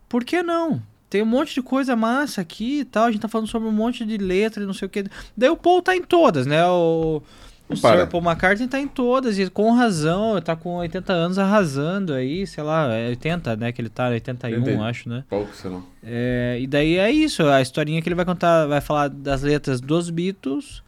por 0.09 0.25
que 0.25 0.41
não? 0.41 0.81
Tem 1.07 1.21
um 1.21 1.25
monte 1.27 1.53
de 1.53 1.61
coisa 1.61 1.95
massa 1.95 2.41
aqui 2.41 2.79
e 2.79 2.85
tal, 2.85 3.03
a 3.03 3.11
gente 3.11 3.21
tá 3.21 3.27
falando 3.27 3.45
sobre 3.45 3.67
um 3.67 3.71
monte 3.71 4.03
de 4.03 4.17
letra 4.17 4.63
e 4.63 4.65
não 4.65 4.73
sei 4.73 4.87
o 4.87 4.89
que. 4.89 5.05
Daí 5.37 5.51
o 5.51 5.55
Paul 5.55 5.83
tá 5.83 5.95
em 5.95 6.01
todas, 6.01 6.47
né? 6.47 6.65
O, 6.65 7.21
o 7.69 7.79
para. 7.79 7.99
Sir 7.99 8.07
Paul 8.07 8.23
McCartney 8.23 8.67
tá 8.67 8.79
em 8.79 8.87
todas, 8.87 9.37
e 9.37 9.47
com 9.51 9.71
razão, 9.71 10.41
tá 10.41 10.55
com 10.55 10.77
80 10.77 11.13
anos 11.13 11.37
arrasando 11.37 12.11
aí, 12.11 12.47
sei 12.47 12.63
lá, 12.63 12.91
é 12.91 13.09
80, 13.09 13.55
né? 13.55 13.71
Que 13.71 13.81
ele 13.81 13.89
tá, 13.89 14.07
81, 14.09 14.63
80. 14.63 14.83
acho, 14.83 15.09
né? 15.09 15.23
Pouco, 15.29 15.55
sei 15.55 15.69
lá. 15.69 15.83
É, 16.01 16.57
e 16.59 16.65
daí 16.65 16.97
é 16.97 17.11
isso, 17.11 17.45
a 17.45 17.61
historinha 17.61 18.01
que 18.01 18.09
ele 18.09 18.15
vai 18.15 18.25
contar, 18.25 18.65
vai 18.65 18.81
falar 18.81 19.09
das 19.09 19.43
letras 19.43 19.79
dos 19.79 20.09
Beatles, 20.09 20.81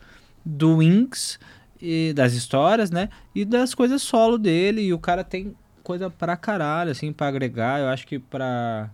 do 0.44 0.78
Wings, 0.78 1.38
e 1.82 2.14
das 2.14 2.34
histórias, 2.34 2.92
né? 2.92 3.10
E 3.34 3.44
das 3.46 3.74
coisas 3.74 4.02
solo 4.02 4.38
dele, 4.38 4.82
e 4.82 4.94
o 4.94 5.00
cara 5.00 5.24
tem 5.24 5.56
coisa 5.84 6.10
pra 6.10 6.38
caralho, 6.38 6.92
assim, 6.92 7.12
pra 7.12 7.28
agregar, 7.28 7.80
eu 7.80 7.88
acho 7.88 8.06
que 8.08 8.20
pra 8.20 8.90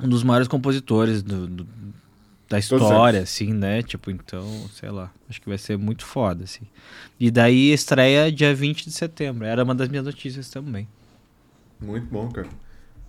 um 0.00 0.08
dos 0.08 0.22
maiores 0.22 0.48
compositores 0.48 1.22
do, 1.22 1.46
do- 1.46 1.66
da 2.48 2.58
história, 2.58 3.20
assim, 3.22 3.52
né? 3.52 3.82
Tipo, 3.82 4.10
então, 4.10 4.46
sei 4.74 4.90
lá, 4.90 5.10
acho 5.28 5.40
que 5.40 5.48
vai 5.48 5.56
ser 5.58 5.78
muito 5.78 6.04
foda, 6.04 6.44
assim. 6.44 6.66
E 7.18 7.30
daí 7.30 7.72
estreia 7.72 8.30
dia 8.30 8.54
20 8.54 8.84
de 8.84 8.92
setembro, 8.92 9.46
era 9.46 9.64
uma 9.64 9.74
das 9.74 9.88
minhas 9.88 10.04
notícias 10.04 10.50
também. 10.50 10.86
Muito 11.80 12.06
bom, 12.06 12.28
cara. 12.30 12.48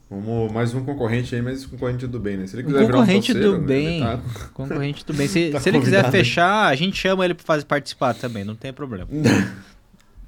Vamos, 0.09 0.51
mais 0.51 0.73
um 0.73 0.83
concorrente 0.85 1.33
aí, 1.33 1.41
mas 1.41 1.65
concorrente 1.65 2.05
do 2.05 2.19
bem, 2.19 2.37
né? 2.37 2.45
Se 2.47 2.55
ele 2.55 2.63
Um 2.63 2.67
quiser 2.67 2.85
virar 2.85 2.97
um 2.97 2.99
concorrente 3.01 3.33
parceiro, 3.33 3.53
do 3.55 3.61
né, 3.61 3.67
bem. 3.67 3.87
ele 3.97 3.99
tá- 4.05 4.19
Concorrente 4.53 5.05
do 5.05 5.13
bem. 5.13 5.27
Se, 5.27 5.49
Tá 5.53 5.59
se 5.59 5.69
ele 5.69 5.79
quiser 5.79 6.11
fechar, 6.11 6.67
a 6.67 6.75
gente 6.75 6.95
chama 6.95 7.25
ele 7.25 7.33
pra 7.33 7.43
fazer 7.45 7.65
participar 7.65 8.13
também, 8.13 8.43
não 8.43 8.55
tem 8.55 8.71
problema. 8.71 9.07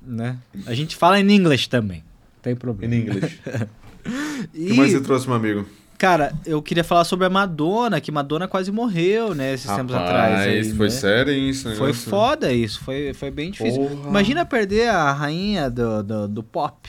né? 0.02 0.38
A 0.66 0.74
gente 0.74 0.96
fala 0.96 1.20
em 1.20 1.30
inglês 1.32 1.68
também. 1.68 2.00
Não 2.00 2.42
tem 2.42 2.56
problema. 2.56 2.94
English. 2.96 3.40
O 4.08 4.58
E, 4.58 4.68
que 4.68 4.74
mais 4.74 4.92
você 4.94 5.02
trouxe, 5.02 5.28
meu 5.28 5.36
amigo? 5.36 5.66
cara, 5.98 6.32
eu 6.46 6.62
queria 6.62 6.84
falar 6.84 7.04
sobre 7.04 7.26
a 7.26 7.30
Madonna, 7.30 8.00
que 8.00 8.10
Madonna 8.10 8.48
quase 8.48 8.72
morreu, 8.72 9.36
né, 9.36 9.54
esses 9.56 9.70
tempos 9.70 9.94
atrás. 9.94 10.42
aí, 10.48 10.58
Rapaz, 10.60 10.78
foi 10.78 10.86
né? 10.86 10.92
sério 10.92 11.34
hein, 11.34 11.50
esse 11.50 11.76
Foi 11.76 11.92
foda 11.92 12.54
isso, 12.54 12.80
foi, 12.86 13.13
foi 13.13 13.30
bem 13.32 13.52
difícil. 13.52 13.84
Porra. 13.86 14.08
Imagina 14.10 14.46
perder 14.46 14.88
a 14.90 15.12
rainha 15.12 15.70
do, 15.70 16.02
do, 16.04 16.28
do 16.30 16.44
pop. 16.44 16.88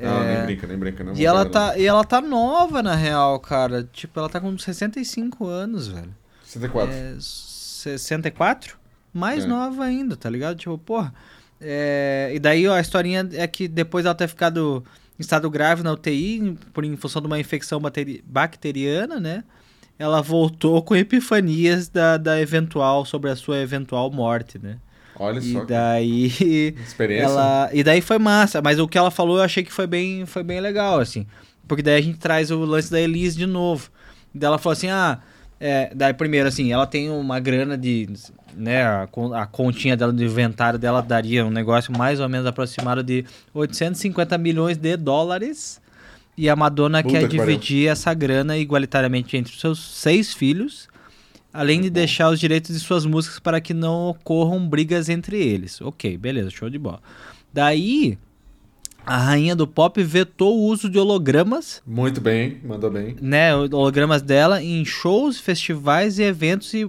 Não, 0.00 0.22
É, 0.22 0.36
nem 0.36 0.46
brinca, 0.46 0.66
nem 0.66 0.78
brinca. 0.78 1.04
Não 1.04 1.14
E 1.14 1.24
ela, 1.26 1.44
tá, 1.46 1.78
e 1.78 1.86
ela 1.86 2.04
tá 2.04 2.20
nova, 2.20 2.82
na 2.82 2.94
real, 2.94 3.38
cara. 3.40 3.88
Tipo, 3.92 4.18
ela 4.20 4.28
tá 4.28 4.40
com 4.40 4.56
65 4.56 5.46
anos, 5.46 5.88
velho. 5.88 6.06
não. 6.06 6.14
64. 6.44 6.94
É, 6.94 7.16
64? 7.18 8.76
Mais 9.12 9.44
É. 9.44 9.46
nova 9.46 9.84
ainda, 9.84 10.16
tá 10.16 10.28
ligado? 10.30 10.56
Tipo, 10.58 10.78
porra. 10.78 11.12
É, 11.60 12.30
e 12.34 12.38
daí 12.38 12.66
ó, 12.68 12.74
a 12.74 12.80
historinha 12.80 13.28
é 13.32 13.46
que 13.46 13.66
depois 13.66 14.04
dela 14.04 14.14
ter 14.14 14.28
ficado 14.28 14.84
em 15.18 15.20
estado 15.22 15.50
grave 15.50 15.82
na 15.82 15.92
UTI, 15.92 16.56
por 16.72 16.84
em 16.84 16.96
função 16.96 17.20
de 17.20 17.26
uma 17.26 17.38
infecção 17.40 17.80
bacteriana, 18.24 19.18
né? 19.18 19.42
Ela 19.98 20.22
voltou 20.22 20.80
com 20.82 20.94
epifanias 20.94 21.88
da, 21.88 22.16
da 22.16 22.40
eventual, 22.40 23.04
sobre 23.04 23.28
a 23.30 23.34
sua 23.36 23.58
eventual 23.58 24.10
morte, 24.12 24.56
né? 24.58 24.78
Olha 25.18 25.38
E 25.38 25.52
só. 25.52 25.64
daí. 25.64 26.26
Experiência. 26.86 27.24
Ela, 27.26 27.70
e 27.72 27.82
daí 27.82 28.00
foi 28.00 28.18
massa, 28.18 28.62
mas 28.62 28.78
o 28.78 28.86
que 28.88 28.96
ela 28.98 29.10
falou 29.10 29.38
eu 29.38 29.42
achei 29.44 29.62
que 29.62 29.72
foi 29.72 29.86
bem, 29.86 30.24
foi 30.26 30.42
bem 30.42 30.60
legal, 30.60 31.00
assim. 31.00 31.26
Porque 31.66 31.82
daí 31.82 31.96
a 31.98 32.02
gente 32.02 32.18
traz 32.18 32.50
o 32.50 32.58
lance 32.64 32.90
da 32.90 33.00
Elise 33.00 33.36
de 33.36 33.46
novo. 33.46 33.90
Daí 34.34 34.46
ela 34.46 34.58
falou 34.58 34.72
assim: 34.72 34.88
ah, 34.88 35.18
é, 35.60 35.90
daí 35.94 36.14
primeiro 36.14 36.48
assim, 36.48 36.72
ela 36.72 36.86
tem 36.86 37.10
uma 37.10 37.40
grana 37.40 37.76
de. 37.76 38.08
Né, 38.56 38.82
a, 38.82 39.08
a 39.34 39.46
continha 39.46 39.96
dela 39.96 40.12
do 40.12 40.24
inventário 40.24 40.78
dela 40.78 41.00
daria 41.00 41.44
um 41.46 41.50
negócio 41.50 41.96
mais 41.96 42.18
ou 42.18 42.28
menos 42.28 42.44
aproximado 42.46 43.02
de 43.04 43.24
850 43.54 44.36
milhões 44.38 44.76
de 44.76 44.96
dólares. 44.96 45.80
E 46.36 46.48
a 46.48 46.54
Madonna 46.54 47.02
Puta 47.02 47.14
quer 47.18 47.28
que 47.28 47.36
pariu. 47.36 47.52
dividir 47.52 47.88
essa 47.88 48.14
grana 48.14 48.56
igualitariamente 48.56 49.36
entre 49.36 49.52
os 49.52 49.60
seus 49.60 49.78
seis 49.96 50.32
filhos, 50.32 50.88
além 51.52 51.80
de 51.80 51.90
deixar 51.90 52.30
os 52.30 52.38
direitos 52.40 52.74
de 52.74 52.80
suas 52.80 53.04
músicas 53.06 53.38
para 53.38 53.60
que 53.60 53.72
não 53.74 54.08
ocorram 54.08 54.68
brigas 54.68 55.08
entre 55.08 55.40
eles. 55.42 55.80
Ok, 55.80 56.16
beleza, 56.18 56.50
show 56.50 56.68
de 56.70 56.78
bola. 56.78 57.00
Daí, 57.52 58.18
a 59.06 59.16
rainha 59.16 59.56
do 59.56 59.66
pop 59.66 60.02
vetou 60.02 60.58
o 60.58 60.64
uso 60.66 60.88
de 60.90 60.98
hologramas, 60.98 61.82
Muito 61.86 62.20
bem, 62.20 62.60
mandou 62.62 62.90
bem. 62.90 63.16
né, 63.20 63.54
hologramas 63.56 64.20
dela 64.20 64.62
em 64.62 64.84
shows, 64.84 65.40
festivais 65.40 66.18
e 66.18 66.22
eventos 66.24 66.72
e 66.74 66.88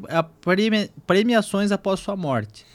premiações 1.08 1.72
após 1.72 2.00
sua 2.02 2.16
morte. 2.18 2.66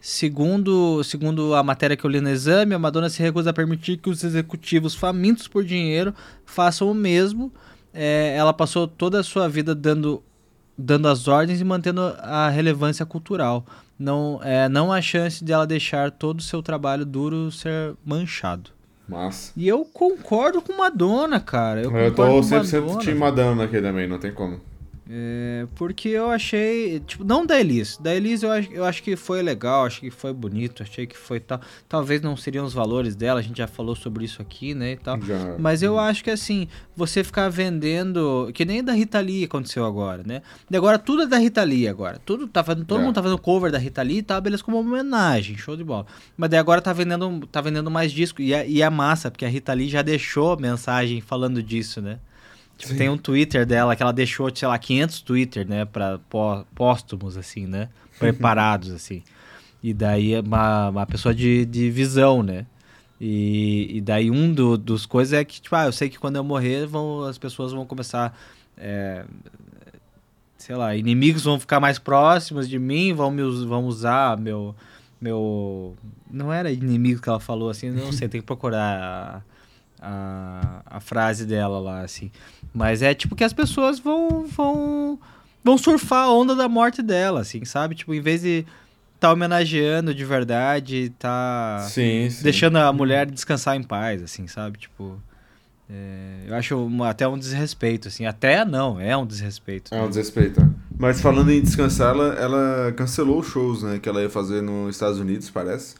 Segundo, 0.00 1.02
segundo 1.02 1.54
a 1.54 1.62
matéria 1.62 1.96
que 1.96 2.04
eu 2.04 2.10
li 2.10 2.20
no 2.20 2.28
exame, 2.28 2.74
a 2.74 2.78
Madonna 2.78 3.08
se 3.08 3.22
recusa 3.22 3.48
a 3.50 3.54
permitir 3.54 3.96
que 3.96 4.10
os 4.10 4.22
executivos 4.22 4.94
famintos 4.94 5.48
por 5.48 5.64
dinheiro 5.64 6.14
façam 6.44 6.90
o 6.90 6.94
mesmo. 6.94 7.50
É, 7.92 8.34
ela 8.36 8.52
passou 8.52 8.86
toda 8.86 9.18
a 9.20 9.22
sua 9.22 9.48
vida 9.48 9.74
dando, 9.74 10.22
dando 10.76 11.08
as 11.08 11.28
ordens 11.28 11.60
e 11.60 11.64
mantendo 11.64 12.00
a 12.18 12.48
relevância 12.48 13.04
cultural. 13.06 13.64
Não, 13.98 14.40
é, 14.42 14.68
não 14.68 14.92
há 14.92 15.00
chance 15.00 15.44
de 15.44 15.52
ela 15.52 15.66
deixar 15.66 16.10
todo 16.10 16.40
o 16.40 16.42
seu 16.42 16.62
trabalho 16.62 17.04
duro 17.04 17.50
ser 17.52 17.94
manchado. 18.04 18.70
Massa. 19.08 19.52
E 19.56 19.68
eu 19.68 19.84
concordo 19.84 20.62
com 20.62 20.76
Madonna, 20.76 21.38
cara. 21.38 21.82
Eu, 21.82 21.90
Eu, 21.94 22.14
tô 22.14 22.26
com 22.26 22.40
100% 22.40 22.80
Madonna. 22.80 23.00
time 23.00 23.14
Madonna 23.18 23.64
aqui 23.64 23.80
também, 23.80 24.08
não 24.08 24.18
tem 24.18 24.32
como. 24.32 24.60
É, 25.08 25.66
porque 25.74 26.08
eu 26.08 26.30
achei, 26.30 26.98
tipo, 27.00 27.24
não 27.24 27.44
da 27.44 27.60
Elise. 27.60 28.00
Da 28.00 28.14
Elise 28.14 28.46
eu 28.46 28.50
acho, 28.52 28.72
eu 28.72 28.84
acho 28.86 29.02
que 29.02 29.16
foi 29.16 29.42
legal, 29.42 29.84
acho 29.84 30.00
que 30.00 30.10
foi 30.10 30.32
bonito, 30.32 30.82
achei 30.82 31.06
que 31.06 31.16
foi 31.16 31.38
tal. 31.40 31.60
Talvez 31.86 32.22
não 32.22 32.34
seriam 32.36 32.64
os 32.64 32.72
valores 32.72 33.14
dela, 33.14 33.40
a 33.40 33.42
gente 33.42 33.58
já 33.58 33.66
falou 33.66 33.94
sobre 33.94 34.24
isso 34.24 34.40
aqui, 34.40 34.74
né, 34.74 34.92
e 34.92 34.96
tal. 34.96 35.20
Já. 35.20 35.56
Mas 35.58 35.82
eu 35.82 35.98
acho 35.98 36.24
que 36.24 36.30
assim, 36.30 36.68
você 36.96 37.22
ficar 37.22 37.50
vendendo, 37.50 38.50
que 38.54 38.64
nem 38.64 38.82
da 38.82 38.92
Rita 38.94 39.20
Lee 39.20 39.44
aconteceu 39.44 39.84
agora, 39.84 40.22
né? 40.24 40.40
E 40.70 40.76
agora 40.76 40.98
tudo 40.98 41.24
é 41.24 41.26
da 41.26 41.36
Rita 41.36 41.62
Lee 41.62 41.86
agora. 41.86 42.18
Tudo 42.24 42.46
tá 42.48 42.64
fazendo, 42.64 42.86
todo 42.86 43.00
É. 43.00 43.04
mundo 43.04 43.14
tá 43.14 43.22
fazendo 43.22 43.38
cover 43.38 43.70
da 43.70 43.78
Rita 43.78 44.00
Lee 44.00 44.18
e 44.18 44.22
tal, 44.22 44.40
beleza, 44.40 44.64
como 44.64 44.78
homenagem, 44.78 45.56
show 45.58 45.76
de 45.76 45.84
bola. 45.84 46.06
Mas 46.34 46.48
daí 46.48 46.58
agora 46.58 46.80
tá 46.80 46.94
vendendo, 46.94 47.46
tá 47.52 47.60
vendendo 47.60 47.90
mais 47.90 48.10
disco 48.10 48.40
e 48.40 48.54
é, 48.54 48.66
e 48.66 48.80
é 48.80 48.88
massa, 48.88 49.30
porque 49.30 49.44
a 49.44 49.48
Rita 49.48 49.74
Lee 49.74 49.88
já 49.88 50.00
deixou 50.00 50.58
mensagem 50.58 51.20
falando 51.20 51.62
disso, 51.62 52.00
né? 52.00 52.18
Tipo, 52.76 52.94
tem 52.96 53.08
um 53.08 53.16
Twitter 53.16 53.64
dela 53.64 53.94
que 53.94 54.02
ela 54.02 54.12
deixou, 54.12 54.54
sei 54.54 54.66
lá, 54.68 54.78
500 54.78 55.20
Twitter, 55.20 55.66
né, 55.68 55.84
para 55.84 56.18
póstumos 56.74 57.36
assim, 57.36 57.66
né? 57.66 57.88
Preparados 58.18 58.90
assim. 58.90 59.22
E 59.82 59.92
daí 59.94 60.34
é 60.34 60.40
uma, 60.40 60.88
uma 60.90 61.06
pessoa 61.06 61.34
de, 61.34 61.64
de 61.66 61.90
visão, 61.90 62.42
né? 62.42 62.66
E, 63.20 63.98
e 63.98 64.00
daí 64.00 64.30
um 64.30 64.52
do- 64.52 64.76
dos 64.76 65.06
coisas 65.06 65.32
é 65.38 65.44
que, 65.44 65.60
tipo, 65.60 65.74
ah, 65.76 65.86
eu 65.86 65.92
sei 65.92 66.08
que 66.08 66.18
quando 66.18 66.36
eu 66.36 66.44
morrer, 66.44 66.86
vão, 66.86 67.22
as 67.24 67.38
pessoas 67.38 67.72
vão 67.72 67.86
começar. 67.86 68.36
é, 68.76 69.24
sei 70.56 70.74
lá, 70.76 70.96
inimigos 70.96 71.44
vão 71.44 71.60
ficar 71.60 71.78
mais 71.80 71.98
próximos 71.98 72.68
de 72.68 72.78
mim, 72.78 73.12
vão, 73.12 73.30
me, 73.30 73.42
vão 73.66 73.84
usar 73.84 74.36
meu. 74.38 74.74
meu. 75.20 75.94
Não 76.30 76.52
era 76.52 76.70
inimigo 76.72 77.20
que 77.20 77.28
ela 77.28 77.40
falou 77.40 77.70
assim, 77.70 77.90
não 77.90 78.10
sei, 78.12 78.28
tem 78.28 78.40
que 78.40 78.46
procurar 78.46 79.44
a, 80.04 80.82
a, 80.84 81.00
frase 81.00 81.46
dela 81.46 81.78
lá, 81.80 82.02
assim. 82.02 82.30
Mas 82.72 83.02
é 83.02 83.14
tipo 83.14 83.34
que 83.34 83.44
as 83.44 83.52
pessoas 83.52 83.98
vão. 83.98 84.44
vão. 84.46 85.18
vão 85.62 85.78
surfar 85.78 86.24
a 86.24 86.32
onda 86.32 86.54
da 86.54 86.68
morte 86.68 87.02
dela, 87.02 87.40
assim, 87.40 87.64
sabe? 87.64 87.94
Tipo, 87.94 88.12
em 88.12 88.20
vez 88.20 88.42
de 88.42 88.66
tá 89.18 89.32
homenageando 89.32 90.14
de 90.14 90.24
verdade, 90.24 91.10
tá 91.18 91.86
Sim, 91.88 92.28
sim. 92.28 92.42
deixando 92.42 92.76
a 92.76 92.92
mulher 92.92 93.30
descansar 93.30 93.74
em 93.74 93.82
paz, 93.82 94.22
assim, 94.22 94.46
sabe? 94.46 94.76
Tipo, 94.78 95.18
é, 95.88 96.44
eu 96.48 96.54
acho 96.54 96.76
uma- 96.84 97.08
até 97.08 97.26
um 97.26 97.38
desrespeito, 97.38 98.08
assim. 98.08 98.26
Até 98.26 98.64
não, 98.64 99.00
é 99.00 99.16
um 99.16 99.24
desrespeito. 99.24 99.94
É 99.94 99.98
né? 99.98 100.04
um 100.04 100.08
desrespeito. 100.08 100.60
é. 100.60 100.68
Mas 100.98 101.20
falando 101.20 101.50
em 101.50 101.60
descansar, 101.62 102.14
ela, 102.14 102.34
ela 102.34 102.92
cancelou 102.92 103.40
os 103.40 103.46
shows, 103.46 103.82
né? 103.82 103.98
Que 103.98 104.08
ela 104.08 104.22
ia 104.22 104.30
fazer 104.30 104.62
nos 104.62 104.94
Estados 104.94 105.18
Unidos, 105.18 105.48
parece. 105.50 105.94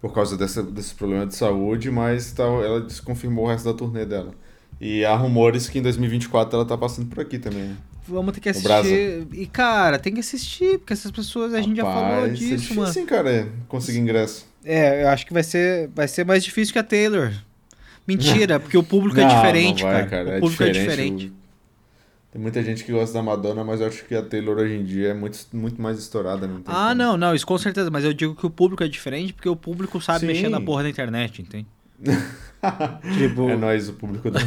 Por 0.00 0.14
causa 0.14 0.36
dessa, 0.36 0.62
desse 0.62 0.94
problema 0.94 1.26
de 1.26 1.34
saúde, 1.34 1.90
mas 1.90 2.32
tá, 2.32 2.44
ela 2.44 2.80
desconfirmou 2.80 3.44
o 3.44 3.48
resto 3.48 3.66
da 3.70 3.74
turnê 3.76 4.06
dela. 4.06 4.32
E 4.80 5.04
há 5.04 5.14
rumores 5.14 5.68
que 5.68 5.78
em 5.78 5.82
2024 5.82 6.56
ela 6.56 6.64
tá 6.64 6.76
passando 6.78 7.08
por 7.08 7.20
aqui 7.20 7.38
também. 7.38 7.64
né? 7.64 7.76
Vamos 8.08 8.32
ter 8.32 8.40
que 8.40 8.48
assistir. 8.48 9.26
E, 9.32 9.46
cara, 9.46 9.98
tem 9.98 10.14
que 10.14 10.20
assistir, 10.20 10.78
porque 10.78 10.94
essas 10.94 11.10
pessoas, 11.10 11.52
a 11.52 11.60
gente 11.60 11.76
já 11.76 11.84
falou 11.84 12.02
Rapaz, 12.02 12.24
é 12.24 12.28
disso, 12.34 12.56
difícil, 12.56 12.76
mano. 12.76 12.98
hein, 12.98 13.06
cara, 13.06 13.30
é, 13.30 13.46
conseguir 13.68 13.98
ingresso. 13.98 14.46
É, 14.64 15.04
eu 15.04 15.08
acho 15.08 15.26
que 15.26 15.32
vai 15.32 15.42
ser, 15.42 15.90
vai 15.94 16.08
ser 16.08 16.24
mais 16.24 16.42
difícil 16.42 16.72
que 16.72 16.78
a 16.78 16.82
Taylor. 16.82 17.30
Mentira, 18.06 18.58
porque 18.60 18.76
o 18.76 18.82
público 18.82 19.20
é 19.20 19.22
Não, 19.24 19.28
diferente, 19.28 19.82
não 19.84 19.90
vai, 19.90 20.08
cara. 20.08 20.30
é 20.30 20.36
O 20.38 20.40
público 20.40 20.62
é 20.62 20.70
diferente. 20.70 21.32
Tem 22.32 22.40
muita 22.40 22.62
gente 22.62 22.84
que 22.84 22.92
gosta 22.92 23.12
da 23.14 23.22
Madonna, 23.22 23.64
mas 23.64 23.80
eu 23.80 23.88
acho 23.88 24.04
que 24.04 24.14
a 24.14 24.22
Taylor 24.22 24.56
hoje 24.58 24.74
em 24.74 24.84
dia 24.84 25.08
é 25.08 25.14
muito, 25.14 25.38
muito 25.52 25.82
mais 25.82 25.98
estourada. 25.98 26.46
Não 26.46 26.60
tem 26.62 26.72
Ah, 26.72 26.88
como. 26.90 26.94
não, 26.94 27.16
não, 27.16 27.34
isso 27.34 27.44
com 27.46 27.58
certeza. 27.58 27.90
Mas 27.90 28.04
eu 28.04 28.12
digo 28.12 28.36
que 28.36 28.46
o 28.46 28.50
público 28.50 28.84
é 28.84 28.88
diferente 28.88 29.32
porque 29.32 29.48
o 29.48 29.56
público 29.56 30.00
sabe 30.00 30.20
Sim. 30.20 30.26
mexer 30.28 30.48
na 30.48 30.60
porra 30.60 30.84
da 30.84 30.88
internet, 30.90 31.42
entende? 31.42 31.66
tipo, 33.18 33.48
É 33.50 33.56
nós, 33.56 33.88
o 33.88 33.94
público 33.94 34.30
da 34.30 34.40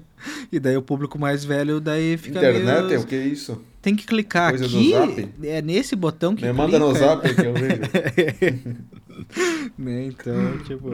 e 0.50 0.58
daí 0.58 0.76
o 0.76 0.82
público 0.82 1.18
mais 1.18 1.44
velho 1.44 1.78
daí 1.80 2.16
fica 2.16 2.38
internet. 2.38 2.86
meio... 2.86 2.94
É 2.94 2.98
o 2.98 3.06
que 3.06 3.14
é 3.14 3.26
isso? 3.26 3.60
Tem 3.82 3.94
que 3.94 4.04
clicar 4.06 4.50
Coisa 4.50 4.64
aqui, 4.66 4.90
Zap? 4.90 5.28
é 5.44 5.62
nesse 5.62 5.94
botão 5.94 6.34
que 6.34 6.42
Me 6.44 6.48
clica. 6.48 6.62
manda 6.64 6.78
no 6.80 6.92
zap 6.94 7.22
que 7.32 7.40
eu 7.46 7.54
vejo. 7.54 7.82
né, 9.78 10.06
então, 10.06 10.58
tipo... 10.64 10.90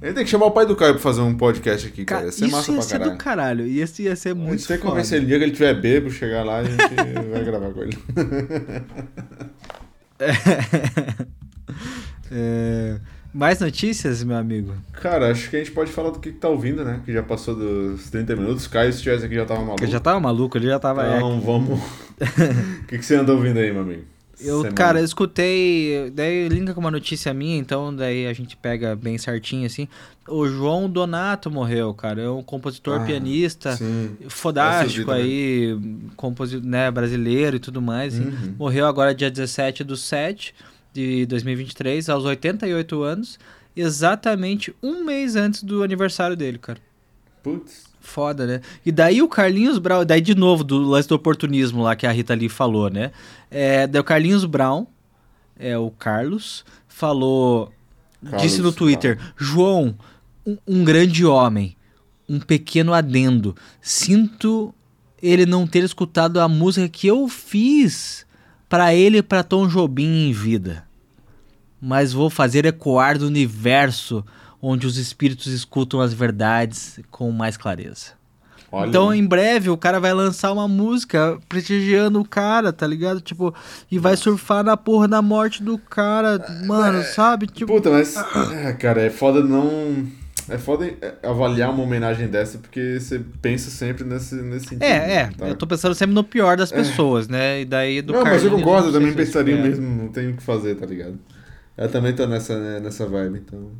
A 0.00 0.06
gente 0.06 0.14
tem 0.14 0.24
que 0.24 0.30
chamar 0.30 0.46
o 0.46 0.50
pai 0.50 0.66
do 0.66 0.76
Caio 0.76 0.94
pra 0.94 1.02
fazer 1.02 1.20
um 1.20 1.34
podcast 1.36 1.86
aqui, 1.86 2.04
cara. 2.04 2.26
Ia 2.26 2.32
ser 2.32 2.46
isso 2.46 2.56
massa 2.56 2.70
ia 2.70 2.74
pra 2.76 2.82
ser 2.82 2.98
caralho. 2.98 3.10
do 3.12 3.18
caralho. 3.18 3.66
Ia 3.66 3.86
ser 3.86 4.30
A 4.30 4.34
muito 4.34 4.58
gente 4.58 4.68
tem 4.68 4.76
que 4.78 4.82
convencer 4.82 5.18
ele. 5.18 5.26
Dia 5.26 5.38
que 5.38 5.44
ele 5.44 5.52
tiver 5.52 5.74
bebo, 5.80 6.10
chegar 6.10 6.44
lá, 6.44 6.58
a 6.58 6.64
gente 6.64 6.76
vai 7.30 7.44
gravar 7.44 7.70
com 7.70 7.82
ele. 7.82 7.98
É, 12.32 12.96
Mais 13.34 13.58
notícias, 13.60 14.22
meu 14.22 14.36
amigo? 14.36 14.72
Cara, 14.92 15.30
acho 15.30 15.50
que 15.50 15.56
a 15.56 15.58
gente 15.58 15.72
pode 15.72 15.90
falar 15.90 16.10
do 16.10 16.20
que, 16.20 16.30
que 16.32 16.38
tá 16.38 16.48
ouvindo, 16.48 16.84
né? 16.84 17.00
Que 17.04 17.12
já 17.12 17.22
passou 17.22 17.54
dos 17.56 18.08
30 18.10 18.36
minutos. 18.36 18.66
Caio, 18.68 18.92
se 18.92 18.98
estivesse 18.98 19.24
aqui, 19.24 19.34
já 19.34 19.44
tava 19.44 19.60
maluco. 19.62 19.82
Eu 19.82 19.88
já 19.88 19.98
tava 20.00 20.20
maluco, 20.20 20.56
ele 20.58 20.66
já 20.68 20.78
tava... 20.78 21.04
é, 21.06 21.16
Então, 21.16 21.40
vamos... 21.40 21.80
O 21.80 22.84
que, 22.86 22.98
que 22.98 23.04
você 23.04 23.16
anda 23.16 23.32
ouvindo 23.32 23.58
aí, 23.58 23.72
meu 23.72 23.82
amigo? 23.82 24.02
Eu, 24.42 24.58
Semana. 24.58 24.74
cara, 24.74 25.00
eu 25.00 25.04
escutei. 25.04 26.10
Daí 26.14 26.48
linka 26.48 26.72
com 26.72 26.80
uma 26.80 26.90
notícia 26.90 27.32
minha, 27.34 27.58
então 27.58 27.94
daí 27.94 28.26
a 28.26 28.32
gente 28.32 28.56
pega 28.56 28.96
bem 28.96 29.18
certinho 29.18 29.66
assim. 29.66 29.86
O 30.26 30.46
João 30.46 30.88
Donato 30.88 31.50
morreu, 31.50 31.92
cara. 31.92 32.22
É 32.22 32.30
um 32.30 32.42
compositor 32.42 33.00
Ah, 33.00 33.04
pianista 33.04 33.76
Sim. 33.76 34.16
fodástico 34.28 35.10
eu 35.10 35.14
aí, 35.14 35.78
compositor, 36.16 36.64
né, 36.66 36.90
brasileiro 36.90 37.56
e 37.56 37.60
tudo 37.60 37.82
mais. 37.82 38.14
assim. 38.14 38.28
Uhum. 38.28 38.54
Morreu 38.58 38.86
agora 38.86 39.14
dia 39.14 39.30
17 39.30 39.84
do 39.84 39.96
7 39.96 40.54
de 40.92 41.26
2023, 41.26 42.08
aos 42.08 42.24
88 42.24 43.02
anos, 43.02 43.38
exatamente 43.76 44.74
um 44.82 45.04
mês 45.04 45.36
antes 45.36 45.62
do 45.62 45.82
aniversário 45.82 46.36
dele, 46.36 46.58
cara. 46.58 46.78
Putz. 47.42 47.89
Foda, 48.10 48.44
né? 48.44 48.60
E 48.84 48.90
daí 48.90 49.22
o 49.22 49.28
Carlinhos 49.28 49.78
Brown, 49.78 50.04
daí 50.04 50.20
de 50.20 50.34
novo, 50.34 50.64
do 50.64 50.78
lance 50.78 51.08
do 51.08 51.14
oportunismo 51.14 51.82
lá 51.82 51.94
que 51.94 52.06
a 52.06 52.10
Rita 52.10 52.34
Lee 52.34 52.48
falou, 52.48 52.90
né? 52.90 53.12
É, 53.48 53.86
daí 53.86 54.00
o 54.00 54.04
Carlinhos 54.04 54.44
Brown, 54.44 54.84
é 55.56 55.78
o 55.78 55.92
Carlos, 55.92 56.64
falou, 56.88 57.72
Carlos 58.22 58.42
disse 58.42 58.60
no 58.60 58.72
Twitter, 58.72 59.16
João, 59.36 59.96
um, 60.44 60.58
um 60.66 60.84
grande 60.84 61.24
homem, 61.24 61.76
um 62.28 62.40
pequeno 62.40 62.92
adendo, 62.92 63.54
sinto 63.80 64.74
ele 65.22 65.46
não 65.46 65.66
ter 65.66 65.84
escutado 65.84 66.40
a 66.40 66.48
música 66.48 66.88
que 66.88 67.06
eu 67.06 67.28
fiz 67.28 68.26
pra 68.68 68.92
ele 68.92 69.18
e 69.18 69.22
pra 69.22 69.44
Tom 69.44 69.68
Jobim 69.68 70.28
em 70.28 70.32
vida. 70.32 70.84
Mas 71.80 72.12
vou 72.12 72.28
fazer 72.28 72.66
ecoar 72.66 73.18
do 73.18 73.26
universo 73.26 74.24
onde 74.62 74.86
os 74.86 74.96
espíritos 74.96 75.46
escutam 75.46 76.00
as 76.00 76.12
verdades 76.12 77.00
com 77.10 77.30
mais 77.30 77.56
clareza. 77.56 78.20
Olha. 78.72 78.88
Então, 78.88 79.12
em 79.12 79.26
breve, 79.26 79.68
o 79.68 79.76
cara 79.76 79.98
vai 79.98 80.12
lançar 80.12 80.52
uma 80.52 80.68
música 80.68 81.38
prestigiando 81.48 82.20
o 82.20 82.24
cara, 82.24 82.72
tá 82.72 82.86
ligado? 82.86 83.20
Tipo, 83.20 83.52
e 83.90 83.98
vai 83.98 84.16
surfar 84.16 84.62
na 84.62 84.76
porra 84.76 85.08
da 85.08 85.20
morte 85.20 85.62
do 85.62 85.76
cara, 85.76 86.38
mano, 86.64 87.02
sabe? 87.02 87.48
Tipo, 87.48 87.74
Puta, 87.74 87.90
mas. 87.90 88.14
é, 88.64 88.72
cara, 88.74 89.02
é 89.02 89.10
foda 89.10 89.42
não. 89.42 90.06
É 90.48 90.56
foda 90.56 90.84
é, 90.86 91.14
avaliar 91.22 91.70
uma 91.70 91.82
homenagem 91.82 92.26
dessa 92.26 92.58
porque 92.58 92.98
você 92.98 93.20
pensa 93.40 93.70
sempre 93.70 94.04
nesse, 94.04 94.34
nesse 94.36 94.66
sentido. 94.66 94.82
é, 94.82 95.14
é, 95.14 95.30
tá? 95.36 95.48
eu 95.48 95.54
tô 95.54 95.66
pensando 95.66 95.94
sempre 95.94 96.14
no 96.14 96.24
pior 96.24 96.56
das 96.56 96.72
pessoas, 96.72 97.28
né? 97.28 97.60
E 97.60 97.64
daí 97.64 98.02
do 98.02 98.12
Não, 98.12 98.22
mas 98.22 98.42
eu 98.44 98.50
concordo, 98.50 98.88
eu 98.88 98.92
também 98.92 99.12
pensaria 99.12 99.56
mesmo, 99.56 99.88
não 99.88 100.08
tenho 100.08 100.32
o 100.32 100.36
que 100.36 100.42
fazer, 100.42 100.76
tá 100.76 100.86
ligado? 100.86 101.18
Eu 101.76 101.88
também 101.88 102.12
tô 102.14 102.26
nessa, 102.26 102.58
né, 102.58 102.80
nessa 102.80 103.06
vibe, 103.06 103.38
então. 103.38 103.70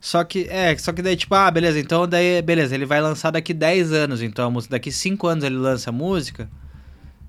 Só 0.00 0.22
que, 0.24 0.46
é, 0.48 0.76
só 0.78 0.92
que 0.92 1.02
daí, 1.02 1.16
tipo, 1.16 1.34
ah, 1.34 1.50
beleza, 1.50 1.78
então 1.78 2.06
daí, 2.06 2.40
beleza, 2.40 2.74
ele 2.74 2.86
vai 2.86 3.00
lançar 3.00 3.30
daqui 3.30 3.52
10 3.52 3.92
anos, 3.92 4.22
então 4.22 4.46
a 4.46 4.50
música, 4.50 4.72
daqui 4.72 4.92
5 4.92 5.26
anos 5.26 5.44
ele 5.44 5.56
lança 5.56 5.90
a 5.90 5.92
música. 5.92 6.48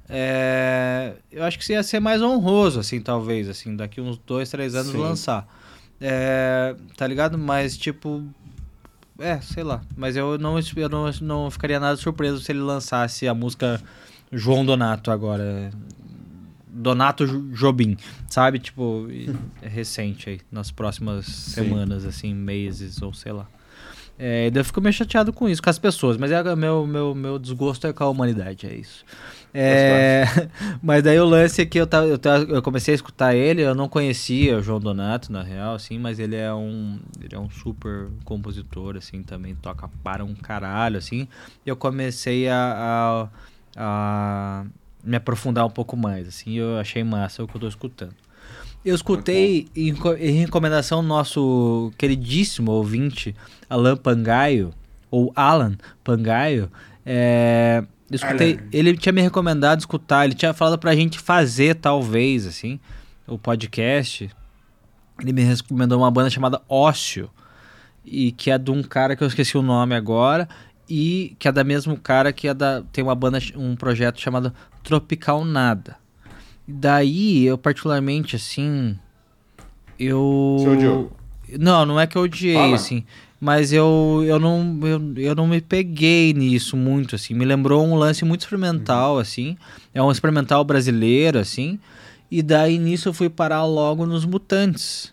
É, 0.07 1.13
eu 1.31 1.43
acho 1.43 1.57
que 1.57 1.63
isso 1.63 1.71
ia 1.71 1.83
ser 1.83 1.99
mais 1.99 2.21
honroso, 2.21 2.79
assim, 2.79 2.99
talvez, 2.99 3.47
assim, 3.49 3.75
daqui 3.75 4.01
uns 4.01 4.17
2, 4.19 4.49
3 4.49 4.75
anos 4.75 4.91
Sim. 4.91 4.97
lançar. 4.97 5.47
É, 6.01 6.75
tá 6.95 7.05
ligado? 7.05 7.37
Mas, 7.37 7.77
tipo, 7.77 8.23
é, 9.19 9.39
sei 9.41 9.63
lá. 9.63 9.81
Mas 9.95 10.15
eu 10.15 10.37
não, 10.37 10.57
eu 10.57 10.89
não, 10.89 11.11
não 11.21 11.51
ficaria 11.51 11.79
nada 11.79 11.97
surpreso 11.97 12.39
se 12.39 12.51
ele 12.51 12.59
lançasse 12.59 13.27
a 13.27 13.33
música 13.33 13.81
João 14.31 14.65
Donato 14.65 15.11
agora. 15.11 15.71
Donato 16.81 17.25
Jo- 17.27 17.41
Jobim, 17.53 17.97
sabe? 18.27 18.59
Tipo, 18.59 19.07
é 19.61 19.67
recente 19.67 20.29
aí, 20.29 20.39
nas 20.51 20.71
próximas 20.71 21.25
semanas, 21.25 22.05
assim, 22.05 22.33
meses 22.33 23.01
ou 23.01 23.13
sei 23.13 23.31
lá. 23.33 23.47
É, 24.21 24.51
e 24.53 24.57
eu 24.57 24.65
fico 24.65 24.81
meio 24.81 24.91
chateado 24.91 25.31
com 25.31 25.47
isso, 25.47 25.63
com 25.63 25.69
as 25.69 25.79
pessoas, 25.79 26.17
mas 26.17 26.29
é 26.29 26.43
meu, 26.55 26.85
meu, 26.85 27.15
meu 27.15 27.39
desgosto 27.39 27.87
é 27.87 27.93
com 27.93 28.03
a 28.03 28.09
humanidade, 28.09 28.67
é 28.67 28.73
isso. 28.73 29.05
É, 29.53 30.23
mas 30.83 31.01
daí 31.01 31.17
o 31.19 31.25
lance 31.25 31.61
é 31.61 31.65
que 31.65 31.79
eu, 31.79 31.87
tava, 31.87 32.05
eu, 32.05 32.17
tava- 32.17 32.43
eu 32.43 32.61
comecei 32.61 32.93
a 32.93 32.95
escutar 32.95 33.33
ele, 33.33 33.61
eu 33.61 33.73
não 33.73 33.87
conhecia 33.87 34.57
o 34.57 34.61
João 34.61 34.79
Donato, 34.79 35.31
na 35.31 35.41
real, 35.41 35.73
assim, 35.75 35.97
mas 35.97 36.19
ele 36.19 36.35
é 36.35 36.53
um 36.53 36.99
ele 37.21 37.33
é 37.33 37.39
um 37.39 37.49
super 37.49 38.09
compositor, 38.25 38.97
assim, 38.97 39.23
também 39.23 39.55
toca 39.55 39.89
para 40.03 40.23
um 40.25 40.35
caralho, 40.35 40.97
assim, 40.97 41.25
e 41.65 41.69
eu 41.69 41.77
comecei 41.77 42.49
a, 42.49 43.29
a, 43.77 44.61
a 44.63 44.65
me 45.03 45.17
aprofundar 45.17 45.65
um 45.65 45.69
pouco 45.69 45.95
mais, 45.95 46.27
assim, 46.27 46.53
eu 46.53 46.77
achei 46.77 47.03
massa 47.03 47.43
o 47.43 47.47
que 47.47 47.55
eu 47.55 47.61
tô 47.61 47.67
escutando. 47.67 48.13
Eu 48.83 48.95
escutei 48.95 49.67
em, 49.75 49.93
em 50.19 50.31
recomendação 50.31 51.01
nosso 51.01 51.91
queridíssimo 51.97 52.71
ouvinte, 52.71 53.35
Alan 53.69 53.97
Pangaio, 53.97 54.73
ou 55.11 55.31
Alan 55.35 55.75
Pangaio, 56.03 56.71
é, 57.05 57.83
Eu 58.09 58.15
escutei, 58.15 58.59
ele 58.71 58.95
tinha 58.95 59.11
me 59.11 59.21
recomendado 59.21 59.79
escutar, 59.79 60.25
ele 60.25 60.35
tinha 60.35 60.53
falado 60.53 60.77
pra 60.77 60.95
gente 60.95 61.19
fazer, 61.19 61.75
talvez, 61.75 62.45
assim, 62.45 62.79
o 63.27 63.37
podcast. 63.37 64.29
Ele 65.19 65.33
me 65.33 65.41
recomendou 65.41 65.99
uma 65.99 66.11
banda 66.11 66.29
chamada 66.29 66.61
Ócio, 66.69 67.29
e 68.05 68.31
que 68.31 68.49
é 68.49 68.57
de 68.57 68.71
um 68.71 68.81
cara 68.81 69.15
que 69.15 69.23
eu 69.23 69.27
esqueci 69.27 69.57
o 69.57 69.61
nome 69.61 69.95
agora, 69.95 70.47
e 70.89 71.35
que 71.37 71.47
é 71.47 71.51
da 71.51 71.63
mesmo 71.63 71.95
cara 71.97 72.33
que 72.33 72.47
é 72.47 72.53
da, 72.53 72.81
tem 72.91 73.03
uma 73.03 73.13
banda, 73.15 73.37
um 73.55 73.75
projeto 73.75 74.19
chamado 74.19 74.53
Tropical 74.83 75.45
Nada. 75.45 75.97
Daí, 76.67 77.45
eu 77.45 77.57
particularmente, 77.57 78.35
assim, 78.35 78.97
eu... 79.99 80.55
Você 80.59 80.69
odiou? 80.69 81.11
Não, 81.59 81.85
não 81.85 81.99
é 81.99 82.05
que 82.05 82.15
eu 82.17 82.23
odiei, 82.23 82.55
Fala. 82.55 82.75
assim, 82.75 83.03
mas 83.41 83.73
eu, 83.73 84.23
eu, 84.25 84.39
não, 84.39 84.79
eu, 84.83 85.13
eu 85.17 85.35
não 85.35 85.47
me 85.47 85.61
peguei 85.61 86.33
nisso 86.33 86.77
muito, 86.77 87.15
assim. 87.15 87.33
Me 87.33 87.45
lembrou 87.45 87.83
um 87.85 87.95
lance 87.95 88.23
muito 88.25 88.41
experimental, 88.41 89.13
Uhum. 89.15 89.19
assim. 89.19 89.57
É 89.93 90.01
um 90.03 90.11
experimental 90.11 90.63
brasileiro, 90.63 91.39
assim. 91.39 91.79
E 92.29 92.43
daí 92.43 92.77
nisso 92.77 93.09
eu 93.09 93.13
fui 93.13 93.29
parar 93.29 93.65
logo 93.65 94.05
nos 94.05 94.25
Mutantes. 94.25 95.11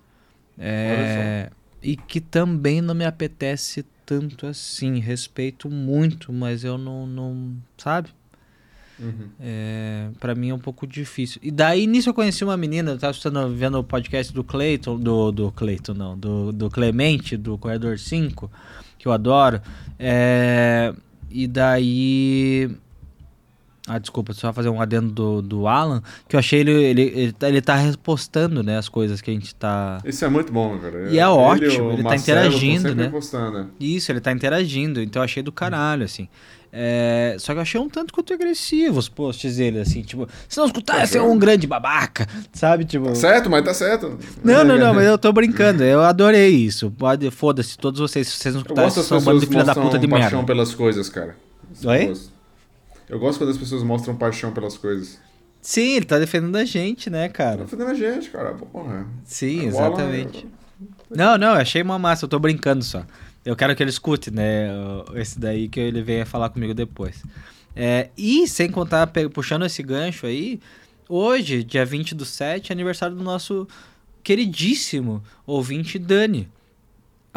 É, 0.58 1.50
e 1.82 1.96
que 1.96 2.20
também 2.20 2.80
não 2.80 2.94
me 2.94 3.04
apetece 3.04 3.84
tanto 4.06 4.46
assim. 4.46 5.00
Respeito 5.00 5.68
muito, 5.68 6.32
mas 6.32 6.64
eu 6.64 6.78
não, 6.78 7.06
não 7.06 7.56
sabe? 7.76 8.08
Uhum. 8.98 9.28
É, 9.38 10.08
para 10.18 10.34
mim 10.34 10.50
é 10.50 10.54
um 10.54 10.58
pouco 10.58 10.86
difícil. 10.86 11.40
E 11.42 11.50
daí 11.50 11.86
nisso 11.86 12.08
eu 12.08 12.14
conheci 12.14 12.42
uma 12.44 12.56
menina, 12.56 12.92
eu 12.92 12.98
tava 12.98 13.14
vendo 13.48 13.78
o 13.78 13.84
podcast 13.84 14.32
do 14.32 14.42
Cleiton, 14.42 14.98
do, 14.98 15.30
do 15.30 15.52
Cleiton 15.52 15.92
não, 15.92 16.16
do, 16.16 16.52
do 16.52 16.70
Clemente, 16.70 17.36
do 17.36 17.58
Corredor 17.58 17.98
5, 17.98 18.50
que 18.98 19.06
eu 19.06 19.12
adoro. 19.12 19.60
É, 19.98 20.94
e 21.30 21.46
daí. 21.46 22.70
Ah, 23.86 23.98
desculpa, 23.98 24.32
só 24.32 24.52
fazer 24.52 24.68
um 24.68 24.80
adendo 24.80 25.12
do, 25.12 25.42
do 25.42 25.68
Alan, 25.68 26.02
que 26.28 26.34
eu 26.34 26.40
achei 26.40 26.60
ele, 26.60 26.72
ele, 26.72 27.02
ele, 27.02 27.32
tá, 27.32 27.48
ele 27.48 27.62
tá 27.62 27.74
repostando, 27.76 28.62
né, 28.62 28.78
as 28.78 28.88
coisas 28.88 29.20
que 29.20 29.30
a 29.30 29.34
gente 29.34 29.54
tá. 29.54 29.98
Isso 30.04 30.24
é 30.24 30.28
muito 30.28 30.52
bom, 30.52 30.76
cara. 30.78 31.08
E 31.08 31.18
é 31.18 31.28
ótimo, 31.28 31.90
o 31.90 31.92
ele 31.92 32.02
tá 32.02 32.08
Marcelo 32.08 32.40
tão 32.40 32.48
interagindo, 32.48 32.94
né? 32.94 33.08
postando, 33.08 33.58
né? 33.58 33.66
Isso, 33.78 34.10
ele 34.10 34.20
tá 34.20 34.32
interagindo, 34.32 35.00
então 35.00 35.20
eu 35.20 35.24
achei 35.24 35.42
do 35.42 35.52
caralho, 35.52 36.04
assim. 36.04 36.28
É, 36.72 37.36
só 37.38 37.52
que 37.52 37.58
eu 37.58 37.62
achei 37.62 37.80
um 37.80 37.88
tanto 37.88 38.12
quanto 38.12 38.34
agressivo 38.34 38.98
os 38.98 39.08
posts 39.08 39.56
dele, 39.56 39.78
assim, 39.78 40.02
tipo, 40.02 40.28
se 40.48 40.58
não 40.58 40.66
escutar, 40.66 41.06
você 41.06 41.16
é 41.16 41.22
um 41.22 41.38
grande 41.38 41.66
babaca, 41.66 42.26
sabe? 42.52 42.84
Tipo. 42.84 43.06
Tá 43.06 43.14
certo, 43.14 43.48
mas 43.48 43.64
tá 43.64 43.72
certo. 43.72 44.18
Não, 44.44 44.64
não, 44.64 44.76
não, 44.76 44.92
mas 44.94 45.06
eu 45.06 45.16
tô 45.16 45.32
brincando, 45.32 45.84
eu 45.84 46.02
adorei 46.02 46.50
isso. 46.50 46.90
Pode, 46.90 47.30
foda-se, 47.30 47.78
todos 47.78 48.00
vocês, 48.00 48.28
se 48.28 48.38
vocês 48.38 48.54
não 48.54 48.60
Eu 48.60 48.64
escutarem, 48.64 48.90
vocês 48.90 49.06
são 49.06 49.18
um 49.18 49.22
bando 49.22 49.40
de 49.40 49.46
filha 49.46 49.64
da 49.64 49.74
puta 49.74 49.98
de 49.98 50.08
paixão 50.08 50.30
merda. 50.40 50.46
pelas 50.46 50.74
coisas, 50.74 51.08
cara. 51.08 51.36
Oi? 51.84 52.02
eu 52.02 52.08
gosto. 52.08 52.35
Eu 53.08 53.18
gosto 53.18 53.38
quando 53.38 53.50
as 53.50 53.58
pessoas 53.58 53.82
mostram 53.82 54.16
paixão 54.16 54.52
pelas 54.52 54.76
coisas. 54.76 55.18
Sim, 55.60 55.96
ele 55.96 56.04
tá 56.06 56.18
defendendo 56.18 56.56
a 56.56 56.64
gente, 56.64 57.08
né, 57.10 57.28
Tá 57.28 57.34
cara? 57.34 57.56
defendendo 57.64 57.90
a 57.90 57.94
gente, 57.94 58.30
cara. 58.30 58.52
Porra. 58.54 59.06
Sim, 59.24 59.60
Alan- 59.60 59.68
exatamente. 59.68 60.46
Não, 61.10 61.38
não, 61.38 61.48
eu 61.48 61.60
achei 61.60 61.82
uma 61.82 61.98
massa, 61.98 62.24
eu 62.24 62.28
tô 62.28 62.38
brincando 62.38 62.84
só. 62.84 63.04
Eu 63.44 63.54
quero 63.56 63.74
que 63.76 63.82
ele 63.82 63.90
escute, 63.90 64.30
né? 64.30 64.68
Esse 65.14 65.38
daí 65.38 65.68
que 65.68 65.78
ele 65.78 66.02
venha 66.02 66.26
falar 66.26 66.50
comigo 66.50 66.74
depois. 66.74 67.22
É, 67.74 68.10
e 68.16 68.48
sem 68.48 68.70
contar, 68.70 69.06
puxando 69.32 69.64
esse 69.66 69.82
gancho 69.82 70.26
aí, 70.26 70.60
hoje, 71.08 71.62
dia 71.62 71.84
20 71.84 72.14
do 72.14 72.24
7, 72.24 72.70
é 72.70 72.72
aniversário 72.72 73.14
do 73.14 73.22
nosso 73.22 73.68
queridíssimo 74.24 75.22
ouvinte 75.46 75.98
Dani. 75.98 76.48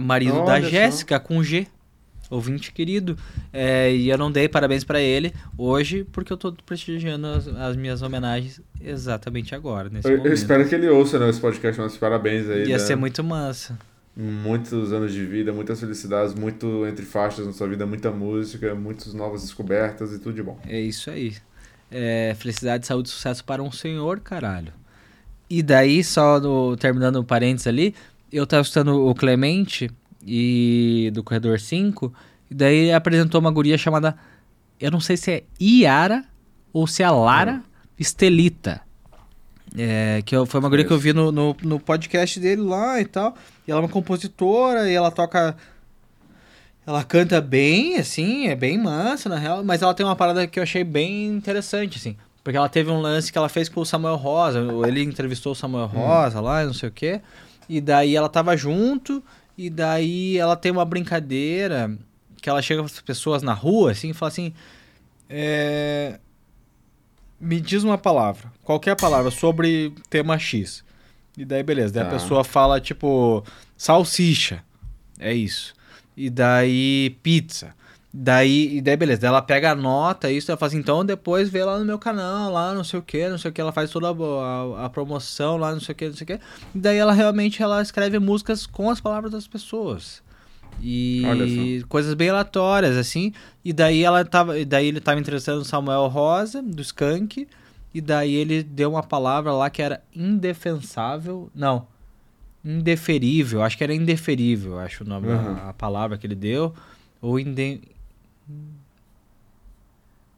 Marido 0.02 0.44
da 0.46 0.54
Olha. 0.54 0.70
Jéssica, 0.70 1.20
com 1.20 1.44
G. 1.44 1.68
Ouvinte 2.30 2.72
querido. 2.72 3.18
É, 3.52 3.94
e 3.94 4.10
eu 4.10 4.18
não 4.18 4.32
dei 4.32 4.48
parabéns 4.48 4.84
pra 4.84 5.02
ele 5.02 5.34
hoje, 5.58 6.06
porque 6.12 6.32
eu 6.32 6.38
tô 6.38 6.54
prestigiando 6.66 7.28
as, 7.28 7.48
as 7.48 7.76
minhas 7.76 8.02
homenagens 8.02 8.62
exatamente 8.80 9.56
agora, 9.56 9.90
nesse 9.90 10.08
Eu, 10.08 10.12
eu 10.12 10.18
momento. 10.20 10.34
espero 10.34 10.68
que 10.68 10.76
ele 10.76 10.88
ouça 10.90 11.18
né, 11.18 11.30
esse 11.30 11.40
podcast, 11.40 11.82
mas 11.82 11.98
parabéns 11.98 12.50
aí. 12.50 12.68
Ia 12.68 12.78
né? 12.78 12.80
ser 12.80 12.96
muito 12.96 13.24
massa. 13.24 13.78
Muitos 14.16 14.92
anos 14.92 15.14
de 15.14 15.26
vida, 15.26 15.54
muitas 15.54 15.80
felicidades, 15.80 16.34
muito 16.34 16.86
entre 16.86 17.06
faixas 17.06 17.46
na 17.46 17.54
sua 17.54 17.68
vida, 17.68 17.86
muita 17.86 18.12
música, 18.12 18.76
muitas 18.76 19.14
novas 19.14 19.42
descobertas 19.42 20.12
e 20.12 20.20
tudo 20.20 20.36
de 20.36 20.44
bom. 20.44 20.60
É 20.68 20.80
isso 20.80 21.10
aí. 21.10 21.36
É, 21.90 22.36
felicidade, 22.38 22.86
saúde 22.86 23.10
e 23.10 23.12
sucesso 23.12 23.44
para 23.44 23.64
um 23.64 23.72
senhor, 23.72 24.20
caralho. 24.20 24.74
E 25.50 25.64
daí, 25.64 26.04
só 26.04 26.40
no, 26.40 26.78
terminando 26.78 27.16
o 27.16 27.24
parênteses 27.24 27.66
ali, 27.66 27.96
eu 28.32 28.46
tava 28.46 28.62
escutando 28.62 29.08
o 29.08 29.16
Clemente 29.16 29.90
e 30.26 31.10
do 31.14 31.24
Corredor 31.24 31.60
5, 31.60 32.14
e 32.52 32.54
daí 32.54 32.76
ele 32.76 32.94
apresentou 32.94 33.40
uma 33.40 33.52
guria 33.52 33.78
chamada, 33.78 34.16
eu 34.80 34.92
não 34.92 35.00
sei 35.00 35.16
se 35.18 35.32
é 35.32 35.44
Iara 35.60 36.24
ou 36.74 36.86
se 36.88 37.04
é 37.04 37.10
Lara 37.10 37.62
Estelita. 37.98 38.82
É, 39.78 40.22
que 40.26 40.36
eu- 40.36 40.46
foi 40.48 40.60
uma 40.60 40.68
guria 40.70 40.84
que 40.84 40.92
eu 40.92 40.98
vi 40.98 41.14
no, 41.14 41.32
no, 41.32 41.56
no 41.62 41.80
podcast 41.80 42.40
dele 42.40 42.62
lá 42.62 43.00
e 43.00 43.06
tal. 43.06 43.36
E 43.68 43.72
ela 43.72 43.80
é 43.82 43.84
uma 43.84 43.90
compositora 43.90 44.90
e 44.90 44.94
ela 44.96 45.12
toca 45.12 45.56
ela 46.88 47.04
canta 47.04 47.40
bem, 47.40 47.98
assim, 47.98 48.48
é 48.48 48.56
bem 48.56 48.76
massa, 48.78 49.30
na 49.30 49.38
real, 49.38 49.64
mas 49.64 49.84
ela 49.84 49.94
tem 49.94 50.04
uma 50.04 50.16
parada 50.16 50.48
que 50.48 50.58
eu 50.58 50.64
achei 50.64 50.84
bem 50.84 51.28
interessante, 51.28 51.98
assim. 52.00 52.18
Porque 52.44 52.58
ela 52.58 52.68
teve 52.70 52.90
um 52.90 53.00
lance 53.00 53.32
que 53.32 53.38
ela 53.38 53.50
fez 53.50 53.70
com 53.70 53.82
o 53.82 53.86
Samuel 53.86 54.16
Rosa. 54.16 54.60
Ele 54.88 55.04
entrevistou 55.04 55.52
o 55.52 55.56
Samuel 55.56 55.86
Rosa 55.86 56.42
lá, 56.42 56.66
não 56.66 56.74
sei 56.74 56.90
o 56.90 56.92
quê. 56.92 57.22
E 57.68 57.80
daí 57.80 58.16
ela 58.16 58.28
tava 58.30 58.58
junto, 58.58 59.24
e 59.66 59.70
daí 59.70 60.38
ela 60.38 60.56
tem 60.56 60.72
uma 60.72 60.86
brincadeira 60.86 61.96
que 62.42 62.50
ela 62.50 62.62
chega 62.62 62.82
para 62.82 62.92
as 62.92 63.02
pessoas 63.02 63.42
na 63.44 63.54
rua, 63.54 63.92
assim, 63.92 64.12
e 64.12 64.14
fala 64.14 64.30
assim: 64.30 64.54
é, 65.30 66.20
Me 67.40 67.60
diz 67.60 67.84
uma 67.84 67.98
palavra, 67.98 68.52
qualquer 68.64 68.96
palavra, 68.96 69.32
sobre 69.32 69.94
tema 70.10 70.38
X. 70.40 70.84
E 71.38 71.46
daí, 71.46 71.64
beleza. 71.64 71.94
Daí 71.94 72.04
a 72.04 72.06
Tá. 72.06 72.12
pessoa 72.12 72.44
fala, 72.44 72.80
tipo, 72.82 73.44
salsicha. 73.78 74.64
É 75.20 75.34
isso. 75.34 75.74
E 76.18 76.30
daí, 76.30 77.18
pizza. 77.24 77.74
Daí, 78.12 78.78
e 78.78 78.82
daí, 78.82 78.98
beleza. 78.98 79.22
Daí 79.22 79.28
ela 79.28 79.42
pega 79.42 79.72
a 79.72 79.76
nota, 79.76 80.32
isso, 80.32 80.50
ela 80.50 80.58
fala 80.58 80.68
assim, 80.70 80.80
então 80.80 81.06
depois 81.06 81.48
vê 81.48 81.64
lá 81.64 81.78
no 81.78 81.86
meu 81.86 82.00
canal, 82.00 82.52
lá, 82.52 82.74
não 82.74 82.84
sei 82.84 83.00
o 83.00 83.04
que, 83.04 83.30
não 83.30 83.38
sei 83.38 83.52
o 83.52 83.54
que. 83.54 83.62
Ela 83.62 83.72
faz 83.72 83.92
toda 83.92 84.08
a, 84.10 84.12
a- 84.82 84.86
a 84.86 84.90
promoção 84.90 85.58
lá, 85.58 85.72
não 85.72 85.80
sei 85.80 85.94
o 85.94 85.96
que, 85.96 86.08
não 86.08 86.14
sei 86.16 86.24
o 86.24 86.28
que. 86.28 86.34
E 86.74 86.80
daí 86.80 86.98
ela 86.98 87.14
realmente, 87.14 87.62
ela 87.62 87.82
escreve 87.82 88.18
músicas 88.18 88.66
com 88.66 88.90
as 88.90 89.00
palavras 89.00 89.32
das 89.32 89.48
pessoas. 89.48 90.24
E 90.82 91.84
coisas 91.90 92.14
bem 92.14 92.30
aleatórias, 92.30 92.96
assim. 92.98 93.34
E 93.66 93.74
daí 93.74 94.02
ela 94.04 94.24
tava. 94.24 94.58
E 94.58 94.64
daí 94.66 94.88
ele 94.88 95.02
tava 95.02 95.20
entrevistando 95.20 95.62
o 95.62 95.66
Samuel 95.66 96.08
Rosa, 96.08 96.62
do 96.64 96.82
Skank. 96.82 97.48
E 97.94 98.00
daí 98.02 98.34
ele 98.34 98.64
deu 98.64 98.92
uma 98.92 99.04
palavra 99.04 99.52
lá 99.52 99.70
que 99.70 99.82
era 99.82 100.02
indefensável. 100.16 101.50
Não. 101.54 101.86
Indeferível. 102.64 103.62
Acho 103.62 103.78
que 103.78 103.84
era 103.84 103.94
indeferível, 103.94 104.80
acho 104.80 105.04
o 105.04 105.08
nome 105.08 105.28
Uhum. 105.28 105.58
a 105.70 105.74
palavra 105.74 106.18
que 106.18 106.26
ele 106.28 106.36
deu. 106.36 106.74
Ou 107.22 107.40
inde... 107.40 107.82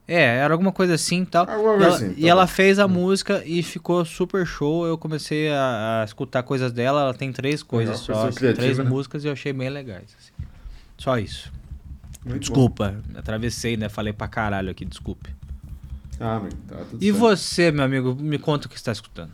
É, 0.06 0.36
era 0.38 0.52
alguma 0.52 0.72
coisa 0.72 0.94
assim 0.94 1.22
e 1.22 1.26
tal. 1.26 1.48
Alguma 1.48 1.78
E 1.78 1.82
ela, 1.84 1.94
assim, 1.96 2.14
e 2.16 2.22
tá 2.22 2.26
ela 2.28 2.42
bom. 2.42 2.48
fez 2.48 2.78
a 2.78 2.88
música 2.88 3.42
e 3.46 3.62
ficou 3.62 4.04
super 4.04 4.44
show. 4.46 4.84
Eu 4.86 4.98
comecei 4.98 5.50
a, 5.50 6.00
a 6.02 6.04
escutar 6.04 6.42
coisas 6.42 6.72
dela. 6.72 7.02
Ela 7.02 7.14
tem 7.14 7.32
três 7.32 7.62
coisas 7.62 8.00
Legal, 8.06 8.22
só. 8.22 8.28
assim, 8.28 8.36
criativa, 8.38 8.60
três 8.62 8.78
né? 8.78 8.84
músicas 8.84 9.24
e 9.24 9.28
eu 9.28 9.32
achei 9.32 9.52
bem 9.52 9.70
legais. 9.70 10.14
assim. 10.18 10.32
Só 10.98 11.18
isso. 11.18 11.52
Muito 12.24 12.40
Desculpa, 12.40 13.02
atravessei, 13.16 13.76
né? 13.76 13.88
Falei 13.88 14.12
pra 14.12 14.28
caralho 14.28 14.70
aqui, 14.70 14.84
desculpe. 14.84 15.30
bom. 16.18 16.24
Ah, 16.24 16.36
amigo, 16.36 16.56
tá 16.68 16.76
tudo 16.88 17.02
E 17.02 17.06
certo. 17.06 17.18
você, 17.18 17.72
meu 17.72 17.84
amigo, 17.84 18.14
me 18.14 18.38
conta 18.38 18.66
o 18.66 18.68
que 18.68 18.76
você 18.76 18.80
está 18.80 18.92
escutando. 18.92 19.32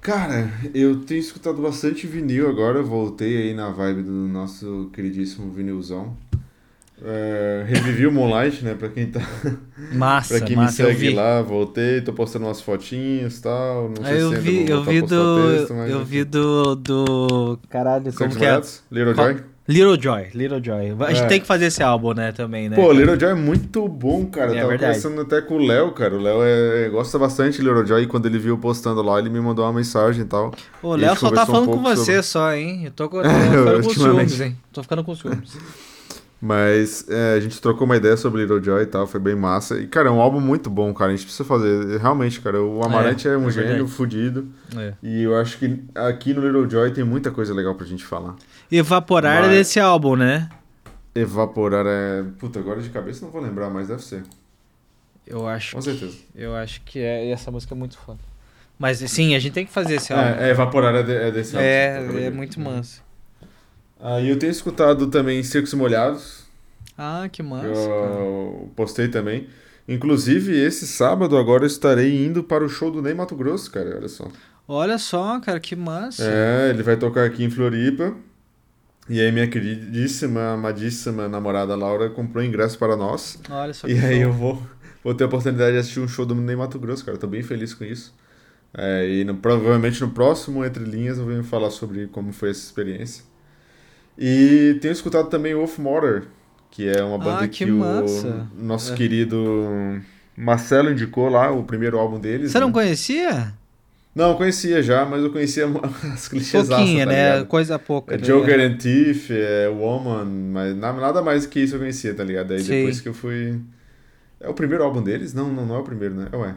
Cara, 0.00 0.50
eu 0.74 1.00
tenho 1.04 1.20
escutado 1.20 1.60
bastante 1.60 2.06
vinil 2.06 2.48
agora, 2.48 2.82
voltei 2.82 3.36
aí 3.36 3.54
na 3.54 3.70
vibe 3.70 4.02
do 4.02 4.10
nosso 4.12 4.90
queridíssimo 4.94 5.52
vinilzão. 5.52 6.16
É, 7.04 7.64
revivi 7.66 8.06
o 8.06 8.12
Moonlight, 8.12 8.64
né, 8.64 8.74
pra 8.74 8.88
quem 8.88 9.06
tá... 9.06 9.20
Massa, 9.92 10.34
pra 10.38 10.46
quem 10.46 10.56
me 10.56 10.62
massa, 10.64 10.82
eu 10.82 10.88
segue 10.88 11.14
lá, 11.14 11.40
voltei, 11.42 12.00
tô 12.02 12.12
postando 12.12 12.44
umas 12.46 12.60
fotinhas 12.60 13.38
e 13.38 13.42
tal, 13.42 13.88
não 13.96 14.04
sei 14.04 14.14
Aí 14.14 14.20
eu 14.20 14.30
se 14.30 14.38
vi, 14.38 14.64
vou 14.66 14.76
eu 14.76 14.82
vi 14.84 15.00
do. 15.02 15.50
texto, 15.58 15.74
mas 15.74 15.90
eu 15.90 16.04
vi 16.04 16.24
do. 16.24 16.74
do. 16.76 17.58
Caralho, 17.70 18.12
como 18.12 18.36
que 18.36 18.44
é? 18.44 18.60
Little 18.90 19.14
Qual- 19.14 19.28
Joy? 19.32 19.42
Little 19.68 20.00
Joy, 20.02 20.26
Little 20.34 20.60
Joy. 20.64 20.96
A 21.06 21.12
gente 21.12 21.22
É. 21.22 21.26
tem 21.28 21.40
que 21.40 21.46
fazer 21.46 21.66
esse 21.66 21.80
álbum, 21.80 22.12
né, 22.12 22.32
também, 22.32 22.68
né? 22.68 22.74
Pô? 22.74 22.90
Little 22.90 23.18
Joy 23.18 23.30
é 23.30 23.34
muito 23.34 23.86
bom, 23.86 24.26
cara. 24.26 24.48
É 24.50 24.54
eu 24.54 24.56
tava 24.56 24.68
verdade. 24.68 25.00
conversando 25.00 25.20
até 25.20 25.40
com 25.40 25.54
o 25.54 25.64
Léo, 25.64 25.92
cara. 25.92 26.16
O 26.16 26.18
Léo 26.20 26.40
é, 26.42 26.88
gosta 26.88 27.16
bastante 27.20 27.58
de 27.58 27.62
Little 27.62 27.86
Joy 27.86 28.02
e 28.02 28.06
quando 28.08 28.26
ele 28.26 28.38
viu 28.38 28.54
eu 28.54 28.58
postando 28.58 29.00
lá, 29.00 29.18
ele 29.20 29.30
me 29.30 29.40
mandou 29.40 29.64
uma 29.64 29.72
mensagem 29.72 30.22
e 30.22 30.26
tal. 30.26 30.52
O 30.82 30.96
Léo 30.96 31.14
só 31.16 31.30
tá 31.30 31.46
conversou 31.46 31.54
um 31.62 31.64
falando 31.66 31.70
com 31.70 31.82
você 31.82 32.04
sobre- 32.04 32.22
só, 32.24 32.52
hein? 32.52 32.82
Eu 32.86 32.90
tô, 32.90 33.08
com- 33.08 33.22
tô 33.22 33.28
ficando 33.30 33.82
com 33.84 33.90
ciúmes, 33.90 34.40
hein? 34.40 34.56
Tô 34.72 34.82
ficando 34.82 35.04
com 35.04 35.14
ciúmes. 35.14 35.56
Mas 36.42 37.06
é, 37.08 37.34
a 37.36 37.40
gente 37.40 37.60
trocou 37.60 37.84
uma 37.84 37.96
ideia 37.96 38.16
sobre 38.16 38.40
Little 38.42 38.62
Joy 38.62 38.82
e 38.84 38.86
tal, 38.86 39.06
foi 39.06 39.20
bem 39.20 39.34
massa. 39.36 39.78
E, 39.78 39.86
cara, 39.86 40.08
é 40.08 40.10
um 40.10 40.20
álbum 40.20 40.40
muito 40.40 40.70
bom, 40.70 40.92
cara. 40.94 41.12
A 41.12 41.14
gente 41.14 41.24
precisa 41.26 41.44
fazer. 41.44 41.98
Realmente, 41.98 42.40
cara, 42.40 42.62
o 42.62 42.82
Amarante 42.82 43.28
é, 43.28 43.36
um 43.36 43.48
é 43.48 43.50
gênio 43.50 43.86
fudido. 43.86 44.48
É. 44.74 44.94
E 45.02 45.22
eu 45.22 45.36
acho 45.36 45.58
que 45.58 45.82
aqui 45.94 46.32
no 46.32 46.40
Little 46.40 46.68
Joy 46.68 46.92
tem 46.92 47.04
muita 47.04 47.30
coisa 47.30 47.52
legal 47.52 47.74
pra 47.74 47.86
gente 47.86 48.04
falar. 48.06 48.36
Evaporar 48.72 49.36
é 49.36 49.40
Mas- 49.42 49.50
desse 49.50 49.78
álbum, 49.78 50.16
né? 50.16 50.48
Evaporar 51.14 51.84
é. 51.86 52.24
Puta, 52.38 52.58
agora 52.58 52.80
de 52.80 52.88
cabeça 52.88 53.22
não 53.24 53.30
vou 53.32 53.42
lembrar, 53.42 53.68
mas 53.68 53.88
deve 53.88 54.02
ser. 54.02 54.22
Eu 55.26 55.46
acho, 55.46 55.76
Com 55.76 55.82
certeza. 55.82 56.16
eu 56.34 56.56
acho 56.56 56.80
que 56.82 56.98
é. 57.00 57.26
E 57.26 57.32
essa 57.32 57.50
música 57.50 57.74
é 57.74 57.78
muito 57.78 57.98
foda. 57.98 58.18
Mas 58.78 58.98
sim, 58.98 59.34
a 59.34 59.38
gente 59.38 59.52
tem 59.52 59.66
que 59.66 59.72
fazer 59.72 59.96
esse 59.96 60.10
álbum. 60.10 60.40
É, 60.40 60.48
é 60.48 60.50
Evaporar 60.52 60.94
é, 60.94 61.02
de- 61.02 61.12
é 61.14 61.30
desse 61.30 61.54
álbum. 61.54 61.68
É, 61.68 61.98
de 62.00 62.04
é 62.04 62.12
ver. 62.12 62.32
muito 62.32 62.56
Uhum. 62.58 62.64
Aí 64.02 64.28
eu 64.30 64.38
tenho 64.38 64.50
escutado 64.50 65.06
também 65.08 65.42
Secos 65.42 65.72
e 65.72 65.76
Molhados. 65.76 66.44
Ah, 66.96 67.28
que 67.30 67.42
massa. 67.42 67.66
Eu 67.66 67.74
cara. 67.74 68.72
postei 68.76 69.08
também. 69.08 69.48
Inclusive, 69.88 70.56
esse 70.56 70.86
sábado 70.86 71.36
agora 71.36 71.64
eu 71.64 71.66
estarei 71.66 72.24
indo 72.24 72.42
para 72.44 72.64
o 72.64 72.68
show 72.68 72.90
do 72.90 73.02
Ney 73.02 73.14
Mato 73.14 73.34
Grosso, 73.34 73.70
cara. 73.70 73.96
Olha 73.96 74.08
só. 74.08 74.28
Olha 74.68 74.98
só, 74.98 75.40
cara, 75.40 75.58
que 75.58 75.74
massa. 75.74 76.22
É, 76.24 76.70
ele 76.70 76.82
vai 76.82 76.96
tocar 76.96 77.24
aqui 77.24 77.42
em 77.44 77.50
Floripa. 77.50 78.14
E 79.08 79.20
aí 79.20 79.32
minha 79.32 79.48
queridíssima, 79.48 80.52
amadíssima 80.52 81.28
namorada 81.28 81.74
Laura 81.74 82.08
comprou 82.10 82.44
ingresso 82.44 82.78
para 82.78 82.96
nós. 82.96 83.40
Olha 83.50 83.74
só 83.74 83.88
E 83.88 83.98
aí 83.98 84.20
eu 84.20 84.32
vou, 84.32 84.62
vou 85.02 85.12
ter 85.14 85.24
a 85.24 85.26
oportunidade 85.26 85.72
de 85.72 85.78
assistir 85.78 85.98
um 85.98 86.06
show 86.06 86.24
do 86.24 86.34
Ney 86.34 86.54
Mato 86.54 86.78
Grosso, 86.78 87.04
cara. 87.04 87.18
Tô 87.18 87.26
bem 87.26 87.42
feliz 87.42 87.74
com 87.74 87.84
isso. 87.84 88.14
É, 88.72 89.08
e 89.08 89.24
no- 89.24 89.34
provavelmente 89.34 90.00
no 90.00 90.10
próximo 90.10 90.64
Entre 90.64 90.84
Linhas 90.84 91.18
eu 91.18 91.26
venho 91.26 91.42
falar 91.42 91.70
sobre 91.70 92.06
como 92.06 92.32
foi 92.32 92.50
essa 92.50 92.60
experiência. 92.60 93.24
E 94.22 94.78
tenho 94.82 94.92
escutado 94.92 95.30
também 95.30 95.54
Wolf 95.54 95.78
Motor, 95.78 96.24
que 96.70 96.86
é 96.86 97.02
uma 97.02 97.16
banda 97.16 97.44
Ah, 97.44 97.48
que, 97.48 97.64
que 97.64 97.70
o 97.70 97.82
nosso 98.58 98.92
É. 98.92 98.96
querido 98.96 99.98
Marcelo 100.36 100.90
indicou 100.90 101.30
lá, 101.30 101.50
o 101.50 101.64
primeiro 101.64 101.98
álbum 101.98 102.20
deles. 102.20 102.52
Você 102.52 102.60
não 102.60 102.66
né? 102.68 102.72
conhecia? 102.74 103.54
Não, 104.14 104.34
conhecia 104.34 104.82
já, 104.82 105.04
mas 105.06 105.22
eu 105.22 105.30
conhecia 105.32 105.64
as 106.12 106.28
clichês. 106.28 106.68
Pouquinha, 106.68 107.06
tá 107.06 107.12
né? 107.12 107.30
ligado? 107.30 107.46
Coisa 107.46 107.78
pouca. 107.78 108.14
É 108.14 108.18
né? 108.18 108.22
Joker 108.24 108.60
and 108.60 108.76
Thief, 108.76 109.30
é 109.30 109.68
Woman, 109.68 110.24
mas 110.52 110.76
na- 110.76 110.92
nada 110.92 111.22
mais 111.22 111.46
que 111.46 111.60
isso 111.60 111.76
eu 111.76 111.78
conhecia, 111.80 112.12
tá 112.12 112.22
ligado? 112.24 112.52
Aí 112.52 112.60
Sim. 112.60 112.70
depois 112.78 113.00
que 113.00 113.08
eu 113.08 113.14
fui. 113.14 113.58
É 114.40 114.48
o 114.48 114.54
primeiro 114.54 114.82
álbum 114.84 115.02
deles? 115.02 115.32
Não, 115.32 115.50
não, 115.52 115.64
não 115.64 115.76
é 115.76 115.78
o 115.78 115.82
primeiro, 115.84 116.14
né? 116.14 116.26
Ué. 116.34 116.54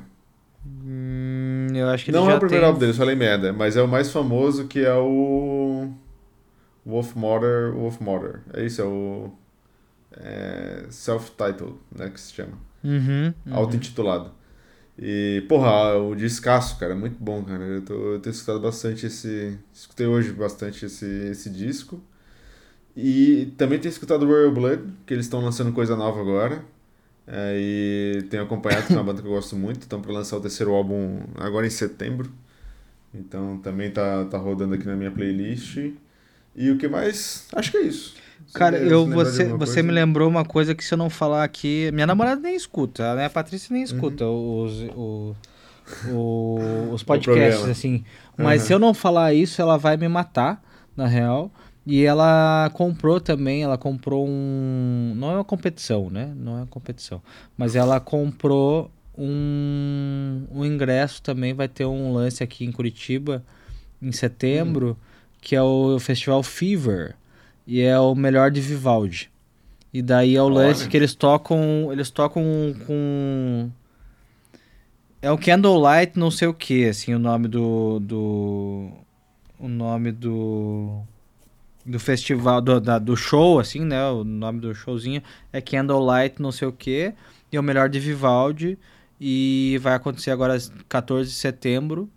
Hum, 0.66 1.68
eu 1.74 1.88
acho 1.90 2.06
que 2.06 2.12
Não 2.12 2.30
é 2.30 2.36
o 2.36 2.40
primeiro 2.40 2.62
tem... 2.64 2.68
álbum 2.68 2.80
deles, 2.80 2.98
falei 2.98 3.16
merda. 3.16 3.52
Mas 3.54 3.76
é 3.78 3.82
o 3.82 3.88
mais 3.88 4.12
famoso 4.12 4.66
que 4.68 4.80
é 4.80 4.94
o. 4.94 5.90
Wolf 6.86 7.16
Motor. 7.16 7.74
Wolf 7.74 8.00
Motor. 8.00 8.42
É 8.54 8.66
isso, 8.66 8.82
é 8.82 8.86
o. 8.86 9.32
É... 10.12 10.86
Self-titled, 10.90 11.76
né? 11.96 12.10
Que 12.10 12.20
se 12.20 12.34
chama. 12.34 12.58
Uhum, 12.84 13.34
uhum. 13.46 13.56
Auto-intitulado. 13.56 14.32
E, 14.98 15.44
porra, 15.50 15.98
o 15.98 16.14
discaço, 16.16 16.78
cara, 16.78 16.94
é 16.94 16.96
muito 16.96 17.18
bom, 17.20 17.44
cara. 17.44 17.64
Eu, 17.64 17.82
tô, 17.82 17.94
eu 18.14 18.20
tenho 18.20 18.32
escutado 18.32 18.60
bastante 18.60 19.06
esse. 19.06 19.58
Escutei 19.74 20.06
hoje 20.06 20.32
bastante 20.34 20.86
esse, 20.86 21.06
esse 21.06 21.50
disco. 21.50 22.02
E 22.96 23.54
também 23.58 23.80
tenho 23.80 23.92
escutado 23.92 24.26
Royal 24.26 24.52
Blood, 24.52 24.84
que 25.06 25.14
eles 25.14 25.26
estão 25.26 25.42
lançando 25.42 25.72
coisa 25.74 25.96
nova 25.96 26.22
agora. 26.22 26.64
É, 27.26 27.58
e 27.58 28.24
tenho 28.30 28.44
acompanhado, 28.44 28.86
que 28.88 28.94
é 28.94 28.96
uma 28.98 29.04
banda 29.04 29.22
que 29.22 29.28
eu 29.28 29.32
gosto 29.32 29.56
muito. 29.56 29.82
Estão 29.82 30.02
para 30.02 30.12
lançar 30.12 30.38
o 30.38 30.42
terceiro 30.42 30.74
álbum 30.74 31.22
agora 31.36 31.66
em 31.66 31.72
setembro. 31.72 32.32
Então 33.14 33.58
também 33.60 33.92
tá, 33.92 34.26
tá 34.26 34.38
rodando 34.38 34.76
aqui 34.76 34.86
na 34.86 34.96
minha 34.96 35.12
playlist. 35.12 35.78
E 36.56 36.70
o 36.72 36.78
que 36.78 36.88
mais? 36.88 37.48
Acho 37.54 37.72
que 37.72 37.78
é 37.78 37.82
isso. 37.82 38.16
Cara, 38.54 38.78
eu, 38.78 39.08
você, 39.08 39.46
você 39.46 39.58
coisa. 39.58 39.84
me 39.84 39.92
lembrou 39.92 40.30
uma 40.30 40.46
coisa 40.46 40.76
que 40.76 40.84
se 40.86 40.94
eu 40.94 40.98
não 40.98 41.10
falar 41.10 41.44
aqui. 41.44 41.90
Minha 41.92 42.06
namorada 42.06 42.40
nem 42.42 42.56
escuta, 42.56 43.16
né? 43.16 43.26
A 43.26 43.30
Patrícia 43.30 43.74
nem 43.74 43.82
escuta 43.82 44.26
os, 44.28 44.82
o, 44.96 45.36
o- 46.10 46.90
os 46.94 47.02
podcasts, 47.04 47.66
assim. 47.68 48.04
Mas 48.38 48.62
Uhum. 48.62 48.68
se 48.68 48.74
eu 48.74 48.80
não 48.80 48.94
falar 48.94 49.34
isso, 49.34 49.60
ela 49.62 49.78
vai 49.78 49.98
me 49.98 50.08
matar, 50.08 50.62
na 50.96 51.08
real. 51.08 51.52
E 51.86 52.04
ela 52.04 52.70
comprou 52.74 53.20
também, 53.20 53.64
ela 53.64 53.78
comprou 53.78 54.26
um. 54.28 55.14
Não 55.18 55.32
é 55.32 55.36
uma 55.36 55.44
competição, 55.44 56.10
né? 56.10 56.32
Não 56.36 56.54
é 56.54 56.58
uma 56.62 56.68
competição. 56.68 57.22
Mas 57.58 57.76
ela 57.76 58.00
comprou 58.00 58.90
um, 59.18 60.44
um 60.52 60.64
ingresso 60.64 61.22
também. 61.22 61.54
Vai 61.54 61.68
ter 61.68 61.86
um 61.86 62.14
lance 62.14 62.44
aqui 62.44 62.64
em 62.66 62.72
Curitiba 62.72 63.44
em 64.02 64.12
setembro, 64.12 64.98
que 65.44 65.56
é 65.56 65.62
o 65.62 66.00
Festival 66.00 66.42
Fever. 66.42 67.16
E 67.68 67.82
é 67.82 68.00
o 68.00 68.16
melhor 68.16 68.50
de 68.50 68.62
Vivaldi. 68.62 69.30
E 69.94 70.02
daí 70.02 70.36
é 70.36 70.42
o 70.42 70.48
lance 70.48 70.82
Olha. 70.82 70.90
que 70.90 70.98
eles 70.98 71.14
tocam. 71.14 71.90
Eles 71.92 72.10
tocam 72.10 72.44
com. 72.88 73.70
É 75.22 75.32
o 75.32 75.38
Candlelight 75.38 76.18
não 76.20 76.30
sei 76.32 76.48
o 76.48 76.54
que, 76.54 76.86
assim, 76.88 77.14
o 77.14 77.20
nome 77.20 77.48
do. 77.48 78.00
do 78.00 78.90
o 79.60 79.68
nome 79.68 80.12
do. 80.12 81.02
Do 81.86 82.00
festival, 82.00 82.62
do, 82.62 82.80
da- 82.80 82.98
do 82.98 83.16
show, 83.16 83.60
assim, 83.60 83.82
né? 83.82 84.06
O 84.10 84.24
nome 84.24 84.62
do 84.62 84.74
showzinho 84.74 85.22
é 85.52 85.60
Candlelight 85.60 86.42
não 86.42 86.52
sei 86.52 86.68
o 86.68 86.72
que. 86.72 87.14
E 87.52 87.58
é 87.58 87.60
o 87.60 87.64
melhor 87.64 87.90
de 87.90 88.00
Vivaldi. 88.00 88.80
E 89.20 89.78
vai 89.82 89.94
acontecer 89.94 90.32
agora 90.32 90.58
14 90.90 91.30
de 91.30 91.36
setembro 91.36 92.10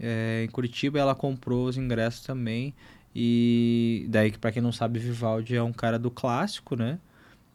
é, 0.00 0.44
em 0.44 0.48
Curitiba. 0.48 0.98
Ela 0.98 1.14
comprou 1.14 1.66
os 1.66 1.76
ingressos 1.76 2.22
também. 2.24 2.74
E 3.14 4.06
daí, 4.08 4.30
pra 4.32 4.52
quem 4.52 4.62
não 4.62 4.70
sabe, 4.72 4.98
Vivaldi 4.98 5.56
é 5.56 5.62
um 5.62 5.72
cara 5.72 5.98
do 5.98 6.10
clássico, 6.10 6.76
né? 6.76 6.98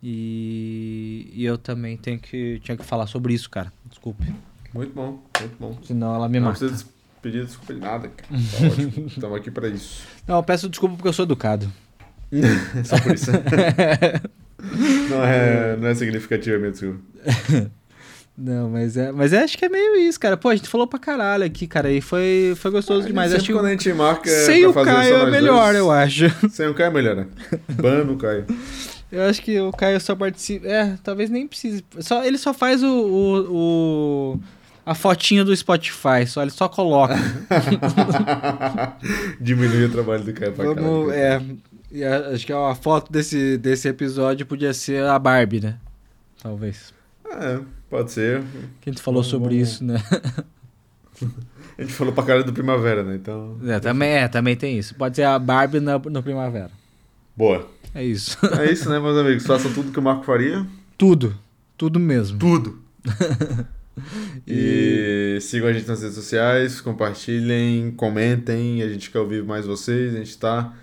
E, 0.01 1.29
e 1.33 1.45
eu 1.45 1.57
também 1.57 1.95
tenho 1.95 2.19
que, 2.19 2.59
tinha 2.59 2.75
que 2.75 2.83
falar 2.83 3.07
sobre 3.07 3.33
isso, 3.33 3.49
cara. 3.49 3.71
Desculpe. 3.85 4.25
Muito 4.73 4.93
bom, 4.93 5.23
muito 5.39 5.55
bom. 5.59 5.77
Senão 5.83 6.15
ela 6.15 6.27
me 6.27 6.39
Não 6.39 6.47
mata. 6.47 6.59
precisa 6.59 6.85
pedir 7.21 7.45
desculpa 7.45 7.73
de 7.73 7.79
nada, 7.79 8.09
cara. 8.09 8.27
Tá 8.51 8.65
ótimo. 8.67 9.07
Estamos 9.07 9.37
aqui 9.37 9.49
pra 9.51 9.67
isso. 9.69 10.03
Não, 10.27 10.35
eu 10.37 10.43
peço 10.43 10.69
desculpa 10.69 10.95
porque 10.95 11.07
eu 11.07 11.13
sou 11.13 11.23
educado. 11.23 11.71
Só 12.83 12.99
por 12.99 13.13
isso. 13.13 13.31
não, 15.09 15.23
é, 15.23 15.77
não 15.77 15.87
é 15.87 15.95
significativo 15.95 16.55
a 16.57 16.59
minha 16.59 16.71
desculpa. 16.71 16.99
Não, 18.35 18.67
mas 18.69 18.97
é, 18.97 19.11
mas 19.11 19.31
é, 19.31 19.43
acho 19.43 19.55
que 19.57 19.65
é 19.65 19.69
meio 19.69 19.95
isso, 19.95 20.19
cara. 20.19 20.35
Pô, 20.35 20.49
a 20.49 20.55
gente 20.55 20.67
falou 20.67 20.87
pra 20.87 20.97
caralho 20.97 21.43
aqui, 21.43 21.67
cara, 21.67 21.91
e 21.91 22.01
foi, 22.01 22.53
foi 22.57 22.71
gostoso 22.71 23.05
demais. 23.05 23.29
Sempre 23.29 23.41
Acho 23.41 23.47
que 23.47 23.53
quando 23.53 23.65
a 23.67 23.71
gente 23.71 23.93
marca 23.93 24.29
sem 24.29 24.65
o 24.65 24.73
Caio 24.73 25.15
é 25.17 25.29
melhor, 25.29 25.65
dois, 25.73 25.77
eu 25.77 25.91
acho. 25.91 26.25
Sem 26.49 26.67
o 26.67 26.73
Caio 26.73 26.89
é 26.89 26.93
melhor, 26.93 27.15
né? 27.15 27.27
Ban 27.73 28.01
o 28.11 28.17
Caio. 28.17 28.45
Eu 29.11 29.21
acho 29.29 29.39
que 29.41 29.59
o 29.59 29.71
Caio 29.71 30.01
só 30.01 30.15
participa. 30.15 30.65
É, 30.67 30.97
talvez 31.03 31.29
nem 31.29 31.47
precise. 31.47 31.85
Só, 31.99 32.23
ele 32.25 32.39
só 32.39 32.55
faz 32.55 32.81
o, 32.81 32.87
o, 32.87 34.33
o- 34.33 34.39
a 34.83 34.95
fotinha 34.95 35.45
do 35.45 35.55
Spotify, 35.55 36.25
só 36.25 36.41
ele 36.41 36.49
só 36.49 36.67
coloca. 36.67 37.13
Diminui 39.39 39.85
o 39.85 39.91
trabalho 39.91 40.23
do 40.23 40.33
Caio 40.33 40.53
pra 40.53 40.65
Vamos, 40.65 41.11
caralho. 41.11 41.11
é, 41.11 41.41
e 41.91 42.03
a- 42.03 42.29
acho 42.29 42.45
que 42.45 42.53
a 42.53 42.75
foto 42.75 43.11
desse, 43.11 43.57
desse 43.57 43.87
episódio 43.87 44.45
podia 44.45 44.73
ser 44.73 45.03
a 45.05 45.17
Barbie, 45.19 45.61
né? 45.61 45.75
Talvez. 46.41 46.93
É, 47.29 47.59
pode 47.93 48.11
ser. 48.11 48.41
Que 48.81 48.89
a 48.89 48.93
gente 48.93 49.01
falou 49.03 49.21
Vamos- 49.21 49.31
sobre 49.31 49.55
vamos- 49.55 49.69
isso, 49.71 49.83
né? 49.83 50.01
A 51.77 51.81
gente 51.81 51.93
falou 51.93 52.13
pra 52.13 52.23
cara 52.23 52.43
do 52.43 52.51
Primavera, 52.53 53.03
né? 53.03 53.15
Então. 53.15 53.57
É, 53.65 53.79
também, 53.79 54.09
é, 54.11 54.27
também 54.27 54.55
tem 54.55 54.77
isso. 54.77 54.93
Pode 54.95 55.15
ser 55.15 55.23
a 55.23 55.39
Barbie 55.39 55.79
na, 55.79 55.97
no 55.97 56.21
Primavera. 56.23 56.69
Boa. 57.35 57.67
É 57.95 58.03
isso. 58.03 58.37
É 58.59 58.71
isso, 58.71 58.89
né, 58.89 58.99
meus 58.99 59.17
amigos? 59.17 59.45
Façam 59.45 59.71
tudo 59.73 59.91
que 59.91 59.99
o 59.99 60.01
Marco 60.01 60.23
faria. 60.23 60.65
Tudo. 60.97 61.35
Tudo 61.77 61.99
mesmo. 61.99 62.37
Tudo. 62.39 62.79
E 64.47 65.37
sigam 65.39 65.67
a 65.69 65.73
gente 65.73 65.87
nas 65.87 66.01
redes 66.01 66.15
sociais, 66.15 66.81
compartilhem, 66.81 67.91
comentem. 67.91 68.81
A 68.81 68.89
gente 68.89 69.11
quer 69.11 69.19
ouvir 69.19 69.43
mais 69.43 69.65
vocês. 69.67 70.15
A 70.15 70.17
gente 70.17 70.35
tá 70.37 70.73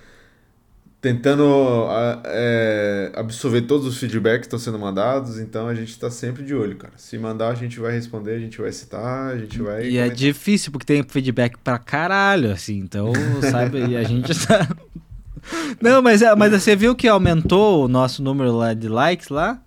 tentando 1.01 1.87
é, 2.25 3.11
absorver 3.15 3.63
todos 3.63 3.87
os 3.87 3.97
feedbacks 3.97 4.41
que 4.41 4.47
estão 4.47 4.59
sendo 4.59 4.79
mandados. 4.79 5.39
Então 5.39 5.67
a 5.67 5.75
gente 5.75 5.99
tá 5.99 6.11
sempre 6.11 6.43
de 6.45 6.55
olho, 6.55 6.77
cara. 6.77 6.93
Se 6.97 7.19
mandar, 7.19 7.49
a 7.49 7.55
gente 7.55 7.81
vai 7.81 7.93
responder, 7.93 8.35
a 8.35 8.39
gente 8.39 8.61
vai 8.61 8.71
citar, 8.73 9.33
a 9.35 9.39
gente 9.39 9.61
vai. 9.61 9.85
E 9.85 9.97
é 9.97 10.03
comentar. 10.03 10.17
difícil, 10.17 10.71
porque 10.73 10.87
tem 10.87 11.03
feedback 11.03 11.57
pra 11.59 11.79
caralho, 11.79 12.53
assim. 12.53 12.79
Então, 12.79 13.13
sabe, 13.51 13.85
e 13.87 13.97
a 13.97 14.03
gente 14.03 14.35
tá. 14.47 14.69
Não, 15.81 16.03
mas, 16.03 16.21
é- 16.21 16.35
mas 16.37 16.53
você 16.53 16.77
viu 16.77 16.95
que 16.95 17.09
aumentou 17.09 17.85
o 17.85 17.89
nosso 17.89 18.23
número 18.23 18.53
lá 18.55 18.75
de 18.75 18.89
likes 18.89 19.29
lá? 19.31 19.61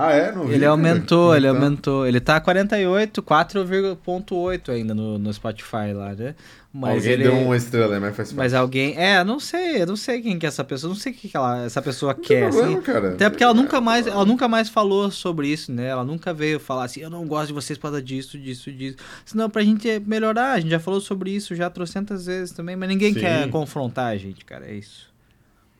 Ah, 0.00 0.12
é? 0.12 0.30
Não 0.30 0.46
vi, 0.46 0.54
Ele 0.54 0.64
aumentou, 0.64 1.34
ele 1.34 1.48
Então, 1.48 1.60
aumentou. 1.60 2.06
Ele 2.06 2.20
tá 2.20 2.40
48, 2.40 3.20
4,8 3.20 4.68
ainda 4.72 4.94
no, 4.94 5.18
no 5.18 5.32
Spotify 5.34 5.92
lá, 5.92 6.14
né? 6.14 6.36
Mas 6.72 6.98
Alguém 6.98 7.12
ele. 7.14 7.22
deu 7.24 7.34
uma 7.40 7.56
estrela, 7.56 7.88
né? 7.94 7.98
Mas 7.98 8.14
faz 8.16 8.32
Mas 8.32 8.52
parte. 8.52 8.60
alguém. 8.62 8.94
É, 8.96 9.24
não 9.24 9.40
sei, 9.40 9.82
eu 9.82 9.86
não 9.88 9.96
sei 9.96 10.22
quem 10.22 10.38
que 10.38 10.46
é 10.46 10.48
essa 10.48 10.62
pessoa, 10.62 10.88
não 10.92 10.94
sei 11.00 11.10
o 11.10 11.14
que, 11.16 11.28
que 11.28 11.36
ela, 11.36 11.64
essa 11.64 11.82
pessoa 11.82 12.14
Não 12.14 12.20
quer, 12.22 12.48
problema, 12.48 12.72
assim. 12.74 12.80
cara. 12.82 13.08
Até 13.14 13.28
porque 13.28 13.42
ela 13.42 13.54
nunca 13.54 13.80
mais, 13.80 14.06
ela 14.06 14.24
nunca 14.24 14.46
mais 14.46 14.68
falou 14.68 15.10
sobre 15.10 15.48
isso, 15.48 15.72
né? 15.72 15.86
Ela 15.88 16.04
nunca 16.04 16.32
veio 16.32 16.60
falar 16.60 16.84
assim, 16.84 17.00
eu 17.00 17.10
não 17.10 17.26
gosto 17.26 17.48
de 17.48 17.54
vocês 17.54 17.76
por 17.76 17.84
causa 17.84 18.00
disso, 18.00 18.38
disso, 18.38 18.70
disso. 18.70 18.96
Senão, 19.24 19.50
pra 19.50 19.62
gente 19.62 19.98
melhorar, 20.06 20.52
a 20.52 20.60
gente 20.60 20.70
já 20.70 20.78
falou 20.78 21.00
sobre 21.00 21.30
isso 21.32 21.56
já 21.56 21.68
trocentas 21.68 22.26
vezes 22.26 22.52
também, 22.52 22.76
mas 22.76 22.88
ninguém 22.88 23.14
Sim. 23.14 23.20
quer 23.20 23.50
confrontar 23.50 24.12
a 24.12 24.16
gente, 24.16 24.44
cara, 24.44 24.64
é 24.66 24.74
isso. 24.74 25.08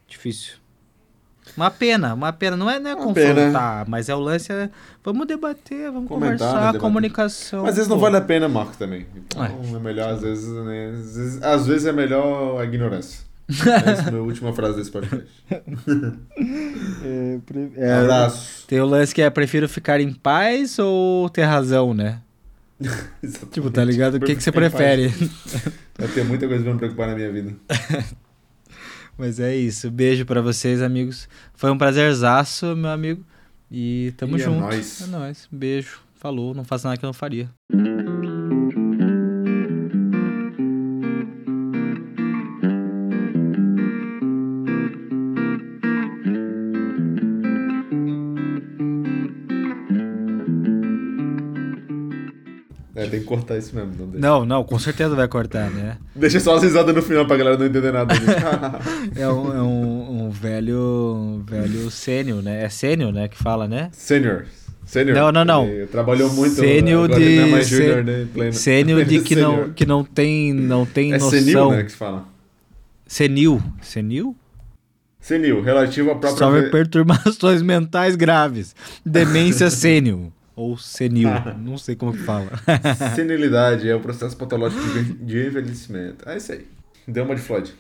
Difícil. 0.09 0.55
Uma 1.57 1.71
pena, 1.71 2.15
uma 2.15 2.33
pena. 2.33 2.57
Não 2.57 2.71
é, 2.71 2.79
não 2.79 2.91
é 2.91 2.95
Uma 2.95 3.05
confrontar, 3.05 3.85
mas 3.89 4.09
é 4.09 4.15
o 4.15 4.21
lance, 4.21 4.53
é, 4.53 4.71
vamos 5.05 5.27
debater, 5.27 5.91
vamos 5.91 6.09
Comentar, 6.09 6.31
né, 6.31 6.37
conversar, 6.39 6.59
debater. 6.61 6.81
comunicação. 6.81 7.61
Mas 7.63 7.71
às 7.71 7.77
vezes 7.77 7.89
não 7.89 7.97
pô. 7.97 8.03
vale 8.03 8.17
a 8.17 8.21
pena, 8.21 8.49
Marco, 8.49 8.77
também. 8.77 9.07
Então 9.17 9.45
É. 9.45 9.51
é 9.77 9.79
melhor, 9.79 10.15
às 10.15 10.21
vezes, 10.23 10.49
né? 10.49 10.91
Às 10.93 11.17
vezes, 11.17 11.43
às 11.43 11.67
vezes 11.67 11.87
é 11.87 11.93
melhor 11.93 12.61
a 12.61 12.65
ignorância. 12.65 13.27
Essa 13.49 14.11
é 14.11 14.15
a 14.15 14.21
última 14.23 14.53
frase 14.53 14.77
desse 14.77 14.91
podcast. 14.91 15.27
É, 17.05 17.39
pre- 17.47 17.73
é, 17.77 17.93
Abraço. 17.95 18.67
Tem 18.67 18.81
o 18.81 18.87
lance 18.87 19.15
que 19.15 19.23
é 19.23 19.31
prefiro 19.31 19.69
ficar 19.69 20.01
em 20.01 20.13
paz 20.13 20.79
ou 20.79 21.29
ter 21.31 21.43
razão, 21.45 21.95
né? 21.95 22.21
Tipo, 23.51 23.71
tá 23.71 23.85
ligado? 23.85 24.15
O 24.17 24.21
que, 24.21 24.37
que 24.37 24.43
você 24.43 24.53
prefere? 24.53 25.13
Eu 25.99 26.09
tenho 26.13 26.27
muita 26.27 26.47
coisa 26.47 26.63
pra 26.63 26.73
me 26.73 26.79
preocupar 26.79 27.09
na 27.09 27.15
minha 27.17 27.33
vida. 27.33 27.55
Mas 29.19 29.41
é 29.41 29.55
isso. 29.57 29.91
Beijo 29.91 30.25
pra 30.25 30.41
vocês, 30.41 30.81
amigos. 30.81 31.29
Foi 31.55 31.71
um 31.71 31.77
prazerzaço, 31.77 32.77
meu 32.77 32.91
amigo. 32.91 33.25
E 33.71 34.15
tamo 34.17 34.39
E 34.39 34.41
é 34.41 34.45
junto. 34.45 34.61
nóis. 34.61 35.03
É 35.03 35.07
nóis. 35.09 35.49
Beijo. 35.51 36.01
Falou. 36.15 36.55
Não 36.55 36.65
faço 36.65 36.87
nada 36.87 36.97
que 36.99 37.05
eu 37.05 37.09
não 37.09 37.13
faria. 37.15 37.51
É, 53.09 53.11
tem 53.11 53.21
que 53.21 53.27
cortar 53.27 53.57
isso 53.59 53.75
mesmo. 53.75 53.93
Não 53.99 54.07
deixa. 54.07 54.27
Não, 54.27 54.45
não, 54.45 54.65
com 54.65 54.79
certeza 54.79 55.15
vai 55.15 55.27
cortar, 55.29 55.71
né? 55.71 55.97
Deixa 56.15 56.39
só 56.41 56.57
as 56.57 56.63
risadas 56.63 56.95
no 56.95 57.03
final 57.03 57.27
pra 57.27 57.37
galera 57.37 57.57
não 57.59 57.67
entender 57.67 57.93
nada. 57.93 58.15
É 59.17 59.29
um, 59.29 59.57
é 59.57 59.63
um, 59.63 60.25
um 60.27 60.31
velho. 60.31 60.79
Um 60.79 61.43
velho 61.45 61.91
sênior, 61.91 62.43
né? 62.43 62.63
É 62.65 62.69
sênior, 62.69 63.13
né? 63.13 63.29
Que 63.29 63.37
fala, 63.37 63.67
né? 63.67 63.89
Senior. 63.93 64.45
Senior. 64.87 65.15
Não, 65.17 65.33
não, 65.33 65.45
não. 65.45 65.65
Ele 65.67 65.87
trabalhou 65.87 66.33
muito. 66.33 66.55
Sênior 66.55 67.09
não 67.09 67.17
é 67.17 67.21
de- 67.21 67.51
mais 67.51 67.69
junior, 67.69 68.05
né? 68.05 68.53
Sênior 68.53 69.05
de 69.05 69.21
que 69.23 69.37
não, 69.37 69.51
Sênior. 69.55 69.71
que 69.75 69.87
não 69.87 70.05
tem, 70.05 70.53
não 70.53 70.87
tem 70.87 71.13
É 71.13 71.19
noção. 71.19 71.31
senil, 71.31 71.71
né? 71.73 71.83
Que 71.83 71.91
se 71.93 71.97
fala. 71.97 72.25
Senil. 73.07 73.63
Senil? 73.83 74.37
Senil, 75.21 75.63
relativo 75.63 76.11
à 76.11 76.15
própria. 76.15 76.39
Sofre 76.39 76.61
ve- 76.63 76.71
perturbações 76.71 77.61
mentais 77.61 78.17
graves. 78.17 78.75
Demência 79.05 79.69
sênil. 79.69 80.33
Ou 80.59 80.77
senil. 80.77 81.29
Não 81.59 81.79
sei 81.79 81.95
como 81.97 82.13
que 82.13 82.19
fala. 82.19 82.51
Senilidade 83.15 83.89
é 83.89 83.95
o 83.95 84.01
processo 84.01 84.37
patológico 84.37 84.83
de 84.83 84.99
enve- 84.99 85.15
de 85.25 85.47
envelhecimento. 85.47 86.29
É 86.29 86.37
isso 86.37 86.53
aí. 86.53 86.67
Deu 87.07 87.25
uma 87.25 87.35
de 87.35 87.41
Floyd. 87.41 87.73